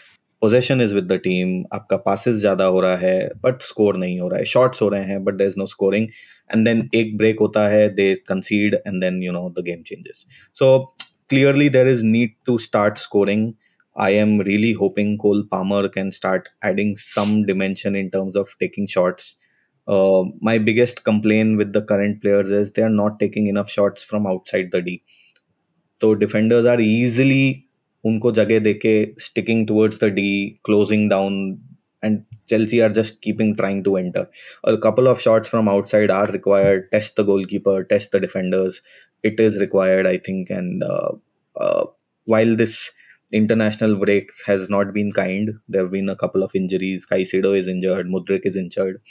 possession 0.40 0.80
is 0.80 0.92
with 0.95 1.09
the 1.09 1.18
team. 1.18 1.64
आपका 1.74 2.05
passes 2.05 2.40
ज्यादा 2.40 2.64
हो 2.64 2.80
रहा 2.80 2.97
है, 2.97 3.30
but 3.42 3.62
score 3.62 3.97
नहीं 3.97 4.20
हो 4.20 4.28
रहा 4.28 4.38
है. 4.38 4.45
Shots 4.45 4.82
हो 4.82 4.88
रहे 4.88 5.05
हैं, 5.05 5.24
but 5.24 5.38
there's 5.38 5.57
no 5.57 5.66
scoring. 5.74 6.09
And 6.53 6.66
then 6.66 6.82
एक 6.95 7.16
break 7.18 7.40
होता 7.40 7.68
है, 7.68 7.97
they 7.97 8.16
concede, 8.32 8.76
and 8.86 9.03
then 9.03 9.20
you 9.22 9.32
know 9.32 9.49
the 9.59 9.62
game 9.62 9.84
changes. 9.84 10.26
So 10.53 10.92
clearly 11.28 11.68
there 11.68 11.86
is 11.86 12.03
need 12.03 12.34
to 12.47 12.59
start 12.59 12.99
scoring. 12.99 13.55
I 13.97 14.11
am 14.11 14.38
really 14.38 14.72
hoping 14.72 15.16
Cole 15.18 15.45
Palmer 15.51 15.88
can 15.88 16.11
start 16.11 16.49
adding 16.62 16.97
some 16.97 17.47
dimension 17.47 17.95
in 17.95 18.11
terms 18.11 18.36
of 18.36 18.55
taking 18.61 18.86
shots. 18.86 19.36
Uh, 19.89 20.25
my 20.39 20.59
biggest 20.59 21.03
complaint 21.03 21.57
with 21.57 21.73
the 21.73 21.81
current 21.81 22.21
players 22.21 22.51
is 22.51 22.71
they 22.71 22.83
are 22.83 22.95
not 22.97 23.19
taking 23.19 23.47
enough 23.47 23.69
shots 23.69 24.03
from 24.03 24.27
outside 24.27 24.69
the 24.71 24.81
D. 24.83 25.01
So 25.99 26.13
defenders 26.13 26.65
are 26.65 26.79
easily 26.79 27.67
unko 28.05 28.31
जगह 28.33 28.63
deke 28.63 29.19
sticking 29.19 29.65
towards 29.65 29.97
the 29.97 30.11
D, 30.11 30.59
closing 30.63 31.09
down, 31.09 31.59
and 32.03 32.23
Chelsea 32.47 32.81
are 32.81 32.89
just 32.89 33.21
keeping 33.23 33.55
trying 33.55 33.83
to 33.83 33.97
enter. 33.97 34.29
A 34.63 34.77
couple 34.77 35.07
of 35.07 35.19
shots 35.19 35.49
from 35.49 35.67
outside 35.67 36.11
are 36.11 36.27
required. 36.27 36.91
Test 36.91 37.15
the 37.15 37.23
goalkeeper, 37.23 37.83
test 37.83 38.11
the 38.11 38.19
defenders. 38.19 38.81
It 39.23 39.39
is 39.39 39.59
required, 39.59 40.05
I 40.05 40.17
think. 40.19 40.51
And 40.51 40.83
uh, 40.83 41.13
uh, 41.55 41.85
while 42.25 42.55
this 42.55 42.91
international 43.33 43.95
break 43.95 44.29
has 44.45 44.69
not 44.69 44.93
been 44.93 45.11
kind, 45.11 45.59
there 45.67 45.81
have 45.81 45.91
been 45.91 46.09
a 46.09 46.15
couple 46.15 46.43
of 46.43 46.55
injuries. 46.55 47.07
Caicedo 47.11 47.57
is 47.57 47.67
injured, 47.67 48.07
Mudryk 48.07 48.41
is 48.43 48.55
injured 48.55 49.01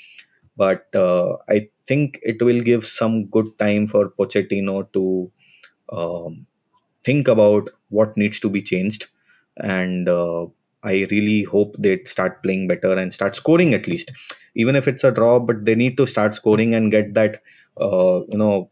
but 0.59 0.95
uh, 0.95 1.37
I 1.49 1.69
think 1.87 2.19
it 2.23 2.43
will 2.43 2.63
give 2.63 2.85
some 2.85 3.27
good 3.27 3.59
time 3.59 3.87
for 3.87 4.11
Pochettino 4.11 4.93
to 4.93 5.31
um, 5.91 6.47
think 7.05 7.29
about 7.29 7.71
what 7.89 8.17
needs 8.17 8.41
to 8.41 8.51
be 8.51 8.63
changed, 8.63 9.07
and 9.57 10.09
uh, 10.09 10.47
I 10.83 11.07
really 11.11 11.45
hope 11.45 11.77
they 11.79 12.03
start 12.05 12.43
playing 12.43 12.69
better 12.69 12.93
and 12.93 13.15
start 13.15 13.37
scoring 13.37 13.75
at 13.75 13.87
least, 13.87 14.13
even 14.55 14.77
if 14.77 14.89
it's 14.89 15.05
a 15.05 15.13
draw. 15.13 15.39
But 15.41 15.65
they 15.65 15.75
need 15.75 15.97
to 15.99 16.07
start 16.07 16.35
scoring 16.35 16.75
and 16.75 16.91
get 16.91 17.15
that 17.15 17.41
uh, 17.81 18.21
you 18.29 18.39
know 18.39 18.71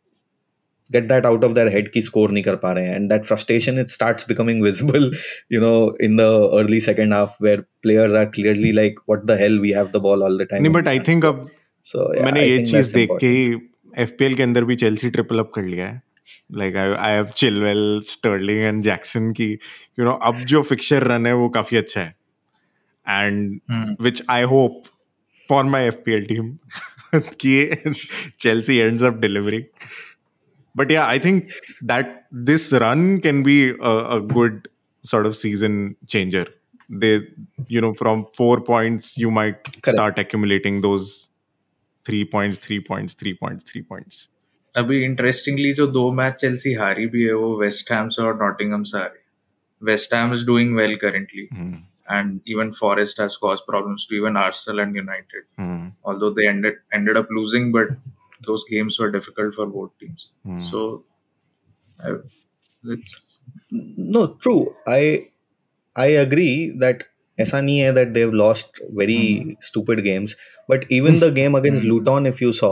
get 0.93 1.09
that 1.09 1.26
out 1.26 1.43
of 1.43 1.55
their 1.55 1.68
head 1.70 1.91
ki 1.93 2.03
score 2.09 2.28
nahi 2.28 2.45
kar 2.49 2.57
pa 2.64 2.72
rahe 2.78 2.91
and 2.97 3.11
that 3.12 3.28
frustration 3.30 3.80
it 3.84 3.91
starts 3.95 4.28
becoming 4.32 4.62
visible 4.68 5.11
you 5.57 5.61
know 5.66 5.78
in 6.09 6.16
the 6.22 6.30
early 6.61 6.80
second 6.89 7.16
half 7.18 7.37
where 7.47 7.66
players 7.87 8.18
are 8.22 8.26
clearly 8.39 8.72
like 8.80 9.01
what 9.12 9.26
the 9.30 9.37
hell 9.45 9.59
we 9.66 9.72
have 9.78 9.93
the 9.97 10.03
ball 10.09 10.22
all 10.28 10.37
the 10.43 10.47
time 10.53 10.68
no, 10.68 10.74
but 10.78 10.93
i 10.95 10.99
think 11.11 11.24
score. 11.24 11.49
Think 11.95 12.05
so 12.05 12.14
yeah, 12.14 12.24
मैंने 12.24 12.41
I 12.41 12.49
ये 12.49 12.64
चीज़ 12.66 12.95
देख 12.95 13.09
के. 13.20 13.26
ही 13.26 13.57
FPL 14.03 14.34
के 14.34 14.43
अंदर 14.43 14.64
भी 14.64 14.76
Chelsea 14.76 15.11
triple 15.11 15.39
up 15.39 15.53
कर 15.55 15.62
लिया 15.62 15.87
है 15.87 16.03
like 16.59 16.76
I 16.76 16.93
I 16.93 17.12
have 17.12 17.26
Chilwell 17.37 18.01
Sterling 18.07 18.61
and 18.61 18.82
Jackson 18.82 19.30
की 19.32 19.51
यू 19.99 20.05
नो 20.05 20.12
अब 20.30 20.37
जो 20.53 20.62
फिक्चर 20.62 21.03
रन 21.12 21.26
है 21.26 21.32
वो 21.34 21.49
काफ़ी 21.59 21.76
अच्छा 21.76 22.01
है 22.01 22.14
and 23.09 23.61
Hmm. 23.70 23.91
which 24.05 24.20
I 24.34 24.43
hope 24.53 24.89
for 25.51 25.62
my 25.74 25.80
FPL 25.91 26.24
team 26.30 26.47
कि 27.43 27.53
Chelsea 28.45 28.76
ends 28.87 29.03
up 29.09 29.20
delivering. 29.24 29.66
But 30.74 30.91
yeah, 30.91 31.07
I 31.07 31.18
think 31.18 31.53
that 31.93 32.11
this 32.49 32.72
run 32.72 33.20
can 33.20 33.43
be 33.43 33.55
a, 33.70 33.93
a 34.16 34.20
good 34.20 34.68
sort 35.05 35.26
of 35.26 35.37
season 35.37 35.78
changer. 36.14 36.45
They, 37.05 37.12
you 37.68 37.80
know, 37.80 37.95
from 37.95 38.26
four 38.41 38.61
points, 38.61 39.16
you 39.16 39.30
might 39.30 39.62
Correct. 39.64 39.89
start 39.97 40.18
accumulating 40.18 40.80
those 40.80 41.28
three 42.07 42.24
points, 42.32 42.59
three 42.66 42.80
points, 42.88 43.14
three 43.22 43.34
points, 43.42 43.70
three 43.72 43.82
points. 43.92 44.22
अभी 44.78 45.02
interestingly 45.04 45.72
जो 45.74 45.86
दो 45.92 46.11
match 46.12 46.34
Chelsea 46.40 46.72
हारी 46.80 47.07
भी 47.12 47.22
है 47.24 47.32
वो 47.42 47.57
West 47.61 47.90
Ham 47.92 48.09
से 48.16 48.22
और 48.22 48.34
Nottingham 48.42 48.82
से 48.92 48.98
हारी 48.98 49.24
West 49.82 50.14
Ham 50.14 50.34
is 50.34 50.44
doing 50.46 50.74
well 50.76 50.96
currently 51.04 51.48
Hmm. 51.59 51.76
and 52.16 52.50
even 52.54 52.68
Forest 52.78 53.20
has 53.20 53.36
caused 53.44 53.64
problems 53.68 54.04
to 54.11 54.14
even 54.16 54.36
Arsenal 54.40 54.80
and 54.82 54.98
United. 54.98 55.46
Hmm. 55.62 55.86
Although 56.11 56.28
they 56.34 56.44
ended 56.50 56.76
ended 56.98 57.16
up 57.20 57.32
losing, 57.38 57.64
but 57.76 57.88
those 58.48 58.64
games 58.74 58.98
were 59.02 59.09
difficult 59.16 59.57
for 59.61 59.66
both 59.72 59.90
teams. 60.04 60.26
Hmm. 60.50 60.61
So, 60.66 60.82
I, 61.98 62.12
it's 62.96 63.16
No, 64.18 64.22
true. 64.46 64.61
I 64.86 65.00
I 65.96 66.07
agree 66.22 66.54
that 66.84 67.02
ऐसा 67.39 67.61
नहीं 67.61 67.78
है 67.78 67.93
that 67.95 68.09
they've 68.09 68.32
lost 68.32 68.82
very 68.99 69.57
stupid 69.62 70.01
games 70.01 70.37
but 70.70 70.84
even 70.93 71.18
the 71.20 71.32
game 71.34 71.57
against 71.59 71.84
Luton 71.84 72.26
if 72.26 72.45
you 72.45 72.53
saw 72.53 72.70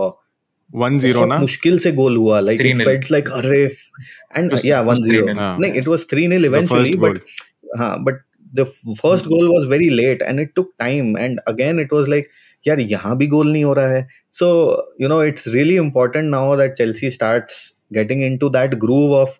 1-0 0.71 1.27
ना? 1.27 1.39
मुश्किल 1.39 1.79
से 1.79 1.93
goal 1.93 2.17
हुआ 2.17 2.39
like 2.41 2.61
it 2.61 2.79
felt 2.79 3.11
like 3.13 3.29
अरे 3.33 3.65
and 4.37 4.59
या 4.65 4.83
1-0 4.85 5.27
नहीं 5.61 5.73
इट 5.73 5.89
वाज 5.89 6.07
3-0 6.15 6.45
इवेंचुअली 6.45 6.95
बट 6.99 7.19
हाँ 7.79 7.97
but 8.05 8.21
the 8.55 8.65
first 8.65 9.27
goal 9.27 9.49
was 9.49 9.67
very 9.71 9.89
late 9.91 10.23
and 10.23 10.41
it 10.41 10.51
took 10.57 10.73
time 10.79 11.17
and 11.19 11.41
again 11.49 11.81
it 11.81 11.93
was 11.93 12.09
like 12.09 12.29
यार 12.65 12.81
यहाँ 12.81 13.17
भी 13.19 13.27
गोल 13.27 13.53
नहीं 13.53 13.65
हो 13.65 13.73
रहा 13.75 13.89
है. 13.89 14.07
So 14.33 14.47
you 15.01 15.09
know 15.09 15.23
it's 15.25 15.49
really 15.49 15.77
important 15.77 16.25
now 16.31 16.57
that 16.57 16.73
Chelsea 16.73 17.11
starts 17.11 17.57
getting 17.93 18.23
into 18.23 18.49
that 18.51 18.75
groove 18.85 19.15
of 19.15 19.39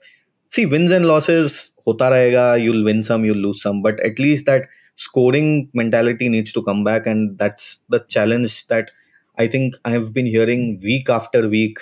see 0.53 0.65
wins 0.65 0.93
and 0.93 1.05
losses 1.05 1.55
होता 1.87 2.09
रहेगा 2.09 2.55
you'll 2.57 2.85
win 2.85 3.03
some 3.03 3.25
you'll 3.25 3.39
lose 3.39 3.57
some 3.57 3.83
but 3.83 4.01
at least 4.01 4.51
that 4.51 4.67
scoring 4.95 5.71
mentality 5.75 6.29
needs 6.29 6.53
to 6.53 6.63
come 6.63 6.85
back 6.85 7.07
and 7.07 7.39
that's 7.39 7.85
the 7.89 8.01
challenge 8.09 8.67
that 8.69 8.91
i 9.39 9.47
think 9.47 9.75
i 9.85 9.91
have 9.91 10.13
been 10.15 10.27
hearing 10.27 10.79
week 10.85 11.09
after 11.09 11.49
week 11.49 11.79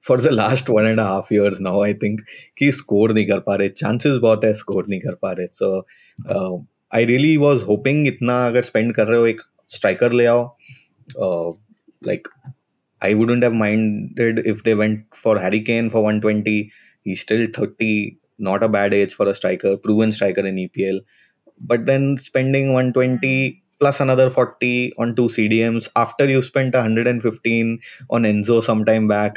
for 0.00 0.16
the 0.16 0.32
last 0.32 0.68
one 0.68 0.86
and 0.86 1.00
a 1.00 1.04
half 1.04 1.30
years 1.30 1.60
now 1.60 1.80
i 1.82 1.92
think 1.92 2.22
he 2.54 2.70
scored 2.70 3.12
nahi 3.18 3.26
kar 3.28 3.68
chances 3.82 4.18
but 4.18 4.44
he 4.48 4.54
scored 4.54 4.88
nahi 4.94 5.00
kar 5.04 5.36
so 5.60 5.70
uh, 6.28 6.56
i 6.92 7.02
really 7.12 7.36
was 7.46 7.62
hoping 7.62 8.04
itna 8.12 8.38
agar 8.48 8.64
spend 8.70 8.96
kar 8.98 9.06
rahe 9.12 9.22
ho 9.22 9.30
ek 9.34 9.46
striker 9.78 10.10
le 10.20 10.26
uh, 11.26 11.48
like 12.10 12.28
i 13.08 13.14
wouldn't 13.14 13.42
have 13.42 13.56
minded 13.64 14.38
if 14.52 14.62
they 14.66 14.74
went 14.74 15.00
for 15.14 15.38
Harry 15.38 15.60
Kane 15.60 15.90
for 15.90 16.02
120 16.02 16.72
he's 17.02 17.20
still 17.20 17.46
30 17.58 17.90
not 18.38 18.62
a 18.62 18.68
bad 18.68 18.94
age 18.94 19.14
for 19.14 19.28
a 19.28 19.34
striker 19.34 19.76
proven 19.76 20.12
striker 20.12 20.46
in 20.46 20.56
epl 20.56 21.00
but 21.60 21.86
then 21.86 22.18
spending 22.18 22.72
120 22.72 23.62
plus 23.78 24.00
another 24.00 24.30
40 24.30 24.94
on 24.98 25.14
two 25.14 25.28
CDMs 25.28 25.88
after 25.96 26.28
you 26.28 26.42
spent 26.42 26.74
115 26.74 27.78
on 28.10 28.22
Enzo 28.22 28.62
sometime 28.62 29.08
back. 29.08 29.36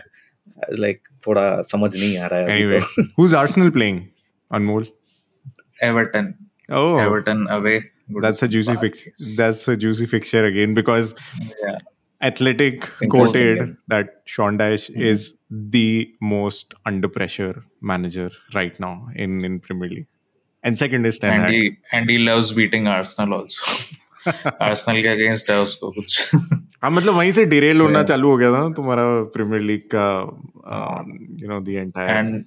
Like, 0.78 1.02
thoda 1.22 1.46
samajh 1.72 1.96
nahi 2.04 2.12
aa 2.24 2.30
raha. 2.34 2.50
Anyway, 2.50 2.82
who's 3.16 3.34
Arsenal 3.34 3.72
playing? 3.72 4.10
Anmol? 4.52 4.90
Everton. 5.82 6.36
Oh. 6.70 6.98
Everton 6.98 7.48
away. 7.50 7.78
Good 8.12 8.24
That's 8.24 8.42
a 8.44 8.48
juicy 8.48 8.76
fixture. 8.76 9.12
That's 9.38 9.68
a 9.68 9.78
juicy 9.78 10.06
fixture 10.06 10.44
again 10.46 10.74
because 10.74 11.14
yeah. 11.64 11.78
Athletic 12.22 12.90
quoted 13.10 13.78
that 13.88 14.24
Sean 14.26 14.58
Dyche 14.58 14.90
mm-hmm. 14.90 15.02
is 15.02 15.38
the 15.50 16.14
most 16.20 16.74
under 16.86 17.08
pressure 17.08 17.64
manager 17.82 18.30
right 18.54 18.78
now 18.80 19.08
in, 19.16 19.44
in 19.46 19.60
Premier 19.60 19.90
League. 19.90 20.08
And 20.64 20.78
second 20.78 21.06
is 21.06 21.18
Ten 21.20 21.40
Hag. 21.42 21.52
he 21.52 21.78
and 21.94 22.10
he 22.10 22.18
loves 22.20 22.52
beating 22.54 22.88
Arsenal 22.88 23.34
also. 23.40 23.66
Arsenal 24.68 25.02
के 25.02 25.08
against 25.08 25.50
है 25.50 25.60
उसको 25.62 25.92
कुछ 25.98 26.36
हाँ 26.84 26.92
मतलब 26.92 27.14
वहीं 27.16 27.32
से 27.32 27.46
Daryl 27.54 27.82
होना. 27.82 28.04
चालू 28.12 28.30
हो 28.30 28.38
गया 28.38 28.52
था 28.52 28.68
तुम्हारा 28.80 29.06
प्रीमियर 29.36 29.62
लीग 29.62 29.88
का 29.96 30.08
you 31.42 31.50
know 31.50 31.60
the 31.62 31.70
entire 31.70 32.18
and 32.20 32.46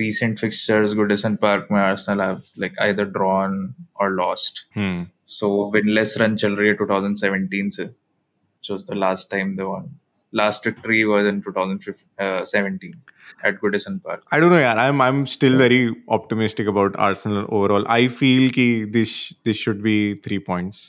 recent 0.00 0.42
fixtures 0.42 0.92
Goodison 0.98 1.34
Park 1.40 1.70
में 1.72 1.78
Arsenal 1.80 2.24
have 2.26 2.42
like 2.64 2.78
either 2.88 3.04
drawn 3.16 3.56
or 4.00 4.10
lost. 4.18 4.62
Hmm. 4.76 5.02
So 5.38 5.48
winless 5.74 6.18
run 6.22 6.36
चल 6.44 6.56
रही 6.56 6.68
है 6.68 6.76
2017 6.78 7.70
से 7.78 7.84
which 7.86 8.70
was 8.74 8.84
the 8.90 8.98
last 9.04 9.30
time 9.34 9.56
they 9.58 9.68
won. 9.72 9.90
last 10.39 10.63
victory 10.67 11.03
was 11.09 11.25
in 11.27 11.41
2017 11.41 12.95
at 13.43 13.59
Goodison 13.61 14.01
Park. 14.03 14.23
I 14.31 14.39
don't 14.39 14.51
know, 14.55 14.61
yaar. 14.63 14.77
I'm 14.85 15.01
I'm 15.07 15.25
still 15.33 15.57
very 15.61 15.79
optimistic 16.17 16.67
about 16.73 16.97
Arsenal 17.07 17.45
overall. 17.59 17.85
I 17.97 18.07
feel 18.21 18.49
कि 18.57 18.67
this 18.97 19.13
this 19.49 19.57
should 19.65 19.81
be 19.89 19.97
three 20.27 20.39
points. 20.49 20.81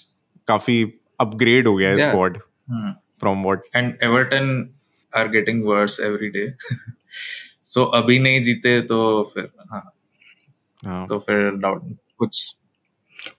काफी 0.48 0.76
upgrade 1.26 1.66
हो 1.66 1.76
गया 1.76 1.90
है 1.90 1.98
Yeah. 1.98 2.12
squad 2.12 2.40
Hmm. 2.72 2.90
from 3.24 3.44
what 3.48 3.68
And 3.80 4.02
Everton 4.08 4.50
are 5.20 5.28
getting 5.36 5.62
worse 5.72 5.98
every 6.10 6.30
day. 6.38 6.46
so 7.74 7.84
अभी 8.00 8.18
नहीं 8.26 8.42
जीते 8.42 8.80
तो 8.92 8.98
फिर 9.34 9.48
हाँ 9.72 9.82
uh, 10.84 11.08
तो 11.08 11.18
फिर 11.28 11.50
डाउट 11.66 11.96
कुछ 12.22 12.44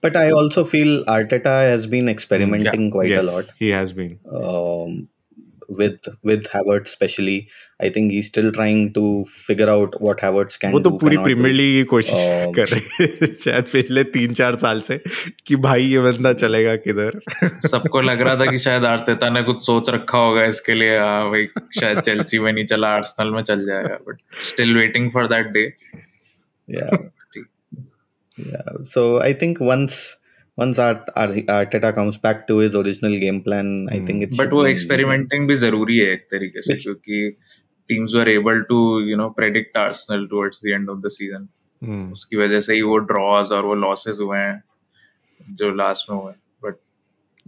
But 0.04 0.16
I 0.20 0.24
also 0.38 0.62
feel 0.70 0.90
Arteta 1.12 1.52
has 1.66 1.84
been 1.92 2.08
experimenting 2.12 2.90
quite 2.96 3.12
yes, 3.12 3.20
a 3.22 3.26
lot 3.28 3.52
he 3.60 3.68
has 3.76 3.92
been. 4.00 4.10
um, 4.40 4.96
with 5.69 6.07
with 6.23 6.47
Havertz, 6.53 6.91
especially. 6.91 7.47
I 7.79 7.89
think 7.89 8.11
he's 8.11 8.27
still 8.27 8.51
trying 8.51 8.93
to 8.93 9.23
figure 9.25 9.69
out 9.69 9.95
what 9.99 10.21
Havertz 10.25 10.59
can 10.59 10.71
वो 10.73 10.79
तो 10.79 10.89
पूरी 10.99 11.17
premiere 11.17 11.53
league 11.55 11.73
की 11.75 11.83
कोशिश 11.93 12.19
Um, 12.25 12.53
कर 12.57 12.67
रहे 12.67 13.05
हैं 13.05 13.33
शायद 13.33 13.65
पिछले 13.71 14.03
तीन 14.17 14.33
चार 14.33 14.55
साल 14.65 14.81
से 14.81 14.99
कि 15.47 15.55
भाई 15.65 15.83
ये 15.83 15.99
बंदा 16.01 16.33
चलेगा 16.43 16.75
किधर 16.85 17.19
सबको 17.67 18.01
लग 18.01 18.21
रहा 18.21 18.35
था 18.39 18.51
कि 18.51 18.57
शायद 18.67 18.85
आर्टेता 18.85 19.29
ने 19.29 19.43
कुछ 19.49 19.65
सोच 19.65 19.89
रखा 19.97 20.17
होगा 20.17 20.43
इसके 20.53 20.73
लिए 20.73 20.97
हाँ 20.99 21.29
भाई 21.31 21.47
शायद 21.79 21.99
चेल्सी 21.99 22.39
में 22.39 22.51
नहीं 22.51 22.65
चला 22.65 22.93
आर्सेनल 22.95 23.33
में 23.35 23.41
चल 23.43 23.65
जाएगा 23.65 23.99
but 24.07 24.21
still 24.51 24.75
waiting 24.77 25.11
for 25.13 25.27
that 25.35 25.51
day 25.57 25.71
Yeah. 26.69 26.97
Yeah. 28.37 28.69
So 28.85 29.21
I 29.21 29.33
think 29.33 29.59
once 29.61 29.97
once 30.57 30.77
Art, 30.79 31.09
Art, 31.15 31.31
Arteta 31.53 31.93
comes 31.95 32.17
back 32.17 32.47
to 32.47 32.57
his 32.59 32.75
original 32.75 33.15
game 33.19 33.39
plan, 33.43 33.71
I 33.91 33.97
Hmm. 33.97 34.05
think 34.07 34.25
it's 34.27 34.37
but 34.41 34.53
वो 34.53 34.65
एक्सपेरिमेंटिंग 34.67 35.47
भी 35.47 35.55
ज़रूरी 35.63 35.97
है 35.97 36.11
एक 36.13 36.27
तरीके 36.31 36.61
से 36.61 36.75
क्योंकि 36.83 37.29
teams 37.89 38.15
were 38.15 38.29
able 38.29 38.61
to 38.69 38.77
you 39.09 39.17
know 39.17 39.29
predict 39.39 39.77
Arsenal 39.77 40.25
towards 40.27 40.61
the 40.65 40.69
end 40.73 40.89
of 40.89 40.99
the 40.99 41.09
season 41.17 41.47
hmm, 41.81 42.11
उसकी 42.11 42.37
वजह 42.37 42.59
से 42.67 42.73
ही 42.75 42.81
वो 42.81 42.97
ड्रॉज 43.11 43.51
और 43.51 43.65
वो 43.65 43.75
लॉसेस 43.75 44.19
हुए 44.21 44.37
हैं 44.37 45.55
जो 45.55 45.73
लास्ट 45.75 46.09
में 46.11 46.17
हुए 46.17 46.33
बट 46.63 46.75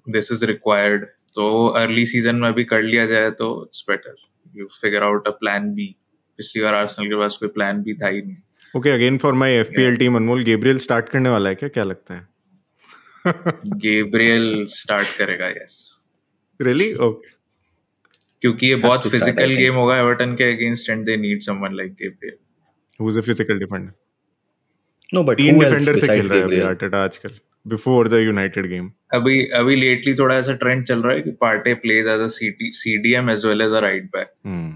दिस 0.07 0.31
इज़ 0.31 0.45
रिक्वायर्ड 0.45 1.05
तो 1.35 1.67
अर्ली 1.81 2.05
सीज़न 2.05 2.35
में 2.35 2.51
भी 2.53 2.63
कर 2.65 2.81
लिया 2.83 3.05
जाए 3.05 3.31
तो 3.41 3.49
it's 3.65 3.85
better 3.89 4.15
you 4.55 4.67
figure 4.81 5.03
out 5.03 5.27
a 5.27 5.31
plan 5.39 5.73
B 5.73 5.95
पिछली 6.39 6.61
बार 6.63 6.73
आर्सेनल 6.75 7.09
के 7.09 7.15
पास 7.15 7.37
कोई 7.39 7.49
प्लान 7.49 7.81
भी 7.83 7.93
था 7.93 8.07
ही 8.07 8.21
नहीं. 8.21 8.35
Okay 8.75 8.89
again 8.89 9.17
for 9.17 9.33
my 9.43 9.59
FPL 9.59 9.95
team 9.97 10.15
Anmol 10.15 10.43
Gabriel 10.43 10.77
start 10.79 11.09
करने 11.09 11.29
वाला 11.29 11.49
है 11.49 11.55
क्या? 11.55 11.69
क्या 11.69 11.83
लगता 11.83 12.13
है? 12.13 12.27
गेब्रियल 13.77 14.65
स्टार्ट 14.69 15.17
करेगा 15.17 15.47
यस 15.51 15.77
रियली 16.59 16.93
ओके 17.05 17.35
क्योंकि 18.41 18.67
ये 18.67 18.75
बहुत 18.77 19.07
फ़िज़िकल 19.07 19.55
गेम 19.55 19.75
होगा 19.75 19.97
एवर्टन 19.97 20.35
के 20.35 20.51
against 20.53 20.89
and 20.89 21.05
they 21.05 21.17
need 21.17 21.41
someone 21.41 21.75
like 21.75 21.93
Gabriel 21.93 22.37
who 22.99 23.09
is 23.09 23.19
a 23.19 23.21
physical 23.21 23.59
defender 23.59 23.91
no, 25.09 25.23
but 25.23 25.37
तीन 25.37 25.59
डिफेंडर 25.59 25.95
से 25.95 26.07
खेल 26.07 26.27
रहा 26.27 26.55
है 26.55 26.63
आर्टेटा 26.67 27.03
आजकल 27.03 27.39
बिफोर 27.65 28.07
द 28.07 28.19
यूनाइटेड 28.21 28.65
गेम 28.67 28.89
अभी 29.13 29.45
अभी 29.55 29.75
लेटली 29.75 30.13
थोड़ा 30.15 30.35
ऐसा 30.35 30.53
ट्रेंड 30.55 30.83
चल 30.83 31.01
रहा 31.01 31.13
है 31.13 31.21
कि 31.21 31.31
Partey 31.41 31.73
plays 31.83 32.07
as 32.07 32.21
a 32.21 32.27
CDM 32.27 33.29
as 33.29 33.45
well 33.45 33.61
as 33.61 33.71
a 33.71 33.79
right 33.79 34.05
back 34.15 34.33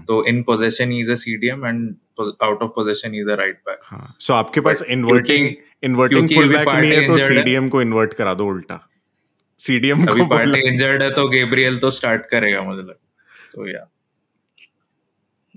तो 0.08 0.24
in 0.28 0.42
possession 0.42 0.90
he 0.92 1.00
is 1.00 1.10
a 1.12 1.14
CDM 1.16 1.66
and 1.66 1.94
out 2.20 2.62
of 2.62 2.70
position 2.70 3.14
is 3.14 3.30
a 3.30 3.34
right 3.34 3.60
back 3.68 3.78
so 4.18 4.32
आपके 4.32 4.60
पास 4.60 4.82
इनवर्टिंग 4.82 5.48
इनवर्टिंग 5.82 6.28
फुलबैक 6.34 6.68
नहीं 6.68 6.92
है 6.92 7.06
तो 7.06 7.16
सीडीएम 7.18 7.68
को 7.68 7.82
इन्वर्ट 7.82 8.14
करा 8.14 8.34
दो 8.34 8.46
उल्टा। 8.46 8.88
सीडीएम 9.58 10.04
को 10.06 10.26
पार्टी 10.26 10.68
इंजर्ड 10.68 11.02
है 11.02 11.10
तो 11.10 11.28
गैब्रियल 11.28 11.78
तो 11.78 11.90
स्टार्ट 11.90 12.26
करेगा 12.26 12.62
मुझे 12.62 12.82
लगता 12.82 12.92
है 12.92 13.52
तो 13.54 13.68
yeah 13.68 13.88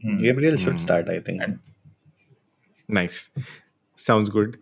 Gabriel 0.05 0.57
should 0.57 0.77
start 0.77 1.09
I 1.09 1.19
think 1.19 1.59
nice 2.89 3.31
sounds 3.97 4.29
good 4.29 4.57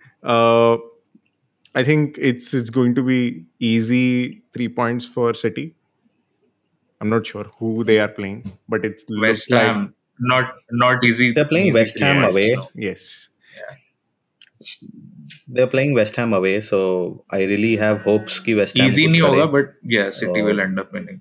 I 1.78 1.84
think 1.84 2.20
it's 2.20 2.56
it's 2.56 2.70
going 2.70 2.96
to 2.96 3.04
be 3.04 3.46
easy 3.62 4.42
three 4.54 4.68
points 4.68 5.12
for 5.16 5.36
City 5.36 5.62
I 5.62 7.08
am 7.08 7.14
not 7.14 7.28
sure 7.28 7.52
who 7.62 7.84
they 7.84 7.98
are 7.98 8.08
playing 8.08 8.42
but 8.70 8.86
it's 8.86 9.06
West 9.12 9.54
Ham 9.54 9.86
like, 9.86 9.94
not 10.33 10.55
not 10.85 11.05
easy. 11.11 11.33
They're 11.33 11.51
playing 11.55 11.69
easy 11.73 11.79
West 11.81 12.01
Ham 12.07 12.23
to- 12.23 12.29
away. 12.31 12.49
Yes. 12.89 13.09
They're 15.57 15.71
playing 15.73 15.95
West 15.95 16.17
Ham 16.17 16.33
away, 16.33 16.61
so 16.61 16.79
I 17.39 17.45
really 17.53 17.77
have 17.83 18.03
hopes 18.03 18.39
कि 18.47 18.57
West 18.61 18.79
Ham 18.79 18.89
Easy 18.91 19.07
कुछ 19.07 19.13
नहीं 19.13 19.21
करे. 19.23 19.31
होगा 19.41 19.47
but 19.57 19.73
yeah 19.97 20.11
City 20.21 20.43
Oh. 20.43 20.47
will 20.51 20.61
end 20.67 20.81
up 20.85 20.93
winning. 20.99 21.21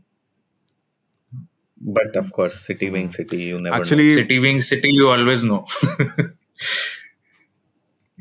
But 1.97 2.15
of 2.21 2.31
course, 2.37 2.55
City 2.67 2.89
being 2.95 3.09
City, 3.15 3.39
you 3.49 3.59
never 3.65 3.75
Actually, 3.79 4.07
City 4.15 4.39
being 4.45 4.61
City 4.69 4.91
you 4.99 5.09
always 5.15 5.43
know. 5.49 5.59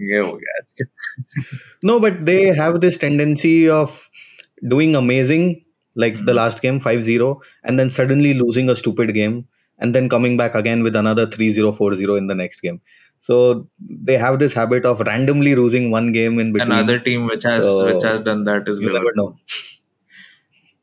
ये 0.00 0.18
हो 0.18 0.32
गया 0.40 0.56
आज 0.60 0.72
के 0.80 0.84
know. 0.84 1.90
No, 1.90 1.98
but 2.06 2.18
they 2.30 2.38
have 2.60 2.80
this 2.84 2.98
tendency 3.04 3.54
of 3.76 3.94
doing 4.74 4.94
amazing, 5.00 5.46
like 6.04 6.18
the 6.30 6.34
last 6.38 6.60
game 6.66 6.80
5-0, 6.86 7.30
and 7.64 7.82
then 7.82 7.92
suddenly 7.94 8.34
losing 8.42 8.68
a 8.68 8.76
stupid 8.82 9.14
game, 9.20 9.38
and 9.80 9.94
then 9.94 10.08
coming 10.08 10.36
back 10.36 10.54
again 10.54 10.82
with 10.82 10.96
another 10.96 11.26
3-0, 11.26 11.76
4-0 11.78 12.18
in 12.18 12.26
the 12.26 12.34
next 12.34 12.60
game. 12.60 12.80
So 13.18 13.68
they 13.80 14.18
have 14.18 14.38
this 14.38 14.54
habit 14.54 14.84
of 14.84 15.00
randomly 15.00 15.54
losing 15.54 15.90
one 15.90 16.12
game 16.12 16.38
in 16.38 16.52
between. 16.52 16.72
Another 16.72 16.98
team 16.98 17.26
which 17.26 17.44
has 17.44 17.64
So, 17.64 17.86
which 17.86 18.02
has 18.02 18.20
done 18.20 18.44
that 18.44 18.68
is 18.68 18.80
you 18.80 18.92
never 18.92 19.12
know. 19.14 19.30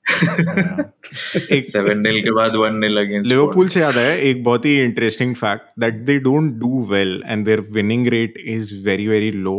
एक 1.52 1.64
seven 1.66 2.00
nil 2.02 2.20
के 2.24 2.32
बाद 2.36 2.56
one 2.62 2.76
nil 2.80 2.98
against 3.00 3.30
Liverpool 3.30 3.68
से 3.76 3.80
याद 3.80 3.98
आया 3.98 4.14
एक 4.30 4.44
बहुत 4.44 4.66
ही 4.66 4.76
interesting 4.84 5.36
fact 5.36 5.80
that 5.80 6.02
they 6.06 6.18
don't 6.26 6.52
do 6.60 6.84
well 6.90 7.22
and 7.26 7.46
their 7.46 7.60
winning 7.78 8.08
rate 8.14 8.38
is 8.56 8.74
very 8.86 9.08
very 9.08 9.32
low 9.32 9.56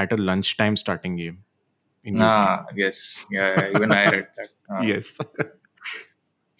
eight 0.00 0.12
a 0.12 0.16
lunch 0.16 0.54
time 0.58 0.74
starting 0.82 1.16
game 1.18 1.36
in 2.06 2.22
Ah, 2.24 2.58
yes. 2.80 2.98
Yeah, 3.36 3.48
yeah, 3.54 3.70
even 3.76 3.94
I 3.94 4.02
read 4.16 4.28
that. 4.40 4.50
Ah. 4.70 4.82
yes 4.90 5.14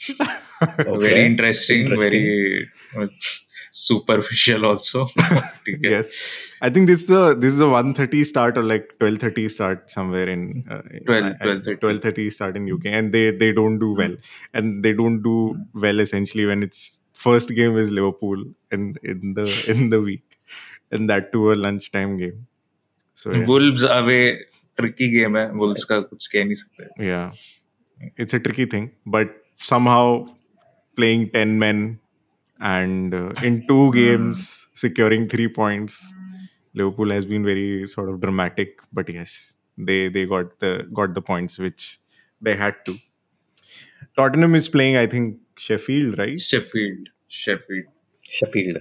okay. 0.62 0.98
very 0.98 1.26
interesting, 1.26 1.82
interesting. 1.82 2.22
very 2.22 2.70
uh, 2.98 3.08
superficial 3.72 4.66
also. 4.66 5.08
Yes. 5.82 6.10
I 6.62 6.70
think 6.70 6.88
this 6.88 7.02
is 7.02 7.08
the 7.08 7.36
this 7.36 7.54
is 7.54 7.60
the 7.60 7.70
130 7.70 8.24
start 8.24 8.58
or 8.58 8.64
like 8.64 8.94
1230 9.00 9.50
start 9.50 9.90
somewhere 9.90 10.28
in 10.28 10.66
uh, 10.70 10.82
12 11.06 11.24
1230 11.36 12.30
start 12.30 12.58
in 12.58 12.72
uk 12.72 12.86
and 12.86 13.14
they 13.14 13.32
they 13.32 13.52
don't 13.52 13.80
do 13.80 13.94
well. 13.94 14.10
Hmm. 14.10 14.54
And 14.54 14.84
they 14.84 14.94
don't 14.94 15.22
do 15.22 15.58
well 15.74 16.00
essentially 16.00 16.46
when 16.46 16.64
it's 16.64 17.00
first 17.14 17.50
game 17.50 17.78
is 17.78 17.92
liverpool 17.92 18.44
and 18.72 18.98
in 19.04 19.34
the 19.34 19.48
in 19.74 19.90
the 19.90 20.02
week 20.02 20.40
and 20.92 21.10
that 21.10 21.32
to 21.34 21.52
a 21.54 21.56
lunchtime 21.56 22.18
game. 22.18 22.48
So 23.14 23.32
yeah. 23.32 23.46
wolves 23.46 23.84
a 23.84 24.38
tricky 24.78 25.12
game 25.12 25.36
eh? 25.36 25.50
wolves 25.52 25.86
yeah. 26.98 27.32
It's 28.18 28.34
a 28.34 28.40
tricky 28.40 28.66
thing 28.66 28.92
but 29.06 29.41
somehow 29.62 30.28
playing 30.96 31.30
10 31.32 31.58
men 31.60 32.00
and 32.60 33.14
uh, 33.14 33.30
in 33.44 33.62
two 33.68 33.92
games 33.94 34.68
securing 34.74 35.28
three 35.28 35.48
points. 35.48 36.06
Liverpool 36.74 37.12
has 37.12 37.26
been 37.26 37.44
very 37.44 37.88
sort 37.88 38.10
of 38.10 38.22
dramatic 38.22 38.80
but 38.94 39.10
yes 39.10 39.56
they 39.78 40.10
they 40.10 40.26
got 40.26 40.60
the 40.60 40.88
got 41.00 41.14
the 41.14 41.22
points 41.22 41.58
which 41.58 42.00
they 42.42 42.56
had 42.56 42.76
to. 42.86 42.98
Tottenham 44.18 44.56
is 44.56 44.70
playing 44.76 44.98
i 44.98 45.08
think 45.08 45.38
sheffield 45.58 46.18
right? 46.18 46.40
Sheffield. 46.40 47.10
Sheffield. 47.28 47.86
Sheffield. 48.22 48.78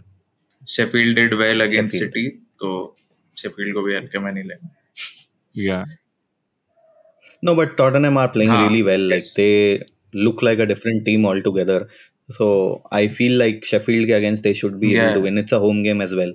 Sheffield 0.66 1.16
did 1.16 1.34
well 1.42 1.60
against 1.60 1.94
sheffield. 1.94 2.14
city 2.14 2.40
so 2.60 2.94
sheffield 3.34 3.74
ko 3.74 3.84
be 3.86 3.96
a 3.96 4.20
mein 4.26 4.52
yeah. 5.52 5.84
No 7.42 7.54
but 7.54 7.76
tottenham 7.76 8.16
are 8.16 8.28
playing 8.28 8.50
ah, 8.50 8.62
really 8.64 8.82
well. 8.82 9.00
Like 9.00 9.26
yes. 9.26 9.34
they 9.34 9.82
look 10.12 10.42
like 10.42 10.58
a 10.58 10.66
different 10.66 11.04
team 11.04 11.24
altogether. 11.26 11.88
So 12.30 12.82
I 12.92 13.08
feel 13.08 13.38
like 13.38 13.64
Sheffield 13.64 14.10
against 14.10 14.44
they 14.44 14.54
should 14.54 14.78
be 14.80 14.88
Yeah. 14.90 15.04
able 15.06 15.14
to 15.14 15.20
win. 15.22 15.38
It's 15.38 15.52
a 15.52 15.58
home 15.58 15.82
game 15.82 16.00
as 16.00 16.14
well. 16.14 16.32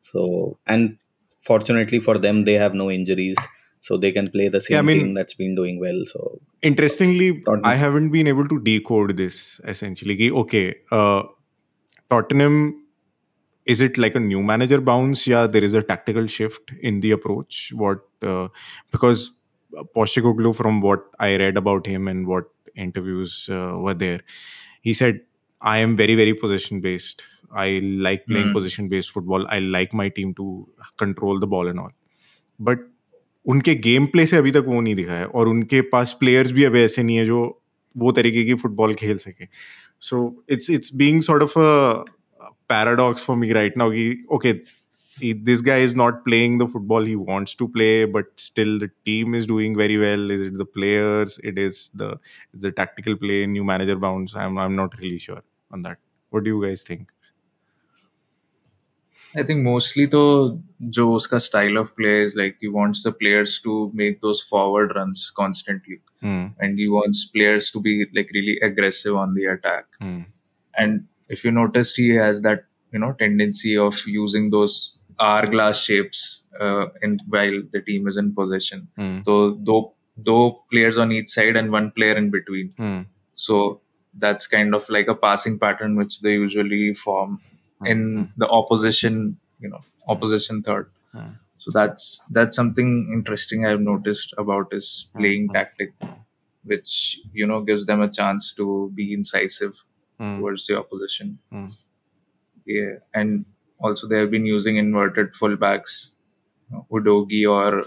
So 0.00 0.58
and 0.66 0.96
fortunately 1.38 2.00
for 2.00 2.18
them, 2.18 2.44
they 2.44 2.54
have 2.54 2.74
no 2.74 2.90
injuries, 2.90 3.36
so 3.80 3.96
they 3.96 4.12
can 4.12 4.30
play 4.30 4.48
the 4.48 4.60
same 4.60 4.74
Yeah, 4.76 4.78
I 4.80 4.82
mean- 4.82 5.00
team 5.04 5.14
that's 5.14 5.34
been 5.34 5.54
doing 5.54 5.78
well. 5.80 6.00
So 6.06 6.40
interestingly 6.62 7.28
Tottenham. 7.42 7.66
i 7.70 7.74
haven't 7.84 8.10
been 8.10 8.26
able 8.26 8.48
to 8.52 8.58
decode 8.60 9.16
this 9.18 9.60
essentially 9.72 10.16
कि, 10.16 10.30
okay 10.42 10.74
uh, 10.90 11.22
tottenham 12.10 12.56
is 13.74 13.80
it 13.86 13.98
like 13.98 14.14
a 14.14 14.20
new 14.20 14.42
manager 14.42 14.80
bounce 14.80 15.26
yeah 15.26 15.46
there 15.46 15.62
is 15.68 15.74
a 15.74 15.82
tactical 15.82 16.26
shift 16.26 16.72
in 16.90 17.00
the 17.00 17.10
approach 17.10 17.72
what 17.84 18.00
uh, 18.22 18.48
because 18.96 19.32
Postecoglou 19.96 20.54
from 20.62 20.80
what 20.80 21.04
i 21.18 21.36
read 21.36 21.56
about 21.62 21.86
him 21.86 22.08
and 22.08 22.26
what 22.26 22.44
interviews 22.84 23.34
uh, 23.58 23.72
were 23.86 23.94
there 24.02 24.20
he 24.88 24.94
said 25.00 25.20
i 25.62 25.78
am 25.86 25.96
very 26.02 26.14
very 26.22 26.34
possession 26.44 26.80
based 26.86 27.24
i 27.64 27.68
like 28.08 28.26
playing 28.32 28.48
Hmm. 28.50 28.56
possession 28.58 28.88
based 28.94 29.12
football 29.16 29.46
i 29.56 29.58
like 29.76 29.94
my 30.02 30.08
team 30.18 30.34
to 30.40 30.46
control 31.04 31.40
the 31.44 31.50
ball 31.56 31.72
and 31.74 31.84
all 31.84 31.92
but 32.60 32.86
उनके 33.54 33.74
game 33.86 34.06
play 34.12 34.26
से 34.26 34.36
अभी 34.36 34.50
तक 34.52 34.64
वो 34.68 34.80
नहीं 34.80 34.94
दिखा 34.94 35.14
है 35.18 35.26
और 35.40 35.48
उनके 35.48 35.80
पास 35.94 36.16
प्लेयर्स 36.20 36.50
भी 36.52 36.64
अभी 36.64 36.80
ऐसे 36.80 37.02
नहीं 37.02 37.16
है 37.16 37.24
जो 37.24 37.40
वो 37.96 38.12
तरीके 38.12 38.44
की 38.44 38.54
फुटबॉल 38.62 38.94
खेल 39.02 39.16
सके 39.26 39.46
so 40.06 40.18
it's 40.54 40.66
it's 40.76 40.90
being 41.02 41.20
sort 41.26 41.42
of 41.44 41.52
a 41.66 41.70
paradox 42.72 43.22
for 43.28 43.36
me 43.42 43.52
right 43.58 43.76
now 43.82 43.86
He- 43.98 44.18
okay 44.38 44.52
he, 45.18 45.32
this 45.32 45.60
guy 45.60 45.78
is 45.78 45.94
not 45.94 46.24
playing 46.24 46.58
the 46.58 46.68
football 46.68 47.02
he 47.02 47.16
wants 47.16 47.54
to 47.54 47.68
play, 47.68 48.04
but 48.04 48.26
still 48.36 48.78
the 48.78 48.90
team 49.04 49.34
is 49.34 49.46
doing 49.46 49.76
very 49.76 49.98
well. 49.98 50.30
Is 50.30 50.40
it 50.40 50.56
the 50.58 50.64
players? 50.64 51.38
It 51.42 51.58
is 51.58 51.90
the 51.94 52.18
the 52.54 52.72
tactical 52.72 53.16
play, 53.16 53.46
new 53.46 53.64
manager 53.64 53.96
bounce. 53.96 54.36
I'm 54.36 54.58
I'm 54.58 54.76
not 54.76 54.98
really 54.98 55.18
sure 55.18 55.42
on 55.72 55.82
that. 55.82 55.98
What 56.30 56.44
do 56.44 56.50
you 56.50 56.66
guys 56.66 56.82
think? 56.82 57.08
I 59.36 59.42
think 59.42 59.62
mostly 59.62 60.06
though 60.06 60.60
Joe's 60.88 61.28
style 61.44 61.76
of 61.76 61.94
play 61.96 62.22
is 62.22 62.34
like 62.34 62.56
he 62.60 62.68
wants 62.68 63.02
the 63.02 63.12
players 63.12 63.60
to 63.62 63.90
make 63.92 64.20
those 64.22 64.40
forward 64.40 64.92
runs 64.94 65.30
constantly. 65.30 66.00
Mm. 66.22 66.54
And 66.58 66.78
he 66.78 66.88
wants 66.88 67.26
players 67.26 67.70
to 67.72 67.80
be 67.80 68.06
like 68.14 68.30
really 68.32 68.58
aggressive 68.60 69.14
on 69.14 69.34
the 69.34 69.44
attack. 69.46 69.84
Mm. 70.00 70.26
And 70.78 71.06
if 71.28 71.44
you 71.44 71.50
noticed 71.50 71.96
he 71.96 72.14
has 72.14 72.42
that, 72.42 72.64
you 72.92 72.98
know, 72.98 73.12
tendency 73.12 73.76
of 73.76 73.98
using 74.06 74.50
those 74.50 74.98
hourglass 75.20 75.82
shapes 75.82 76.44
uh, 76.60 76.86
in 77.02 77.18
while 77.28 77.62
the 77.72 77.80
team 77.80 78.08
is 78.08 78.16
in 78.16 78.34
possession. 78.34 78.88
Hmm, 78.96 79.20
so 79.24 79.58
though 79.62 79.92
though 80.16 80.64
players 80.70 80.98
on 80.98 81.12
each 81.12 81.28
side 81.28 81.56
and 81.56 81.70
one 81.70 81.90
player 81.90 82.16
in 82.16 82.30
between. 82.30 82.72
Hmm, 82.76 83.00
so 83.34 83.80
that's 84.18 84.46
kind 84.46 84.74
of 84.74 84.88
like 84.88 85.08
a 85.08 85.14
passing 85.14 85.58
pattern 85.58 85.96
which 85.96 86.20
they 86.20 86.32
usually 86.32 86.94
form 86.94 87.40
hmm, 87.80 87.86
in 87.86 88.32
the 88.36 88.48
opposition 88.48 89.38
you 89.60 89.68
know 89.68 89.80
opposition 90.08 90.62
third. 90.62 90.90
Hmm, 91.12 91.32
so 91.58 91.70
that's 91.70 92.22
that's 92.30 92.54
something 92.54 93.10
interesting 93.12 93.64
i've 93.66 93.80
noticed 93.80 94.34
about 94.38 94.72
his 94.72 95.08
playing 95.16 95.48
tactic 95.48 95.94
which 96.64 97.20
you 97.32 97.46
know 97.46 97.60
gives 97.62 97.86
them 97.86 98.00
a 98.00 98.10
chance 98.10 98.52
to 98.52 98.90
be 98.94 99.12
incisive 99.12 99.82
hmm, 100.18 100.38
towards 100.38 100.66
the 100.66 100.78
opposition. 100.78 101.38
Hmm. 101.50 101.66
yeah 102.66 102.96
and 103.14 103.44
also 103.80 104.06
they 104.08 104.18
have 104.18 104.30
been 104.30 104.46
using 104.46 104.76
inverted 104.76 105.32
fullbacks 105.34 106.12
Udogie 106.90 107.46
or 107.48 107.80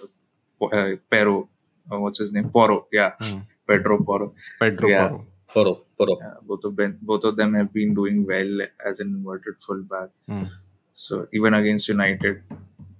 uh, 0.73 0.95
pero 1.09 1.49
uh, 1.91 1.99
what's 1.99 2.19
his 2.19 2.31
name 2.31 2.49
Porro 2.49 2.87
yeah 2.91 3.11
hmm. 3.19 3.39
pedro 3.67 3.97
Porro 4.03 4.33
pedro 4.59 4.89
Yeah. 4.89 5.07
Porro. 5.09 5.25
Poro, 5.49 5.81
Poro. 5.99 6.13
yeah, 6.21 6.33
both 6.43 6.63
of 6.63 6.75
them 6.75 6.97
both 7.01 7.23
of 7.23 7.35
them 7.35 7.55
have 7.55 7.73
been 7.73 7.95
doing 7.95 8.23
well 8.23 8.61
as 8.85 8.99
an 8.99 9.07
inverted 9.07 9.55
fullback 9.65 10.09
Hmm, 10.27 10.43
so 10.93 11.27
even 11.33 11.55
against 11.55 11.87
United. 11.87 12.43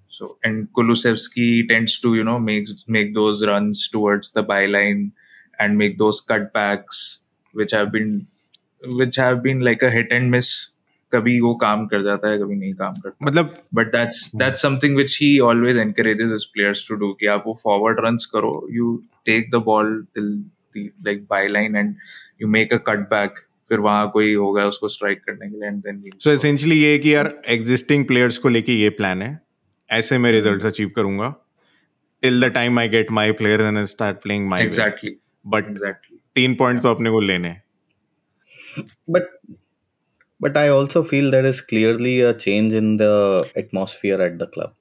So 0.09 0.37
and 0.43 0.67
Kulusevski 0.73 1.67
tends 1.69 1.99
to 1.99 2.15
you 2.15 2.23
know 2.23 2.39
make 2.39 2.67
make 2.87 3.13
those 3.13 3.45
runs 3.45 3.87
towards 3.87 4.31
the 4.31 4.43
byline 4.43 5.11
and 5.59 5.77
make 5.77 5.99
those 5.99 6.25
cutbacks 6.25 7.19
which 7.53 7.69
have 7.71 7.91
been 7.91 8.25
which 8.83 9.15
have 9.17 9.43
been 9.43 9.59
like 9.61 9.83
a 9.83 9.91
hit 9.91 10.11
and 10.11 10.31
miss. 10.31 10.69
कभी 11.11 11.39
वो 11.39 11.53
काम 11.55 11.85
कर 11.87 12.03
जाता 12.03 12.29
है 12.29 12.37
कभी 12.37 12.55
नहीं 12.55 12.73
काम 12.73 12.93
करता। 12.93 13.25
मतलब 13.25 13.55
but 13.73 13.91
that's 13.95 14.61
something 14.61 14.95
which 14.97 15.17
he 15.21 15.39
always 15.49 15.77
encourages 15.77 16.31
his 16.31 16.45
players 16.45 16.87
to 16.89 16.95
do 16.95 17.11
कि 17.19 17.25
आप 17.33 17.43
वो 17.47 17.57
फॉरवर्ड 17.63 17.99
रन 18.05 18.17
करो 18.33 18.67
you 18.71 18.95
take 19.25 19.49
the 19.51 19.61
ball 19.65 20.01
till 20.15 20.31
like 20.77 21.23
byline 21.47 21.75
and 21.75 21.95
you 22.41 22.47
make 22.47 22.73
a 22.73 22.77
cut 22.87 23.09
back 23.09 23.39
फिर 23.69 23.79
वहाँ 23.79 24.09
कोई 24.11 24.33
होगा 24.33 24.65
उसको 24.65 24.87
स्ट्राइक 24.87 25.23
करने 25.23 25.49
के 25.49 25.59
लिए 25.59 25.67
एंड 25.67 25.81
देन 25.83 26.03
सो 26.19 26.29
एसेंशियली 26.31 26.79
ये 26.83 26.97
कि 26.99 27.13
यार 27.15 27.33
एग्जिस्टिंग 27.49 28.05
प्लेयर्स 28.05 28.37
को 28.37 28.49
लेके 28.49 28.73
ये 28.73 28.89
प्लान 28.89 29.21
है 29.21 29.39
ऐसे 29.89 30.17
में 30.17 30.31
रिज़ल्ट 30.31 30.65
अचीव 30.65 30.91
करूँगा 30.95 31.33
till 32.23 32.41
the 32.41 32.51
time 32.53 32.79
I 32.79 32.89
get 32.89 33.11
my 33.11 33.31
player 33.31 33.61
and 33.61 33.77
I 33.77 33.85
start 33.85 34.17
playing 34.17 34.47
my 34.49 34.63
exactly 34.63 35.15
but 35.47 35.69
exactly 35.69 36.17
तीन 36.35 36.55
पॉइंट 36.55 36.81
तो 36.81 36.89
अपने 36.89 37.09
को 37.09 37.19
लेने 37.19 37.47
हैं। 37.47 37.63
But 39.09 39.23
but 40.39 40.57
I 40.57 40.69
also 40.69 41.03
feel 41.03 41.31
there 41.31 41.45
is 41.45 41.61
clearly 41.61 42.21
a 42.21 42.33
change 42.33 42.73
in 42.73 42.97
the 42.97 43.49
atmosphere 43.55 44.21
at 44.21 44.39
the 44.39 44.47
club. 44.47 44.73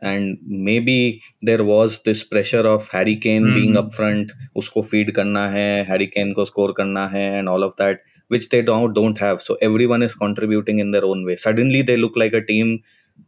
And 0.00 0.38
maybe 0.46 1.22
there 1.42 1.64
was 1.64 2.02
this 2.02 2.22
pressure 2.24 2.66
of 2.74 2.88
Harry 2.88 3.16
Kane 3.16 3.52
being 3.54 3.74
Mhm. 3.74 3.78
up 3.82 3.92
front, 3.92 4.32
usko 4.56 4.82
feed 4.90 5.14
karna 5.14 5.44
hai, 5.54 5.82
Harry 5.90 6.08
Kane 6.16 6.34
ko 6.34 6.44
score 6.44 6.72
karna 6.74 7.08
hai, 7.14 7.26
and 7.40 7.48
all 7.48 7.64
of 7.68 7.76
that, 7.76 8.00
which 8.28 8.48
they 8.50 8.62
now 8.62 8.86
don't 9.00 9.18
have. 9.26 9.42
So 9.42 9.56
everyone 9.70 10.02
is 10.08 10.14
contributing 10.14 10.78
in 10.84 10.90
their 10.92 11.04
own 11.04 11.24
way. 11.26 11.36
Suddenly 11.36 11.82
they 11.82 11.96
look 11.96 12.16
like 12.24 12.34
a 12.34 12.44
team. 12.52 12.82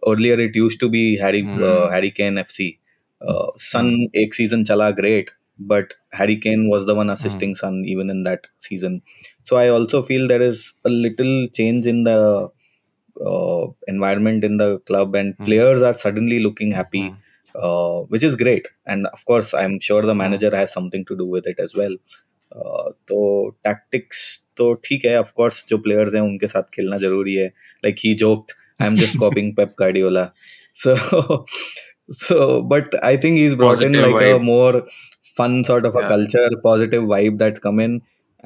Earlier 0.07 0.39
it 0.49 0.55
used 0.55 0.81
to 0.81 0.89
be 0.89 1.05
Harry 1.17 1.43
Mhm. 1.43 1.63
uh, 1.73 1.89
Harry 1.91 2.11
Kane 2.11 2.39
FC. 2.39 2.79
Uh, 3.21 3.49
Son 3.57 3.89
ek 4.25 4.35
season 4.35 4.65
chala 4.65 4.95
great, 5.03 5.31
but 5.61 5.95
Harry 6.13 6.37
Kane 6.37 6.69
was 6.69 6.87
the 6.87 6.95
one 6.95 7.07
hmm. 7.07 7.13
assisting 7.13 7.53
mm. 7.53 7.57
Son 7.57 7.85
even 7.87 8.11
in 8.11 8.25
that 8.25 8.47
season. 8.59 9.03
So 9.45 9.57
I 9.57 9.69
also 9.69 10.03
feel 10.03 10.27
there 10.27 10.43
is 10.43 10.75
a 10.85 10.91
little 10.91 11.47
change 11.49 11.87
in 11.87 12.05
the 12.05 12.51
uh, 13.25 13.67
environment 13.87 14.45
in 14.45 14.57
the 14.57 14.79
club, 14.81 15.15
and 15.15 15.37
mm. 15.37 15.45
players 15.45 15.83
are 15.83 15.93
suddenly 15.93 16.41
looking 16.41 16.71
happy, 16.71 17.03
mm. 17.03 17.17
uh, 17.55 18.05
which 18.09 18.25
is 18.25 18.35
great. 18.37 18.69
And 18.87 19.07
of 19.09 19.25
course, 19.27 19.53
I'm 19.53 19.79
sure 19.81 20.03
the 20.03 20.13
hmm. 20.13 20.19
manager 20.19 20.55
has 20.57 20.73
something 20.73 21.05
to 21.07 21.17
do 21.17 21.27
with 21.27 21.47
it 21.47 21.61
as 21.61 21.75
well. 21.75 21.97
Uh, 22.53 22.91
तो 23.07 23.19
tactics 23.65 24.21
तो 24.57 24.73
ठीक 24.85 25.05
है 25.05 25.19
of 25.19 25.31
course 25.37 25.65
जो 25.69 25.77
players 25.79 26.15
हैं 26.15 26.23
उनके 26.23 26.47
साथ 26.47 26.63
खेलना 26.75 26.97
जरूरी 26.99 27.35
है 27.35 27.47
like 27.85 27.97
he 28.05 28.15
joked 28.23 28.53
I 28.83 28.89
am 28.89 28.97
just 28.97 29.19
copying 29.19 29.53
Pep 29.57 29.75
Guardiola 29.79 30.25
so 30.83 30.95
so 32.11 32.63
but 32.63 32.95
i 33.05 33.17
think 33.17 33.37
he's 33.37 33.55
brought 33.55 33.81
in 33.81 33.93
like 33.93 34.23
a 34.23 34.39
more 34.39 34.83
fun 35.38 35.64
sort 35.70 35.86
of 35.92 35.96
a 35.96 36.04
Yeah. 36.04 36.12
culture 36.16 36.50
positive 36.68 37.08
vibe 37.14 37.40
that's 37.44 37.64
come 37.68 37.80
in 37.86 37.96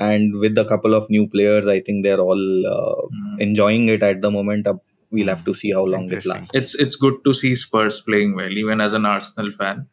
and 0.09 0.37
with 0.43 0.57
a 0.61 0.65
couple 0.73 0.93
of 0.99 1.09
new 1.15 1.25
players 1.35 1.67
I 1.73 1.79
think 1.89 2.05
they're 2.07 2.21
all 2.27 2.45
uh, 2.75 3.01
Mm. 3.17 3.41
enjoying 3.47 3.89
it 3.97 4.05
at 4.11 4.21
the 4.27 4.31
moment 4.37 4.69
Uh, 4.73 4.77
we'll 5.17 5.29
have 5.33 5.43
to 5.45 5.53
see 5.59 5.69
how 5.75 5.83
long 5.91 6.03
it 6.07 6.15
Interesting. 6.15 6.33
lasts 6.33 6.57
it's 6.61 6.73
it's 6.85 6.97
good 7.05 7.15
to 7.27 7.33
see 7.41 7.51
Spurs 7.61 7.95
playing 8.09 8.33
well, 8.39 8.57
even 8.63 8.83
as 8.87 8.97
an 9.01 9.07
Arsenal 9.11 9.51
fan. 9.61 9.85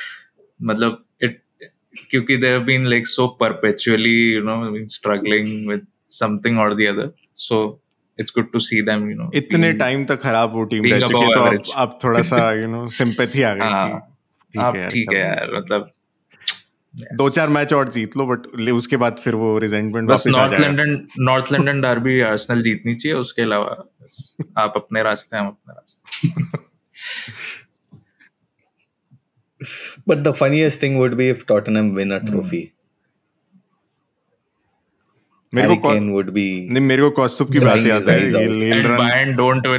मतलब 0.71 1.03
it 1.27 1.35
क्योंकि 2.11 2.37
they 2.43 2.49
have 2.53 2.65
been 2.69 2.87
like 2.93 3.07
so 3.11 3.27
perpetually, 3.43 4.15
you 4.37 4.41
know, 4.47 4.55
been 4.77 4.89
struggling 4.95 5.51
with 5.71 5.83
something 6.19 6.57
or 6.63 6.67
the 6.79 6.87
other. 6.93 7.05
So 7.47 7.59
it's 8.17 8.35
good 8.37 8.49
to 8.55 8.59
see 8.67 8.81
them, 8.89 9.07
you 9.11 9.17
know. 9.21 9.29
इतने 9.41 9.61
being- 9.67 9.79
time 9.79 10.05
तक 10.11 10.21
खराब 10.21 10.53
वो 10.55 10.63
team 10.73 10.83
being 10.83 10.93
रह 10.93 11.07
चुकी 11.07 11.21
है 11.23 11.27
above 11.27 11.33
तो 11.35 11.41
अब 11.41 11.47
average. 11.53 11.71
अब 11.85 11.99
थोड़ा 12.03 12.21
सा 12.31 12.51
यू 12.61 12.67
नो 12.75 12.87
सिंपैथी 12.99 13.41
आ 13.41 13.53
गई 13.53 13.69
हाँ, 13.75 13.99
कि 14.53 14.59
आप 14.59 14.73
ठीक 14.73 14.81
है 14.83 14.89
ठीक 14.89 15.13
है 15.13 15.19
यार 15.19 15.53
यार 15.53 15.79
दो 16.96 17.30
चार 17.30 17.48
मैच 17.48 17.72
और 17.72 17.88
जीत 17.88 18.16
लो 18.16 18.26
बट 18.26 18.70
उसके 18.70 18.96
बाद 18.96 19.16
फिर 19.24 19.34
वो 19.34 19.58
रिजेंटमेंट 19.58 20.08
बस 20.08 20.24
वापस 20.26 20.38
आ 20.38 20.46
North 20.46 20.60
London 20.60 21.08
North 21.20 21.52
London 21.52 21.80
derby 21.80 22.20
Arsenal 22.20 22.62
जीतनी 22.62 22.94
चाहिए 22.94 23.18
उसके 23.18 23.42
अलावा 23.42 23.84
आप 24.58 24.72
अपने 24.76 25.02
रास्ते 25.02 25.36
हम 25.36 25.46
अपने 25.46 25.72
रास्ते। 25.72 26.28
But 30.10 30.24
the 30.24 30.32
funniest 30.32 30.80
thing 30.84 30.96
would 31.00 31.18
be 31.20 31.34
if 31.34 31.40
Tottenham 31.50 31.98
win 31.98 32.20
a 32.20 32.30
trophy. 32.30 32.62
मेरे 35.54 35.68
Harry 35.68 35.80
को 35.80 35.88
would 35.88 36.28
be 36.28 36.70
नहीं 36.70 36.80
मेरे 36.80 37.02
को 37.02 37.10
कौस्तुभ 37.10 37.52
की 37.52 37.58
बात 37.60 37.78
याद 37.78 38.08
है 38.08 38.20
eyes 38.20 38.36
out. 38.36 38.48
he'll- 38.48 38.72
he'll 38.72 39.00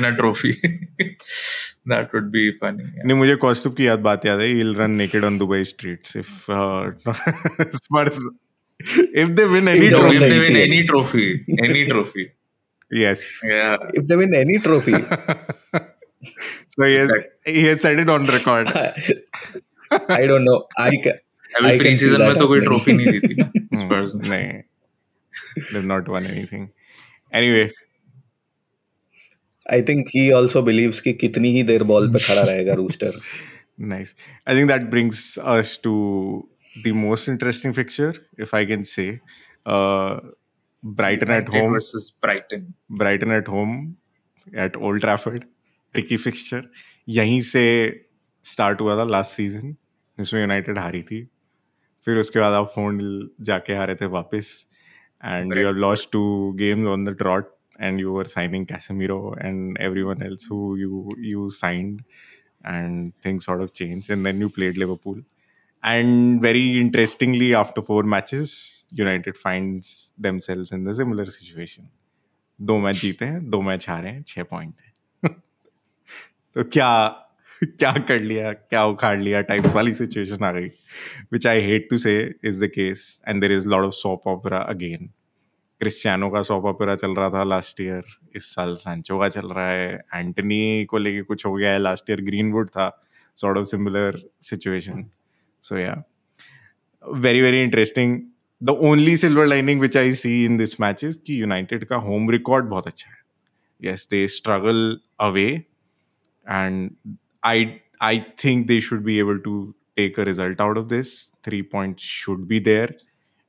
and 0.01 0.33
trophy 1.87 1.95
that 1.95 2.13
would 2.13 2.31
be 2.31 2.43
funny 2.59 2.83
yeah. 2.83 3.03
नहीं 3.05 3.17
मुझे 3.17 3.35
कौस्तुभ 3.35 3.75
की 3.75 3.87
याद 3.87 3.99
बात 3.99 4.25
याद 4.25 4.41
है 4.41 4.47
he'll 4.55 4.75
run 4.81 4.97
naked 5.01 5.23
on 5.29 5.39
Dubai 5.39 5.59
streets 5.71 6.15
if 6.15 6.49
uh, 6.49 6.91
Spurs 7.79 8.19
if 9.23 9.35
they 9.35 9.47
win 9.47 9.67
any 9.67 9.85
If 9.87 9.91
So 9.91 10.11
if 10.11 10.19
they 10.21 10.39
win 10.39 10.55
any 10.55 10.85
trophy 10.87 11.45
any 11.67 11.85
trophy 11.87 12.25
yes 12.91 13.25
yeah 13.51 13.77
if 13.93 14.07
they 14.07 14.15
win 14.15 14.33
any 14.35 14.57
trophy 14.59 14.93
so 16.69 16.83
he 16.85 16.95
has, 16.95 17.11
he 17.45 17.65
has 17.65 17.81
said 17.81 17.99
it 17.99 18.09
on 18.09 18.25
record 18.25 18.67
I 20.09 20.25
don't 20.25 20.45
know 20.45 20.67
I 20.77 20.91
ca- 21.03 21.19
अभी 21.61 21.69
I 21.69 21.77
pre 21.77 21.89
can 21.89 21.95
see 21.97 22.05
season 22.05 22.21
में 22.21 22.27
that 22.27 22.37
तो 22.39 22.47
कोई. 22.47 22.61
Trophy 22.61 22.93
नहीं 22.93 23.07
जीती 23.11 23.35
Hmm, 23.41 23.81
Spurs 23.81 24.15
नहीं 24.15 24.63
they've 25.71 25.85
not 25.93 26.07
won 26.07 26.25
anything 26.35 26.63
anyway 27.41 27.65
I 29.73 29.81
think 29.89 30.07
he 30.15 30.29
also 30.37 30.61
believes 30.61 31.01
कि 31.01 31.13
कितनी 31.25 31.51
ही 31.55 31.63
देर 31.63 31.83
बॉल 31.91 32.11
पे 32.13 32.19
खड़ा 32.25 32.41
रहेगा 32.41 32.73
rooster 32.81 33.19
nice 33.93 34.15
I 34.47 34.57
think 34.57 34.67
that 34.71 34.89
brings 34.89 35.37
us 35.55 35.79
to 35.83 35.93
the 36.85 36.91
most 36.95 37.29
interesting 37.29 37.73
fixture 37.73 38.19
if 38.41 38.55
I 38.55 38.65
can 38.65 38.83
say 38.91 39.07
Brighton 40.83 41.31
at 41.31 41.49
home 41.49 41.73
versus 41.73 42.11
Brighton 42.23 42.73
Brighton 42.97 43.31
at 43.31 43.49
home 43.49 43.77
at 44.47 44.75
Old 44.77 45.01
Trafford 45.01 45.43
tricky 45.93 46.17
fixture 46.17 46.67
यहीं 47.09 47.39
से 47.41 47.63
start 48.45 48.81
हुआ 48.81 48.97
था 48.97 49.03
last 49.09 49.35
season 49.37 49.75
जिसमें 50.17 50.41
United 50.41 50.77
हारी 50.79 51.01
थी. 51.01 51.21
फिर 52.07 52.17
उसके 52.17 52.39
बाद 52.39 52.53
आप 52.53 52.71
फ़ोन 52.75 52.99
जाके 53.41 53.73
हारे 53.73 53.95
थे 53.95 54.05
वापस. 54.15 54.49
And 55.23 55.57
you 55.57 55.67
are 55.67 55.73
lost 55.73 56.09
two 56.11 56.21
games 56.57 56.87
on 56.87 57.05
the 57.05 57.15
trot 57.17 57.51
and 57.82 58.00
you 58.00 58.12
were 58.12 58.24
signing 58.24 58.66
Casemiro 58.66 59.36
and 59.40 59.78
everyone 59.78 60.22
else 60.22 60.44
who 60.44 60.76
you 60.76 61.08
you 61.18 61.50
signed 61.50 62.04
and 62.64 63.14
things 63.22 63.44
sort 63.44 63.60
of 63.60 63.72
changed 63.72 64.10
and 64.10 64.26
then 64.26 64.40
you 64.40 64.48
played 64.48 64.76
Liverpool 64.76 65.20
And 65.82 66.42
very 66.42 66.78
interestingly, 66.78 67.54
after 67.54 67.82
four 67.82 68.02
matches, 68.02 68.84
United 68.90 69.36
finds 69.36 70.12
themselves 70.18 70.72
in 70.72 70.84
the 70.84 70.94
similar 70.94 71.26
situation. 71.26 71.84
दो 72.60 72.78
match 72.78 72.96
जीते 73.00 73.24
हैं 73.24 73.48
दो 73.50 73.60
match 73.62 73.88
हारे 73.88 74.10
हैं 74.10 74.22
छह 74.28 74.42
point 74.42 74.74
है 75.24 75.30
तो 76.54 76.62
क्या 76.76 76.88
क्या 77.64 77.92
कर 78.08 78.20
लिया 78.20 78.52
क्या 78.52 78.84
उखाड़ 78.84 79.18
लिया 79.18 79.40
टाइप्स 79.50 79.74
वाली 79.74 79.94
सिचुएशन 79.94 80.44
आ 80.44 80.50
गई 80.52 80.68
which 81.32 81.46
I 81.46 81.60
hate 81.66 81.86
to 81.90 81.96
say 82.04 82.14
is 82.44 82.58
the 82.62 82.68
case 82.74 83.04
and 83.28 83.40
there 83.40 83.52
is 83.52 83.66
lot 83.66 83.84
of 83.84 83.92
soap 83.92 84.26
opera 84.28 84.58
again 84.74 85.10
Cristiano 85.83 86.29
का 86.29 86.41
सॉप 86.41 86.65
ऑपरा 86.65 86.95
चल 86.95 87.15
रहा 87.15 87.29
था 87.29 87.43
लास्ट 87.43 87.81
ईयर 87.81 88.03
इस 88.35 88.45
साल 88.55 88.75
सैंचो 88.75 89.19
का 89.19 89.29
चल 89.29 89.47
रहा 89.47 89.69
है 89.69 90.03
एंटनी 90.15 90.85
को 90.85 90.97
लेके 90.97 91.21
कुछ 91.21 91.45
हो 91.45 91.53
गया 91.53 91.71
है 91.71 91.79
लास्ट 91.79 92.09
ईयर 92.09 92.21
ग्रीनवुड 92.21 92.69
था 92.69 93.03
sort 93.35 93.57
of 93.57 93.65
similar 93.65 94.21
situation 94.41 95.05
so 95.61 95.77
yeah 95.77 96.03
very 97.07 97.41
very 97.41 97.63
interesting 97.63 98.21
the 98.63 98.69
only 98.69 99.17
silver 99.17 99.45
lining 99.45 99.81
which 99.81 99.97
I 99.97 100.13
see 100.13 100.45
in 100.45 100.57
this 100.57 100.79
match 100.81 101.03
is 101.03 101.17
कि 101.27 101.41
यूनाइटेड 101.41 101.85
का 101.85 101.95
होम 101.95 102.29
रिकॉर्ड 102.29 102.65
बहुत 102.65 102.87
अच्छा 102.87 103.09
है। 103.09 103.23
Yes, 103.83 104.05
they 104.11 104.19
struggle 104.27 104.81
away 105.19 105.49
and 106.49 106.91
i 107.43 107.57
i 108.01 108.11
think 108.43 108.67
they 108.67 108.77
should 108.79 109.01
be 109.07 109.15
able 109.23 109.39
to 109.47 109.55
take 109.97 110.17
a 110.17 110.25
result 110.25 110.61
out 110.61 110.77
of 110.77 110.87
this. 110.87 111.31
Three 111.43 111.61
points 111.75 112.03
should 112.03 112.47
be 112.47 112.59
there. 112.59 112.89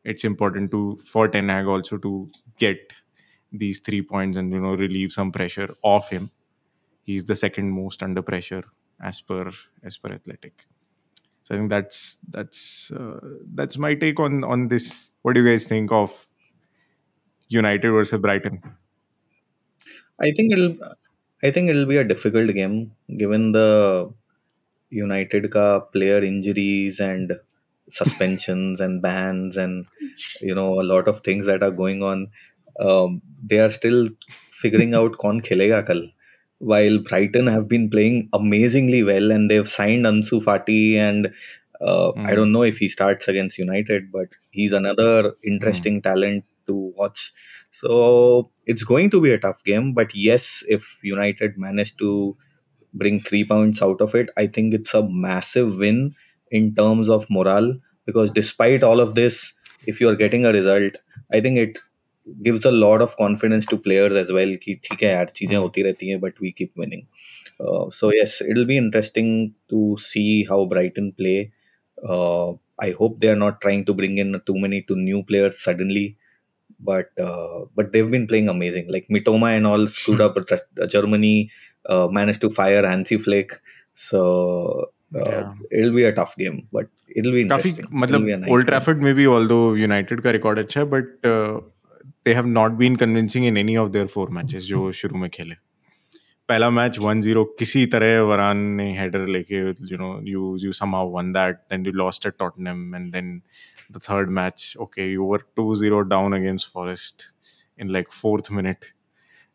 It's 0.05 0.25
important 0.25 0.71
to 0.71 0.99
for 1.05 1.29
ten 1.29 1.49
hag 1.49 1.67
also 1.67 1.99
to 1.99 2.29
get 2.59 2.93
these 3.53 3.81
three 3.81 4.03
points 4.03 4.37
and 4.37 4.53
you 4.53 4.61
know 4.61 4.75
relieve 4.75 5.13
some 5.13 5.33
pressure 5.33 5.69
off 5.83 6.11
him. 6.11 6.31
He's 7.03 7.25
the 7.25 7.37
second 7.37 7.71
most 7.71 8.03
under 8.03 8.23
pressure 8.23 8.65
as 9.03 9.21
per 9.21 9.51
as 9.83 9.99
per 9.99 10.13
athletic. 10.13 10.67
So 11.43 11.55
i 11.55 11.59
think 11.59 11.71
that's 11.71 12.19
that's 12.29 12.91
uh, 12.91 13.21
that's 13.55 13.77
my 13.77 13.95
take 13.95 14.21
on 14.21 14.45
on 14.45 14.69
this. 14.69 15.11
What 15.23 15.35
do 15.35 15.43
you 15.43 15.51
guys 15.51 15.67
think 15.67 15.93
of 15.93 16.29
united 17.49 17.91
versus 17.91 18.21
brighton? 18.21 18.63
I 20.21 20.31
think 20.31 20.53
it'll 20.53 20.77
I 21.43 21.51
think 21.51 21.69
it'll 21.69 21.87
be 21.87 21.99
a 21.99 22.05
difficult 22.05 22.55
game 22.55 22.93
given 23.19 23.53
the 23.53 24.13
United 24.91 25.51
ka 25.51 25.81
player 25.81 26.23
injuries 26.23 27.01
and 27.01 27.33
suspensions 27.91 28.81
and 28.81 29.03
bans 29.03 29.57
and 29.57 29.87
you 30.41 30.55
know 30.55 30.81
a 30.81 30.89
lot 30.93 31.09
of 31.09 31.21
things 31.21 31.47
that 31.47 31.63
are 31.63 31.71
going 31.71 32.03
on 32.03 32.29
um, 32.81 33.21
they 33.43 33.59
are 33.59 33.71
still 33.71 34.09
figuring 34.51 34.95
out 34.95 35.19
kon 35.19 35.41
khelega 35.41 35.87
kal 35.87 36.03
while 36.59 36.99
brighton 36.99 37.47
have 37.47 37.69
been 37.69 37.91
playing 37.91 38.29
amazingly 38.33 39.03
well 39.03 39.31
and 39.31 39.51
they've 39.51 39.69
signed 39.69 40.07
ansu 40.07 40.41
fati 40.49 40.97
and 40.97 41.27
uh, 41.81 42.11
mm. 42.13 42.27
i 42.27 42.31
hmm. 42.31 42.37
don't 42.37 42.53
know 42.53 42.63
if 42.63 42.79
he 42.79 42.89
starts 42.89 43.29
against 43.29 43.59
united 43.59 44.11
but 44.11 44.29
he's 44.51 44.73
another 44.73 45.35
interesting 45.45 45.99
mm. 45.99 46.03
talent 46.03 46.45
to 46.67 46.75
watch 46.97 47.33
so 47.71 48.51
it's 48.65 48.85
going 48.85 49.11
to 49.11 49.21
be 49.21 49.33
a 49.33 49.39
tough 49.39 49.63
game 49.65 49.93
but 49.93 50.15
yes 50.15 50.65
if 50.69 51.01
united 51.03 51.59
manage 51.59 51.97
to 51.97 52.37
bring 52.95 53.21
3 53.21 53.45
points 53.45 53.83
out 53.83 54.01
of 54.01 54.15
it 54.15 54.31
i 54.37 54.47
think 54.47 54.73
it's 54.73 54.95
a 54.95 55.07
massive 55.27 55.79
win 55.79 56.15
in 56.52 56.76
terms 56.76 57.10
of 57.10 57.26
morale. 57.32 57.80
Because 58.06 58.32
despite 58.32 58.84
all 58.84 59.00
of 59.00 59.16
this, 59.16 59.54
if 59.88 60.02
you're 60.02 60.16
getting 60.16 60.46
a 60.46 60.52
result, 60.52 60.94
I 61.34 61.40
think 61.40 61.58
it 61.58 61.80
gives 62.44 62.66
a 62.66 62.72
lot 62.72 63.02
of 63.02 63.16
confidence 63.18 63.66
to 63.66 63.78
players 63.78 64.14
as 64.14 64.32
well. 64.32 64.56
कि 64.64 64.74
ठीक 64.74 65.04
है 65.04 65.10
यार 65.10 65.30
चीजें 65.30 65.56
Hmm. 65.56 65.64
होती 65.64 65.82
रहती 65.82 66.10
हैं, 66.10 66.20
but 66.20 66.32
we 66.44 66.52
keep 66.62 66.72
winning. 66.82 67.04
Uh, 67.62 67.90
so 67.90 68.12
yes, 68.12 68.36
it'll 68.52 68.68
be 68.72 68.78
interesting 68.78 69.32
to 69.74 69.96
see 70.06 70.46
how 70.52 70.60
Brighton 70.74 71.12
play. 71.22 71.38
Uh, 72.10 72.50
I 72.82 72.92
hope 72.92 73.20
they 73.20 73.30
are 73.30 73.40
not 73.46 73.60
trying 73.62 73.86
to 73.86 73.94
bring 73.94 74.18
in 74.18 74.40
too 74.46 74.58
many 74.58 74.82
to 74.82 74.96
new 74.96 75.24
players 75.24 75.58
suddenly, 75.60 76.18
but 76.80 77.10
uh, 77.20 77.66
but 77.76 77.92
they've 77.92 78.12
been 78.12 78.28
playing 78.28 78.50
amazing. 78.50 78.88
Like 78.90 79.08
Mitoma 79.10 79.56
and 79.58 79.68
all 79.68 79.88
screwed 79.88 80.22
up. 80.22 80.36
but, 80.36 80.52
uh, 80.52 80.88
Germany 80.88 81.50
uh, 81.86 82.08
managed 82.08 82.42
to 82.42 82.50
fire 82.50 82.86
Hansi 82.88 83.18
Flick, 83.18 83.52
so 83.94 84.92
uh, 85.13 85.31
Yeah. 85.31 85.55
it'll 85.71 85.95
be 85.97 86.05
a 86.05 86.13
tough 86.13 86.35
game, 86.37 86.63
but 86.73 86.89
it'll 87.17 87.33
be 87.33 87.43
interesting. 87.43 87.87
मतलब 88.05 88.21
game. 88.21 88.29
में 89.03 89.15
भी 89.15 89.27
का 90.21 90.31
record 90.31 90.59
अच्छा 90.59 90.81
है 90.81 90.87
इन 90.87 91.23
जो 94.71 94.91
शुरू 95.01 95.19
में 95.19 95.29
खेले 95.31 95.55
पहला 96.49 96.69
मैच 96.71 96.99
1-0 96.99 97.45
किसी 97.59 97.85
तरह 97.93 98.21
वरान 98.31 98.57
ने 98.81 98.91
हेडर 98.99 99.27
लेके 99.27 99.61
you 99.93 99.99
know 99.99 100.19
you 100.29 100.57
you 100.61 100.73
somehow 100.73 101.09
won 101.11 101.33
that 101.33 101.57
then 101.71 101.87
you 101.87 101.93
lost 101.93 102.27
at 102.27 102.35
Tottenham 102.39 102.95
and 102.95 103.13
then 103.13 103.41
the 103.93 104.01
third 104.09 104.31
match 104.41 104.75
okay 104.81 105.11
you 105.13 105.25
were 105.25 105.45
2-0 105.61 106.03
down 106.09 106.35
against 106.41 106.73
Forest 106.73 107.33
in 107.79 107.89
like 107.95 108.13
fourth 108.17 108.49
minute 108.57 108.85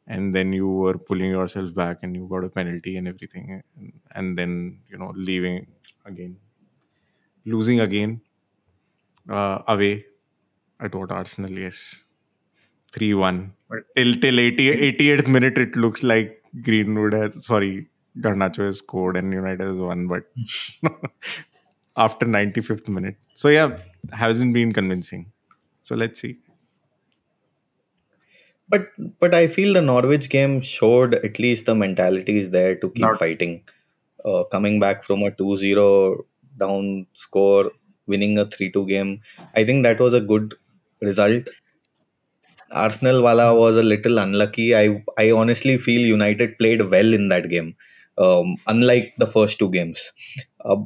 and 0.10 0.36
then 0.36 0.52
you 0.52 0.68
were 0.68 0.98
pulling 0.98 1.32
yourself 1.32 1.74
back 1.74 2.00
and 2.04 2.16
you 2.16 2.28
got 2.28 2.44
a 2.44 2.50
penalty 2.50 2.98
and 2.98 3.08
everything 3.08 3.62
and, 4.16 4.38
then 4.38 4.80
you 4.90 4.98
know 4.98 5.12
leaving 5.16 5.66
again 6.06 6.36
losing 7.46 7.80
again 7.80 8.20
uh, 9.30 9.60
away 9.68 10.06
at 10.80 10.96
what 10.96 11.12
Arsenal, 11.12 11.52
yes. 11.52 12.04
3 12.94 13.14
1. 13.14 13.54
Till, 13.96 14.16
till 14.16 14.40
80, 14.40 14.94
88th 14.94 15.28
minute, 15.28 15.58
it 15.58 15.76
looks 15.76 16.04
like 16.04 16.42
Greenwood 16.64 17.14
has, 17.14 17.46
sorry, 17.46 17.88
Garnacho 18.20 18.66
has 18.66 18.80
scored 18.80 19.16
and 19.16 19.32
United 19.32 19.68
has 19.68 19.80
won, 19.80 20.08
but 20.08 20.24
after 21.98 22.26
95th 22.26 22.88
minute. 22.88 23.18
So, 23.36 23.50
yeah, 23.50 23.78
hasn't 24.12 24.54
been 24.54 24.74
convincing. 24.74 25.32
So, 25.84 25.96
let's 25.96 26.20
see. 26.20 26.38
But 28.70 28.90
but 29.20 29.34
I 29.34 29.48
feel 29.48 29.74
the 29.74 29.82
Norwich 29.82 30.30
game 30.30 30.62
showed 30.62 31.16
at 31.16 31.40
least 31.40 31.66
the 31.66 31.76
mentality 31.76 32.38
is 32.38 32.52
there 32.52 32.76
to 32.76 32.90
keep 32.90 33.02
Not- 33.02 33.20
fighting. 33.20 33.64
Uh, 34.26 34.44
coming 34.46 34.80
back 34.80 35.04
from 35.04 35.24
a 35.24 35.32
2-0 35.32 36.26
down 36.58 37.08
score, 37.14 37.72
winning 38.08 38.38
a 38.38 38.46
3-2 38.46 38.86
game. 38.86 39.22
I 39.56 39.64
think 39.64 39.84
that 39.84 40.00
was 40.00 40.14
a 40.14 40.22
good 40.22 40.56
result. 41.02 41.48
Arsenal 42.72 43.22
wala 43.22 43.56
was 43.56 43.78
a 43.78 43.84
little 43.84 44.18
unlucky. 44.20 44.76
I 44.76 45.04
I 45.18 45.32
honestly 45.32 45.78
feel 45.78 46.02
United 46.02 46.58
played 46.58 46.82
well 46.94 47.14
in 47.14 47.30
that 47.30 47.50
game, 47.50 47.76
um, 48.18 48.58
unlike 48.68 49.14
the 49.18 49.28
first 49.28 49.58
two 49.60 49.70
games. 49.72 50.12
Uh, 50.64 50.78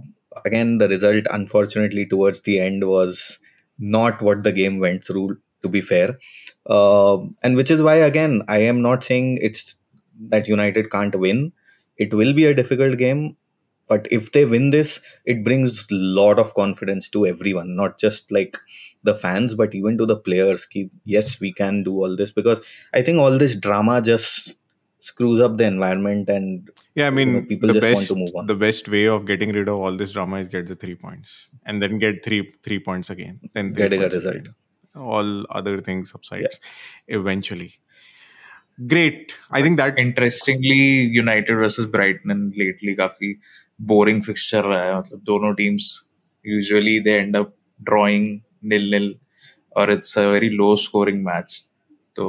again, 0.46 0.78
the 0.78 0.88
result 0.88 1.26
unfortunately 1.32 2.06
towards 2.06 2.42
the 2.42 2.60
end 2.60 2.88
was 2.88 3.40
not 3.80 4.22
what 4.22 4.44
the 4.44 4.52
game 4.54 4.80
went 4.80 5.04
through. 5.04 5.38
To 5.64 5.70
be 5.70 5.82
fair, 5.82 6.20
uh, 6.68 7.18
and 7.42 7.56
which 7.56 7.72
is 7.72 7.82
why 7.82 7.96
again 7.96 8.42
I 8.48 8.58
am 8.60 8.82
not 8.82 9.04
saying 9.04 9.40
it's 9.42 9.80
that 10.30 10.48
United 10.48 10.92
can't 10.92 11.16
win. 11.16 11.54
It 11.98 12.14
will 12.14 12.34
be 12.34 12.46
a 12.46 12.54
difficult 12.54 12.98
game, 12.98 13.38
but 13.88 14.08
if 14.12 14.32
they 14.34 14.46
win 14.46 14.72
this, 14.72 15.00
it 15.26 15.44
brings 15.44 15.88
lot 15.92 16.40
of 16.40 16.54
confidence 16.54 17.10
to 17.10 17.26
everyone, 17.26 17.76
not 17.76 17.98
just 17.98 18.32
like 18.32 18.58
the 19.04 19.16
fans, 19.16 19.56
but 19.56 19.74
even 19.74 19.98
to 20.00 20.06
the 20.06 20.18
players. 20.18 20.66
Keep 20.66 20.92
yes, 21.06 21.40
we 21.40 21.54
can 21.54 21.84
do 21.84 21.94
all 21.94 22.16
this 22.16 22.32
because 22.32 22.60
I 22.94 23.02
think 23.02 23.20
all 23.20 23.38
this 23.38 23.56
drama 23.56 24.02
just 24.02 24.60
screws 25.00 25.40
up 25.40 25.58
the 25.58 25.66
environment 25.66 26.30
and 26.30 26.70
Yeah, 26.96 27.06
I 27.06 27.10
You 27.10 27.16
mean, 27.16 27.34
know, 27.34 27.42
people 27.44 27.68
the 27.68 27.74
just 27.74 27.86
want 27.86 27.96
best 27.98 28.08
to 28.10 28.16
move 28.16 28.32
on. 28.36 28.48
the 28.48 28.56
best 28.56 28.90
way 28.90 29.06
of 29.08 29.26
getting 29.26 29.52
rid 29.54 29.68
of 29.70 29.76
all 29.76 29.96
this 29.96 30.12
drama 30.14 30.38
is 30.38 30.48
get 30.48 30.68
the 30.68 30.76
three 30.76 30.96
points 30.96 31.50
and 31.66 31.82
then 31.82 32.00
get 32.00 32.24
three 32.24 32.54
three 32.64 32.80
points 32.80 33.10
again. 33.10 33.40
Then 33.54 33.74
get 33.74 33.94
a 33.94 34.00
result. 34.00 34.36
again 34.36 34.56
All 34.95 35.47
other 35.51 35.81
things 35.81 36.11
subsides 36.11 36.61
eventually. 37.09 37.75
Great. 38.87 39.35
I 39.51 39.63
think 39.63 39.79
that 39.79 39.97
interestingly 39.99 41.17
United 41.17 41.61
versus 41.61 41.87
Brighton 41.93 42.51
lately 42.57 42.95
काफी 42.95 43.33
boring 43.93 44.23
fixture 44.23 44.65
रहा 44.65 44.83
है 44.85 44.99
मतलब 44.99 45.23
दोनों 45.27 45.53
teams 45.55 45.89
usually 46.45 46.99
they 47.01 47.11
end 47.11 47.37
up 47.37 47.55
drawing 47.81 48.29
निल 48.73 48.91
निल 48.91 49.15
और 49.77 49.93
it's 49.93 50.19
a 50.19 50.27
very 50.27 50.49
low 50.51 50.75
scoring 50.77 51.25
match 51.25 51.63
तो 52.17 52.29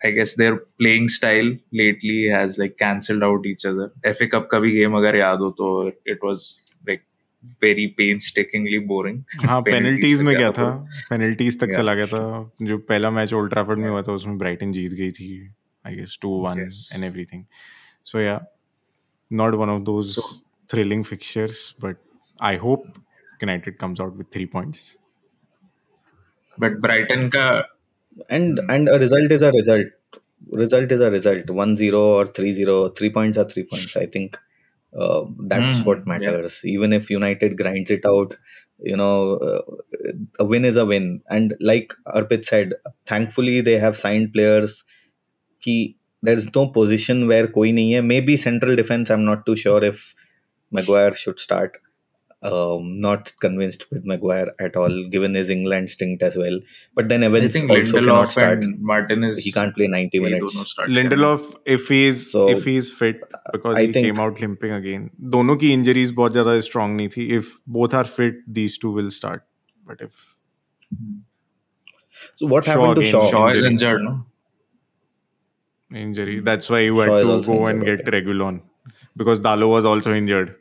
I 0.00 0.12
guess 0.12 0.34
there 0.38 0.54
playing 0.54 1.08
style 1.08 1.58
lately 1.74 2.20
has 2.34 2.56
like 2.58 2.74
cancelled 2.78 3.24
out 3.24 3.46
each 3.46 3.66
other 3.66 4.08
FA 4.10 4.26
cup 4.34 4.48
का 4.52 4.58
भी 4.60 4.70
game 4.72 4.96
अगर 4.96 5.16
याद 5.16 5.40
हो 5.40 5.50
तो 5.58 5.66
it 5.88 6.24
was 6.24 6.48
like 6.73 6.73
very 7.63 7.87
painstakingly 7.87 8.79
boring 8.79 9.23
हाँ 9.45 9.61
penalties 9.63 9.81
penalties 9.83 10.21
में 10.21 10.35
क्या 10.37 10.51
था? 10.51 10.69
पेनल्टीज 11.09 11.59
तक 11.59 11.67
चला 11.67 11.93
गया 11.93 12.05
था। 12.05 12.51
जो 12.61 12.77
पहला 12.77 13.09
मैच 13.09 13.33
ओल्ड 13.33 13.49
ट्रैफर्ड 13.51 13.79
में 13.79 13.89
हुआ 13.89 14.01
था 14.01 14.11
उसमें 14.11 14.37
ब्राइटन 14.37 14.71
जीत 14.71 14.91
गई 14.91 15.11
थी। 15.11 15.29
I 15.87 15.95
guess 15.95 16.17
two 16.21 16.29
one 16.29 16.63
Yes. 16.63 16.95
And 16.95 17.03
everything 17.03 17.43
so 18.05 18.19
yeah 18.19 18.45
not 19.33 19.53
one 19.53 19.69
of 19.69 19.81
those 19.83 20.15
So- 20.15 20.25
thrilling 20.71 21.03
fixtures 21.03 21.75
but 21.81 21.97
I 22.41 22.55
hope 22.57 22.83
United 23.43 23.77
comes 23.77 24.01
out 24.01 24.17
with 24.17 24.25
three 24.33 24.45
points 24.45 24.97
but 26.59 26.77
Brighton 26.79 27.27
का 27.35 27.47
and 28.33 28.59
Hmm. 28.59 28.69
and 28.73 28.89
a 28.91 28.93
result 28.99 29.31
is 29.35 29.41
a 29.45 29.47
result. 29.53 30.19
Result 30.59 30.91
is 30.95 31.01
a 31.07 31.09
result. 31.15 31.49
1-0 31.61 31.97
or 32.01 32.25
3-0 32.37 32.75
three 32.99 33.09
points 33.17 33.39
are 33.41 33.45
three 33.49 33.63
points 33.71 33.95
i 34.01 34.03
think. 34.13 34.37
Uh, 34.97 35.23
that's 35.47 35.83
Hmm, 35.83 35.85
what 35.85 36.05
yeah. 36.15 36.35
matters 36.35 36.61
even 36.65 36.93
if 36.93 37.09
united 37.09 37.57
grinds 37.57 37.91
it 37.91 38.05
out 38.05 38.37
you 38.79 38.97
know, 38.97 39.35
uh, 39.37 39.61
a 40.39 40.45
win 40.45 40.65
is 40.65 40.75
a 40.75 40.85
win. 40.85 41.21
And 41.29 41.55
like 41.61 41.93
Arpit 42.07 42.45
said, 42.45 42.73
thankfully 43.05 43.61
they 43.61 43.79
have 43.79 43.95
signed 43.95 44.33
players. 44.33 44.83
Ki 45.61 45.97
there's 46.21 46.53
no 46.55 46.67
position 46.69 47.27
where 47.27 47.47
koi 47.47 47.69
nahi 47.71 47.95
hai. 47.95 48.01
Maybe 48.01 48.37
central 48.37 48.75
defense. 48.75 49.09
I'm 49.09 49.25
not 49.25 49.45
too 49.45 49.55
sure 49.55 49.83
if 49.83 50.15
Maguire 50.71 51.13
should 51.13 51.39
start 51.39 51.77
um, 52.41 53.01
not 53.01 53.31
convinced 53.41 53.89
with 53.91 54.05
Maguire 54.05 54.51
at 54.59 54.75
all, 54.75 55.07
given 55.09 55.33
his 55.33 55.49
England 55.49 55.89
stint 55.91 56.21
as 56.21 56.35
well. 56.35 56.59
But 56.93 57.09
then 57.09 57.23
Evans 57.23 57.55
also 57.55 57.73
Lindelof 57.75 57.93
cannot 57.93 58.31
start. 58.31 58.63
Martinez, 58.79 59.39
he 59.39 59.51
can't 59.51 59.75
play 59.75 59.87
ninety 59.87 60.19
minutes. 60.19 60.75
Lindelof, 60.87 61.55
if 61.65 61.87
he's 61.87 62.31
so, 62.31 62.49
if 62.49 62.63
he's 62.63 62.93
fit, 62.93 63.21
because 63.51 63.77
I 63.77 63.81
he 63.87 63.93
think, 63.93 64.05
came 64.05 64.19
out 64.19 64.39
limping 64.39 64.71
again. 64.71 65.09
दोनों 65.21 65.55
की 65.55 65.71
injuries 65.71 66.11
बहुत 66.11 66.31
ज़्यादा 66.33 66.61
strong 66.61 66.97
नहीं 66.97 67.29
If 67.31 67.59
both 67.65 67.93
are 67.93 68.03
fit, 68.03 68.35
these 68.47 68.77
two 68.77 68.91
will 68.91 69.09
start. 69.09 69.43
But 69.85 70.01
if 70.01 70.35
so, 72.35 72.47
what 72.47 72.65
Shaw 72.65 72.71
happened 72.71 72.95
to? 72.97 73.03
Shaw? 73.03 73.31
Shaw 73.31 73.47
is 73.47 73.63
injured, 73.63 74.01
no? 74.01 74.25
Injury. 75.93 76.39
That's 76.41 76.69
why 76.69 76.81
he 76.81 76.87
had 76.87 77.05
to 77.05 77.41
go 77.43 77.67
and 77.67 77.83
get 77.85 78.05
Reguilon 78.05 78.61
because 79.15 79.39
Dalot 79.39 79.69
was 79.69 79.85
also 79.85 80.13
injured. 80.13 80.55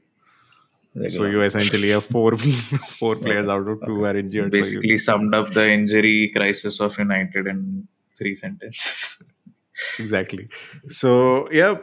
So 1.10 1.24
you 1.24 1.42
essentially 1.42 1.90
have 1.90 2.04
four 2.04 2.36
four 2.98 3.16
players 3.16 3.48
out 3.48 3.66
of 3.66 3.80
two 3.84 4.04
are 4.04 4.16
injured. 4.16 4.52
So 4.52 4.58
you, 4.58 4.62
Basically 4.62 4.96
summed 4.96 5.34
up 5.34 5.52
the 5.52 5.68
injury 5.68 6.30
crisis 6.34 6.80
of 6.80 6.96
United 6.98 7.48
in 7.48 7.88
three 8.16 8.36
sentences. 8.36 9.20
exactly. 9.98 10.48
So 10.88 11.48
yeah, 11.50 11.78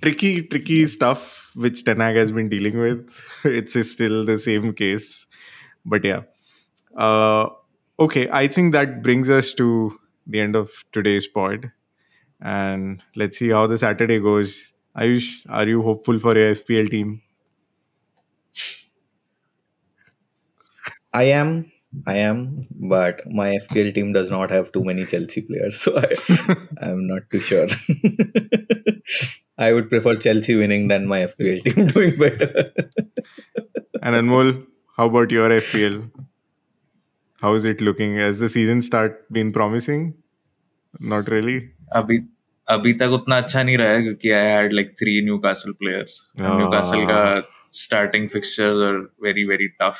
tricky, 0.00 0.42
tricky 0.42 0.86
stuff 0.86 1.50
which 1.54 1.84
Ten 1.84 1.98
Hag 1.98 2.14
has 2.16 2.30
been 2.30 2.48
dealing 2.48 2.78
with. 2.78 3.24
It's 3.44 3.90
still 3.90 4.24
the 4.24 4.38
same 4.38 4.72
case, 4.74 5.26
but 5.84 6.04
yeah. 6.04 6.22
Uh, 6.96 7.48
okay, 7.98 8.28
I 8.30 8.46
think 8.46 8.72
that 8.74 9.02
brings 9.02 9.28
us 9.28 9.52
to 9.54 9.98
the 10.26 10.40
end 10.40 10.54
of 10.54 10.70
today's 10.92 11.26
pod, 11.26 11.72
and 12.40 13.02
let's 13.16 13.38
see 13.38 13.50
how 13.50 13.66
the 13.66 13.76
Saturday 13.76 14.20
goes. 14.20 14.72
Ayush, 14.96 15.46
are 15.48 15.66
you 15.66 15.82
hopeful 15.82 16.20
for 16.20 16.36
your 16.36 16.54
FPL 16.54 16.90
team? 16.90 17.22
I 21.13 21.23
am, 21.41 21.71
I 22.05 22.17
am, 22.17 22.41
but 22.93 23.21
my 23.41 23.47
FPL 23.57 23.93
team 23.93 24.13
does 24.13 24.29
not 24.29 24.51
have 24.51 24.71
too 24.71 24.83
many 24.83 25.05
Chelsea 25.05 25.41
players, 25.41 25.79
so 25.81 25.97
I, 25.97 26.09
I'm 26.81 27.07
not 27.07 27.29
too 27.31 27.39
sure. 27.39 27.67
I 29.57 29.73
would 29.73 29.89
prefer 29.89 30.15
Chelsea 30.15 30.55
winning 30.55 30.87
than 30.87 31.07
my 31.07 31.19
FPL 31.21 31.61
team 31.63 31.87
doing 31.87 32.15
better. 32.17 32.71
And 34.01 34.15
Anmol, 34.15 34.65
how 34.97 35.07
about 35.07 35.31
your 35.31 35.49
FPL? 35.49 36.11
How 37.41 37.53
is 37.55 37.65
it 37.65 37.81
looking? 37.81 38.17
Has 38.17 38.39
the 38.39 38.49
season 38.49 38.81
start 38.81 39.31
been 39.31 39.51
promising? 39.53 40.13
Not 40.99 41.27
really. 41.29 41.59
अभी 41.95 42.17
अभी 42.67 42.93
तक 42.99 43.09
उतना 43.13 43.37
अच्छा 43.41 43.61
नहीं 43.63 43.77
रहा 43.77 43.91
है 43.91 44.01
क्योंकि 44.03 44.31
I 44.37 44.47
had 44.51 44.73
like 44.73 44.89
three 44.99 45.21
Newcastle 45.25 45.71
players 45.81 46.15
Ah. 46.39 46.55
Newcastle 46.57 47.05
का 47.11 47.19
starting 47.81 48.27
fixtures 48.29 48.81
are 48.87 48.97
very 49.23 49.43
very 49.51 49.67
tough 49.81 49.99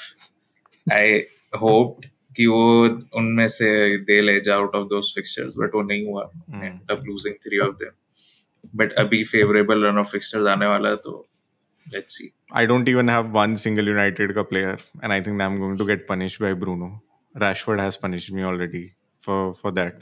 I 0.86 1.18
hope 1.60 2.00
कि 2.36 2.46
वो 2.46 2.62
उनमें 3.16 3.46
से 3.48 3.98
दे 4.10 4.20
ले 4.20 4.40
जा 4.40 4.54
out 4.54 4.74
of 4.74 4.86
those 4.88 5.12
fixtures 5.14 5.54
but 5.56 5.74
वो 5.74 5.82
नहीं 5.82 6.06
हुआ. 6.06 6.30
End 6.54 6.90
up 6.90 7.02
losing 7.06 7.34
three 7.44 7.58
of 7.58 7.74
them 7.82 8.76
but 8.76 8.92
अभी 8.92 9.22
फेवरेबल 9.24 9.84
रन 9.84 9.98
ऑफ़ 9.98 10.10
फिक्सचर्स 10.12 10.46
आने 10.46 10.66
वाला 10.66 10.88
है 10.88 10.96
तो 10.96 11.28
let's 11.94 12.18
see 12.18 12.30
I 12.54 12.66
don't 12.66 12.88
even 12.88 13.08
have 13.08 13.26
one 13.38 13.54
single 13.64 13.88
United 13.88 14.32
का 14.34 14.42
player 14.52 14.78
and 15.04 15.12
I 15.12 15.20
think 15.20 15.40
I 15.40 15.46
am 15.46 15.58
going 15.58 15.78
to 15.78 15.84
get 15.84 16.06
punish 16.08 16.40
by 16.42 16.54
Bruno 16.54 16.88
Rashford 17.34 17.80
has 17.80 17.98
punished 18.02 18.34
me 18.34 18.42
already 18.52 18.86
for 19.26 19.52
for 19.62 19.72
that 19.72 19.98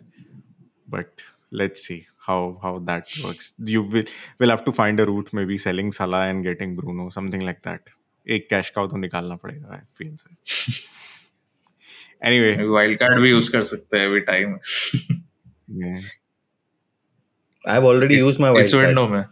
but 0.91 1.29
let's 1.53 1.87
see 1.87 2.05
how 2.31 2.59
how 2.63 2.79
that 2.89 3.13
works. 3.25 3.53
You 3.59 3.83
will 3.83 4.05
will 4.39 4.51
have 4.51 4.65
to 4.67 4.73
find 4.73 5.01
a 5.01 5.07
route 5.07 5.33
maybe 5.33 5.57
selling 5.59 5.93
salah 5.93 6.23
and 6.29 6.45
getting 6.45 6.77
bruno 6.77 7.09
something 7.11 7.41
like 7.41 7.63
that. 7.63 7.95
एक 8.27 8.49
cash 8.51 8.71
cow 8.71 8.87
तो 8.89 8.97
निकालना 8.97 9.37
पड़ेगा 9.37 9.75
IPL 9.75 10.17
से 10.17 10.31
anyway 12.29 12.65
wild 12.69 12.99
card 12.99 13.21
भी 13.23 13.31
use 13.31 13.51
कर 13.53 13.63
सकते 13.63 13.99
हैं 13.99 14.07
अभी 14.07 14.21
time 14.31 14.55
I 17.65 17.75
have 17.75 17.87
already 17.87 18.19
used 18.19 18.41
my 18.41 18.51
wild 18.51 18.71
card 18.73 18.83
इस 18.83 18.87
विंडो 18.87 19.07
में। 19.09 19.25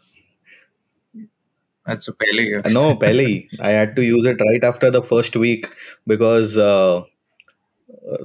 अच्छा 1.87 2.13
पहले 2.13 2.43
ही 2.43 2.73
नो 2.73 2.93
पहले 3.03 3.25
ही. 3.27 3.37
I 3.63 3.75
had 3.75 3.95
to 3.97 4.03
use 4.03 4.29
it 4.29 4.43
right 4.43 4.65
after 4.65 4.91
the 4.91 5.01
first 5.11 5.37
week 5.37 5.67
because 6.09 6.59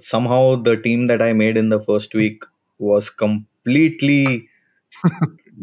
somehow 0.07 0.43
the 0.63 0.75
team 0.83 1.07
that 1.07 1.21
I 1.21 1.33
made 1.33 1.57
in 1.57 1.69
the 1.69 1.77
first 1.87 2.15
week 2.15 2.45
was 2.79 3.09
completely 3.19 4.25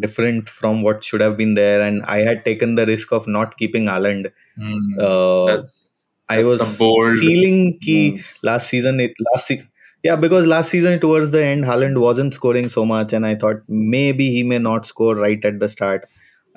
different 0.00 0.48
from 0.48 0.82
what 0.82 1.04
should 1.04 1.20
have 1.20 1.36
been 1.36 1.54
there, 1.54 1.82
and 1.82 2.02
I 2.04 2.18
had 2.18 2.44
taken 2.44 2.74
the 2.74 2.86
risk 2.86 3.12
of 3.12 3.26
not 3.26 3.56
keeping 3.56 3.86
Haaland. 3.86 4.32
Mm, 4.58 4.98
uh, 4.98 5.46
that's, 5.46 6.06
that's 6.28 6.40
I 6.40 6.44
was 6.44 6.78
bold... 6.78 7.18
feeling 7.18 7.78
key 7.80 8.12
mm. 8.12 8.38
last 8.42 8.68
season 8.68 9.00
it 9.00 9.12
last 9.32 9.46
se- 9.48 9.62
yeah 10.02 10.16
because 10.16 10.46
last 10.46 10.70
season 10.70 11.00
towards 11.00 11.30
the 11.30 11.44
end 11.44 11.64
Haaland 11.64 12.00
wasn't 12.00 12.34
scoring 12.34 12.68
so 12.68 12.84
much, 12.84 13.12
and 13.12 13.26
I 13.26 13.34
thought 13.34 13.62
maybe 13.68 14.30
he 14.30 14.42
may 14.42 14.58
not 14.58 14.86
score 14.86 15.16
right 15.16 15.44
at 15.44 15.60
the 15.60 15.68
start, 15.68 16.06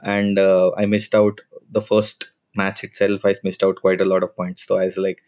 and 0.03 0.39
uh, 0.39 0.71
I 0.77 0.85
missed 0.85 1.15
out 1.15 1.41
the 1.71 1.81
first 1.81 2.33
match 2.55 2.83
itself. 2.83 3.25
I 3.25 3.35
missed 3.43 3.63
out 3.63 3.81
quite 3.81 4.01
a 4.01 4.05
lot 4.05 4.23
of 4.23 4.35
points, 4.35 4.65
so 4.65 4.77
I 4.77 4.85
was 4.85 4.97
like, 4.97 5.21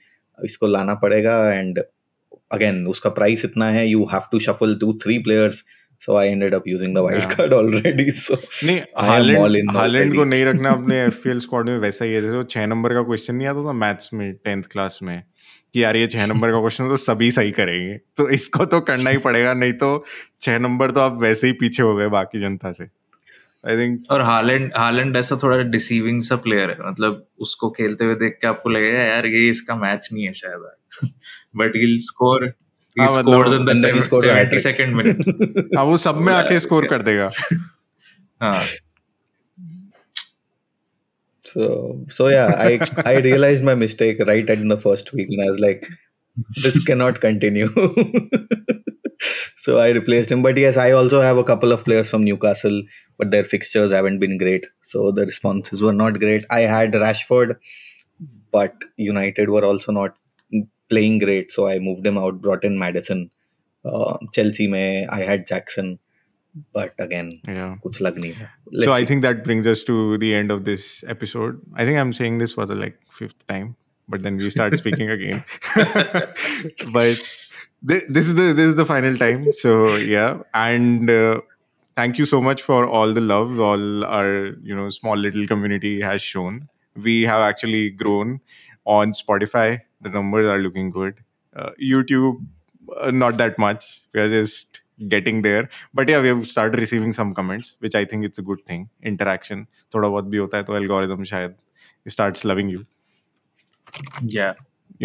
इसको 0.43 0.69
lana 0.69 0.97
padega." 1.01 1.51
and 1.59 1.79
again 2.53 2.85
उसका 2.87 3.15
itna 3.15 3.73
hai. 3.73 3.83
You 3.83 4.05
have 4.05 4.29
to 4.29 4.39
shuffle 4.39 4.77
two, 4.77 4.97
three 4.99 5.19
players. 5.19 5.63
So 5.99 6.15
I 6.15 6.23
ended 6.27 6.53
up 6.53 6.65
using 6.67 6.93
the 6.93 7.03
wild 7.03 7.19
Yeah. 7.19 7.29
card 7.31 7.53
already 7.57 8.11
so 8.11 8.37
नहीं 8.63 8.79
Haaland 8.97 9.71
Haaland 9.77 10.15
को 10.15 10.23
नहीं 10.23 10.45
रखना 10.45 10.71
अपने 10.79 11.03
FPL 11.03 11.39
squad 11.39 11.69
में 11.69 11.77
वैसा 11.79 12.05
ही 12.05 12.13
है। 12.13 12.21
जैसे 12.21 12.35
वो 12.37 12.43
छह 12.43 12.65
नंबर 12.65 12.93
का 12.93 13.01
क्वेश्चन 13.03 13.35
नहीं 13.35 13.47
आता 13.47 13.65
था 13.67 13.73
मैथ्स 13.73 14.09
में 14.13 14.33
टेंथ 14.35 14.63
क्लास 14.71 14.99
में 15.03 15.21
कि 15.73 15.83
यार 15.83 15.95
ये 15.97 16.07
छह 16.07 16.25
नंबर 16.25 16.51
का 16.51 16.59
क्वेश्चन 16.59 16.89
तो 16.89 16.97
सभी 17.03 17.31
सही 17.31 17.51
करेंगे। 17.51 17.97
तो 18.17 18.29
इसको 18.29 18.65
तो 18.65 18.79
करना 18.81 19.09
ही 19.09 19.17
पड़ेगा 19.25 19.53
नहीं 19.53 19.73
तो 19.73 19.89
छह 20.41 20.59
नंबर 20.59 20.91
तो 20.91 20.99
आप 21.01 21.17
वैसे 21.21 21.47
ही 21.47 21.53
पीछे 21.61 21.83
हो 21.83 21.95
गए 21.95 22.07
बाकी 22.09 22.39
जनता 22.39 22.71
से। 22.71 22.83
आई 23.63 23.77
थिंक 23.77 24.11
और 24.11 24.21
हालैंड 24.21 24.71
हालैंड 24.77 25.17
ऐसा 25.17 25.35
थोड़ा 25.43 25.57
डिसीविंग 25.71 26.21
सा 26.23 26.35
प्लेयर 26.43 26.69
है। 26.71 26.89
मतलब 26.89 27.25
उसको 27.39 27.69
खेलते 27.77 28.05
हुए 28.05 28.15
देख 28.15 28.37
के 28.41 28.47
आपको 28.47 28.69
लगेगा 28.69 28.99
यार 28.99 29.25
ये 29.27 29.47
इसका 29.49 29.75
मैच 29.75 30.09
नहीं 30.13 30.25
है 30.25 30.33
शायद 30.33 31.09
but 31.57 31.75
he 31.75 31.97
score 32.01 32.45
he 32.96 33.02
हाँ, 33.02 33.08
मतलब 33.18 33.24
scores 33.24 33.52
in 33.58 33.64
the 33.66 33.72
and 33.72 33.84
then 33.84 33.94
he 33.94 34.02
scored 34.02 34.24
a 34.24 34.28
70 34.28 34.38
hat-trick. 34.40 34.62
second 34.62 34.96
minute 34.96 35.74
हाँ 35.76 35.84
वो 35.90 35.96
सब 36.04 36.16
में 36.16 36.24
बोला 36.24 36.38
आके 36.38 36.54
है, 36.54 36.60
स्कोर 36.60 36.86
क्या? 36.86 36.98
कर 36.98 37.02
देगा 37.10 37.28
हाँ 38.42 38.58
So 41.50 41.64
so 42.16 42.26
yeah, 42.28 42.50
I 42.64 42.78
I 43.10 43.16
realized 43.26 43.64
my 43.68 43.74
mistake 43.74 44.20
right 44.26 44.48
at 44.54 44.60
the 44.72 44.76
first 44.82 45.12
week, 45.12 45.30
and 45.30 45.42
I 45.44 45.50
was 45.50 45.58
like, 45.64 45.86
this 46.66 46.76
cannot 46.90 47.20
continue. 47.24 47.68
so 49.56 49.78
I 49.78 49.90
replaced 49.90 50.30
him. 50.30 50.42
But 50.44 50.56
yes, 50.64 50.76
I 50.76 50.92
also 50.92 51.20
have 51.22 51.38
a 51.38 51.44
couple 51.44 51.72
of 51.72 51.84
players 51.84 52.08
from 52.10 52.24
Newcastle, 52.24 52.82
but 53.18 53.32
their 53.32 53.42
fixtures 53.54 53.90
haven't 53.98 54.20
been 54.20 54.38
great, 54.38 54.68
so 54.92 55.10
the 55.10 55.26
responses 55.32 55.82
were 55.82 55.92
not 55.92 56.20
great. 56.20 56.46
I 56.50 56.60
had 56.74 56.92
Rashford, 56.92 57.56
but 58.52 58.74
United 58.96 59.50
were 59.50 59.64
also 59.64 59.92
not 59.92 60.14
playing 60.89 61.19
great, 61.19 61.51
so 61.51 61.67
I 61.67 61.79
moved 61.79 62.05
him 62.05 62.17
out, 62.17 62.41
brought 62.41 62.63
in 62.63 62.77
Maddison. 62.77 63.31
Uh, 63.83 64.17
Chelsea, 64.33 64.67
mein, 64.67 65.07
I 65.09 65.19
had 65.21 65.45
Jackson, 65.45 65.99
but 66.73 66.93
again, 66.99 67.41
yeah. 67.47 67.75
kuch 67.83 68.01
lag 68.01 68.15
nahi. 68.15 68.49
So 68.83 68.93
I 68.93 69.05
think 69.05 69.21
that 69.21 69.43
brings 69.43 69.67
us 69.67 69.83
to 69.83 70.17
the 70.17 70.33
end 70.33 70.51
of 70.51 70.65
this 70.65 71.03
episode. 71.07 71.61
I 71.75 71.85
think 71.85 71.99
I'm 71.99 72.13
saying 72.13 72.39
this 72.39 72.53
for 72.53 72.65
the 72.65 72.75
like 72.75 72.97
fifth 73.11 73.45
time, 73.47 73.75
but 74.07 74.23
then 74.23 74.37
we 74.37 74.49
start 74.49 74.77
speaking 74.77 75.09
again. 75.09 75.43
but 76.93 77.21
this 77.81 78.27
is 78.27 78.35
the 78.35 78.53
this 78.53 78.65
is 78.65 78.75
the 78.75 78.85
final 78.85 79.17
time. 79.17 79.51
So 79.51 79.95
yeah, 79.97 80.39
and. 80.53 81.09
Uh, 81.09 81.41
thank 81.95 82.17
you 82.17 82.25
so 82.25 82.41
much 82.41 82.61
for 82.61 82.85
all 82.85 83.13
the 83.13 83.21
love 83.21 83.59
all 83.59 84.03
our 84.05 84.47
you 84.61 84.75
know 84.75 84.89
small 84.89 85.15
little 85.15 85.47
community 85.47 86.01
has 86.01 86.21
shown 86.21 86.67
we 86.95 87.21
have 87.23 87.41
actually 87.41 87.89
grown 87.89 88.39
on 88.85 89.13
spotify 89.13 89.79
the 90.06 90.10
numbers 90.18 90.48
are 90.54 90.58
looking 90.66 90.90
good 90.98 91.18
uh, 91.56 91.70
youtube 91.92 92.40
uh, 93.00 93.10
not 93.22 93.36
that 93.42 93.58
much 93.64 93.88
we 94.14 94.20
are 94.20 94.28
just 94.36 94.80
getting 95.14 95.42
there 95.48 95.68
but 96.00 96.08
yeah 96.12 96.20
we 96.24 96.28
have 96.32 96.40
started 96.54 96.78
receiving 96.84 97.12
some 97.18 97.34
comments 97.40 97.74
which 97.86 97.94
i 98.00 98.04
think 98.12 98.28
it's 98.30 98.42
a 98.42 98.46
good 98.52 98.64
thing 98.72 98.82
interaction 99.12 99.66
थोड़ा 99.94 100.08
बहुत 100.08 100.24
भी 100.34 100.36
होता 100.44 100.56
है 100.56 100.64
तो 100.70 100.78
algorithm 100.80 101.24
शायद 101.34 101.54
starts 102.16 102.44
loving 102.50 102.68
you 102.74 102.82
yeah 104.34 104.52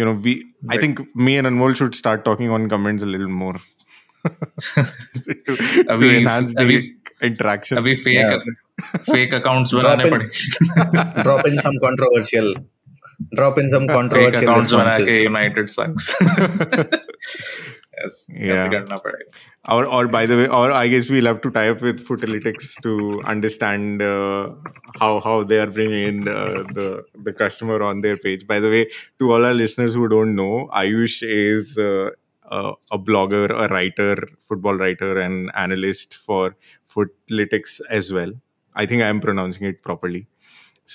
you 0.00 0.04
know 0.08 0.14
we 0.26 0.34
i 0.34 0.74
Right. 0.74 0.82
think 0.84 1.00
me 1.28 1.32
and 1.40 1.48
anmol 1.50 1.74
should 1.80 1.96
start 2.00 2.24
talking 2.28 2.52
on 2.58 2.68
comments 2.74 3.06
a 3.06 3.10
little 3.14 3.32
more 3.42 3.54
to, 4.26 5.34
to 5.48 5.56
अभी- 5.94 6.14
enhance 6.20 6.54
the 6.60 6.64
अभी- 6.64 6.82
interaction 7.30 7.78
अभी 7.78 7.94
fake 8.04 8.18
Yeah. 8.18 9.02
Fake 9.10 9.34
accounts 9.34 9.74
Drop 9.74 9.84
बनाने 9.84 10.04
in- 10.04 10.10
पड़े 10.14 11.22
Drop 11.28 11.46
in 11.50 11.58
some 11.66 11.78
controversial 11.86 12.50
drop 13.35 13.57
in 13.57 13.69
some 13.69 13.87
controversial 13.87 14.41
fake 14.41 14.55
responses. 14.57 15.21
United 15.23 15.69
sucks. 15.69 16.13
yes. 18.03 18.27
Yeah. 18.29 18.97
Or, 19.69 19.85
or 19.85 20.07
by 20.07 20.25
the 20.25 20.37
way, 20.37 20.47
or 20.47 20.71
I 20.71 20.87
guess 20.87 21.09
we'll 21.09 21.25
have 21.25 21.41
to 21.41 21.51
tie 21.51 21.69
up 21.69 21.81
with 21.81 22.05
Footalytics 22.05 22.81
to 22.81 23.21
understand 23.25 24.01
uh, 24.01 24.49
how 24.99 25.19
how 25.19 25.43
they 25.43 25.59
are 25.59 25.67
bringing 25.67 26.07
in 26.07 26.23
the, 26.23 26.65
the, 26.73 27.05
the 27.23 27.33
customer 27.33 27.83
on 27.83 28.01
their 28.01 28.17
page. 28.17 28.47
By 28.47 28.59
the 28.59 28.69
way, 28.69 28.89
to 29.19 29.31
all 29.31 29.45
our 29.45 29.53
listeners 29.53 29.93
who 29.93 30.07
don't 30.07 30.35
know, 30.35 30.69
Ayush 30.73 31.21
is 31.21 31.77
uh, 31.77 32.09
uh, 32.49 32.73
a 32.91 32.97
blogger, 32.97 33.49
a 33.51 33.67
writer, 33.67 34.17
football 34.47 34.75
writer, 34.75 35.19
and 35.19 35.51
analyst 35.55 36.15
for 36.15 36.55
Footalytics 36.89 37.81
as 37.89 38.11
well. 38.11 38.33
I 38.73 38.85
think 38.85 39.01
I 39.03 39.07
am 39.07 39.21
pronouncing 39.21 39.67
it 39.67 39.83
properly 39.83 40.27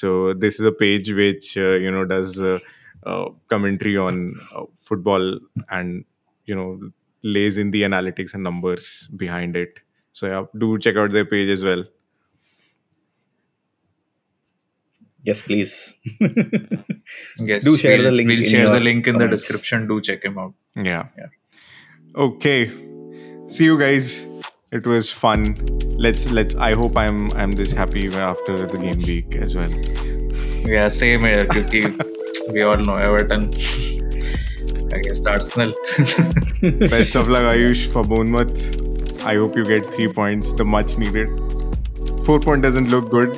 so 0.00 0.34
this 0.34 0.60
is 0.60 0.66
a 0.66 0.72
page 0.72 1.12
which 1.12 1.56
uh, 1.56 1.76
you 1.84 1.90
know 1.90 2.04
does 2.04 2.38
uh, 2.38 2.58
uh, 3.04 3.26
commentary 3.48 3.96
on 3.96 4.28
uh, 4.54 4.64
football 4.88 5.38
and 5.70 6.04
you 6.44 6.54
know 6.54 6.90
lays 7.22 7.56
in 7.56 7.70
the 7.70 7.82
analytics 7.82 8.34
and 8.34 8.42
numbers 8.42 9.08
behind 9.16 9.56
it. 9.56 9.80
So 10.12 10.26
yeah, 10.26 10.44
do 10.58 10.78
check 10.78 10.96
out 10.96 11.12
their 11.12 11.24
page 11.24 11.48
as 11.48 11.64
well. 11.64 11.84
Yes, 15.24 15.42
please. 15.42 16.00
Yes, 17.38 17.64
Do 17.64 17.76
share 17.76 17.98
we'll, 17.98 18.06
the 18.06 18.12
link 18.12 18.28
We'll 18.28 18.38
in 18.38 18.44
share 18.44 18.68
the 18.68 18.80
link 18.80 19.06
in 19.06 19.18
the 19.18 19.28
description. 19.28 19.86
Do 19.88 20.00
check 20.00 20.24
him 20.24 20.38
out. 20.38 20.54
Yeah. 20.74 21.08
Yeah. 21.16 21.26
Okay. 22.16 22.70
See 23.46 23.64
you 23.64 23.78
guys 23.78 24.35
It 24.71 24.85
was 24.87 25.09
fun. 25.21 25.43
Let's 26.05 26.29
let's. 26.31 26.55
I 26.55 26.73
hope 26.81 26.97
I'm 26.97 27.17
I'm 27.33 27.51
this 27.61 27.73
happy 27.79 28.03
after 28.27 28.53
the 28.65 28.77
game 28.83 29.01
week 29.07 29.35
as 29.47 29.55
well. 29.55 29.73
Yeah, 30.73 30.87
same 30.97 31.25
here. 31.29 31.45
क्योंकि 31.55 32.53
we 32.57 32.63
all 32.69 32.83
know 32.89 32.95
Everton 33.07 33.49
against 34.99 35.27
Arsenal. 35.27 35.73
Best 36.95 37.15
of 37.21 37.29
luck, 37.35 37.49
Ayush, 37.53 37.83
for 37.95 38.03
Bournemouth. 38.13 38.63
I 39.25 39.35
hope 39.35 39.55
you 39.61 39.65
get 39.65 39.85
three 39.95 40.07
points, 40.21 40.53
the 40.53 40.65
much 40.65 40.97
needed. 40.97 41.29
Four 42.25 42.39
point 42.39 42.61
doesn't 42.69 42.89
look 42.95 43.09
good. 43.11 43.37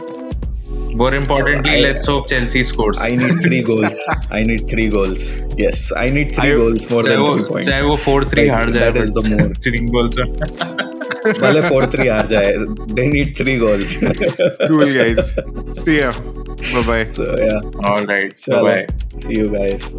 More 1.02 1.14
importantly, 1.16 1.72
I- 1.78 1.82
let's 1.88 2.06
hope 2.14 2.30
Chelsea 2.30 2.64
scores. 2.72 3.00
I 3.02 3.16
need 3.16 3.42
three 3.48 3.62
goals. 3.72 4.00
I 4.40 4.44
need 4.44 4.68
three 4.74 4.88
goals. 4.96 5.28
Yes, 5.66 5.92
I 6.06 6.10
need 6.18 6.36
three 6.40 6.52
I- 6.54 6.58
goals 6.64 6.90
more 6.96 7.04
चाहे 7.04 7.16
than 7.16 7.26
वो 7.28 7.36
three 7.38 7.48
points. 7.52 7.68
चाहे 7.70 7.82
वो 7.92 7.96
four 8.08 8.26
three 8.34 8.44
Like, 8.48 8.54
हार 8.58 8.72
जाए 8.78 8.92
that 8.92 9.04
is 9.06 9.14
the 9.20 9.24
more. 9.30 9.54
Three 9.68 9.86
goals 9.98 10.87
भले 11.41 11.61
four 11.69 11.87
three 11.93 12.09
हार 12.09 12.27
जाए 12.27 12.53
they 12.99 13.07
need 13.13 13.37
three 13.39 13.57
goals 13.59 13.99
cool 14.03 14.95
guys 14.99 15.35
see 15.83 15.99
you 15.99 16.11
bye 16.11 16.83
bye 16.87 17.09
so 17.17 17.31
yeah 17.45 17.59
all 17.93 18.07
right 18.11 18.51
bye 18.51 18.87
see 19.25 19.41
you 19.41 19.49
guys 19.51 19.91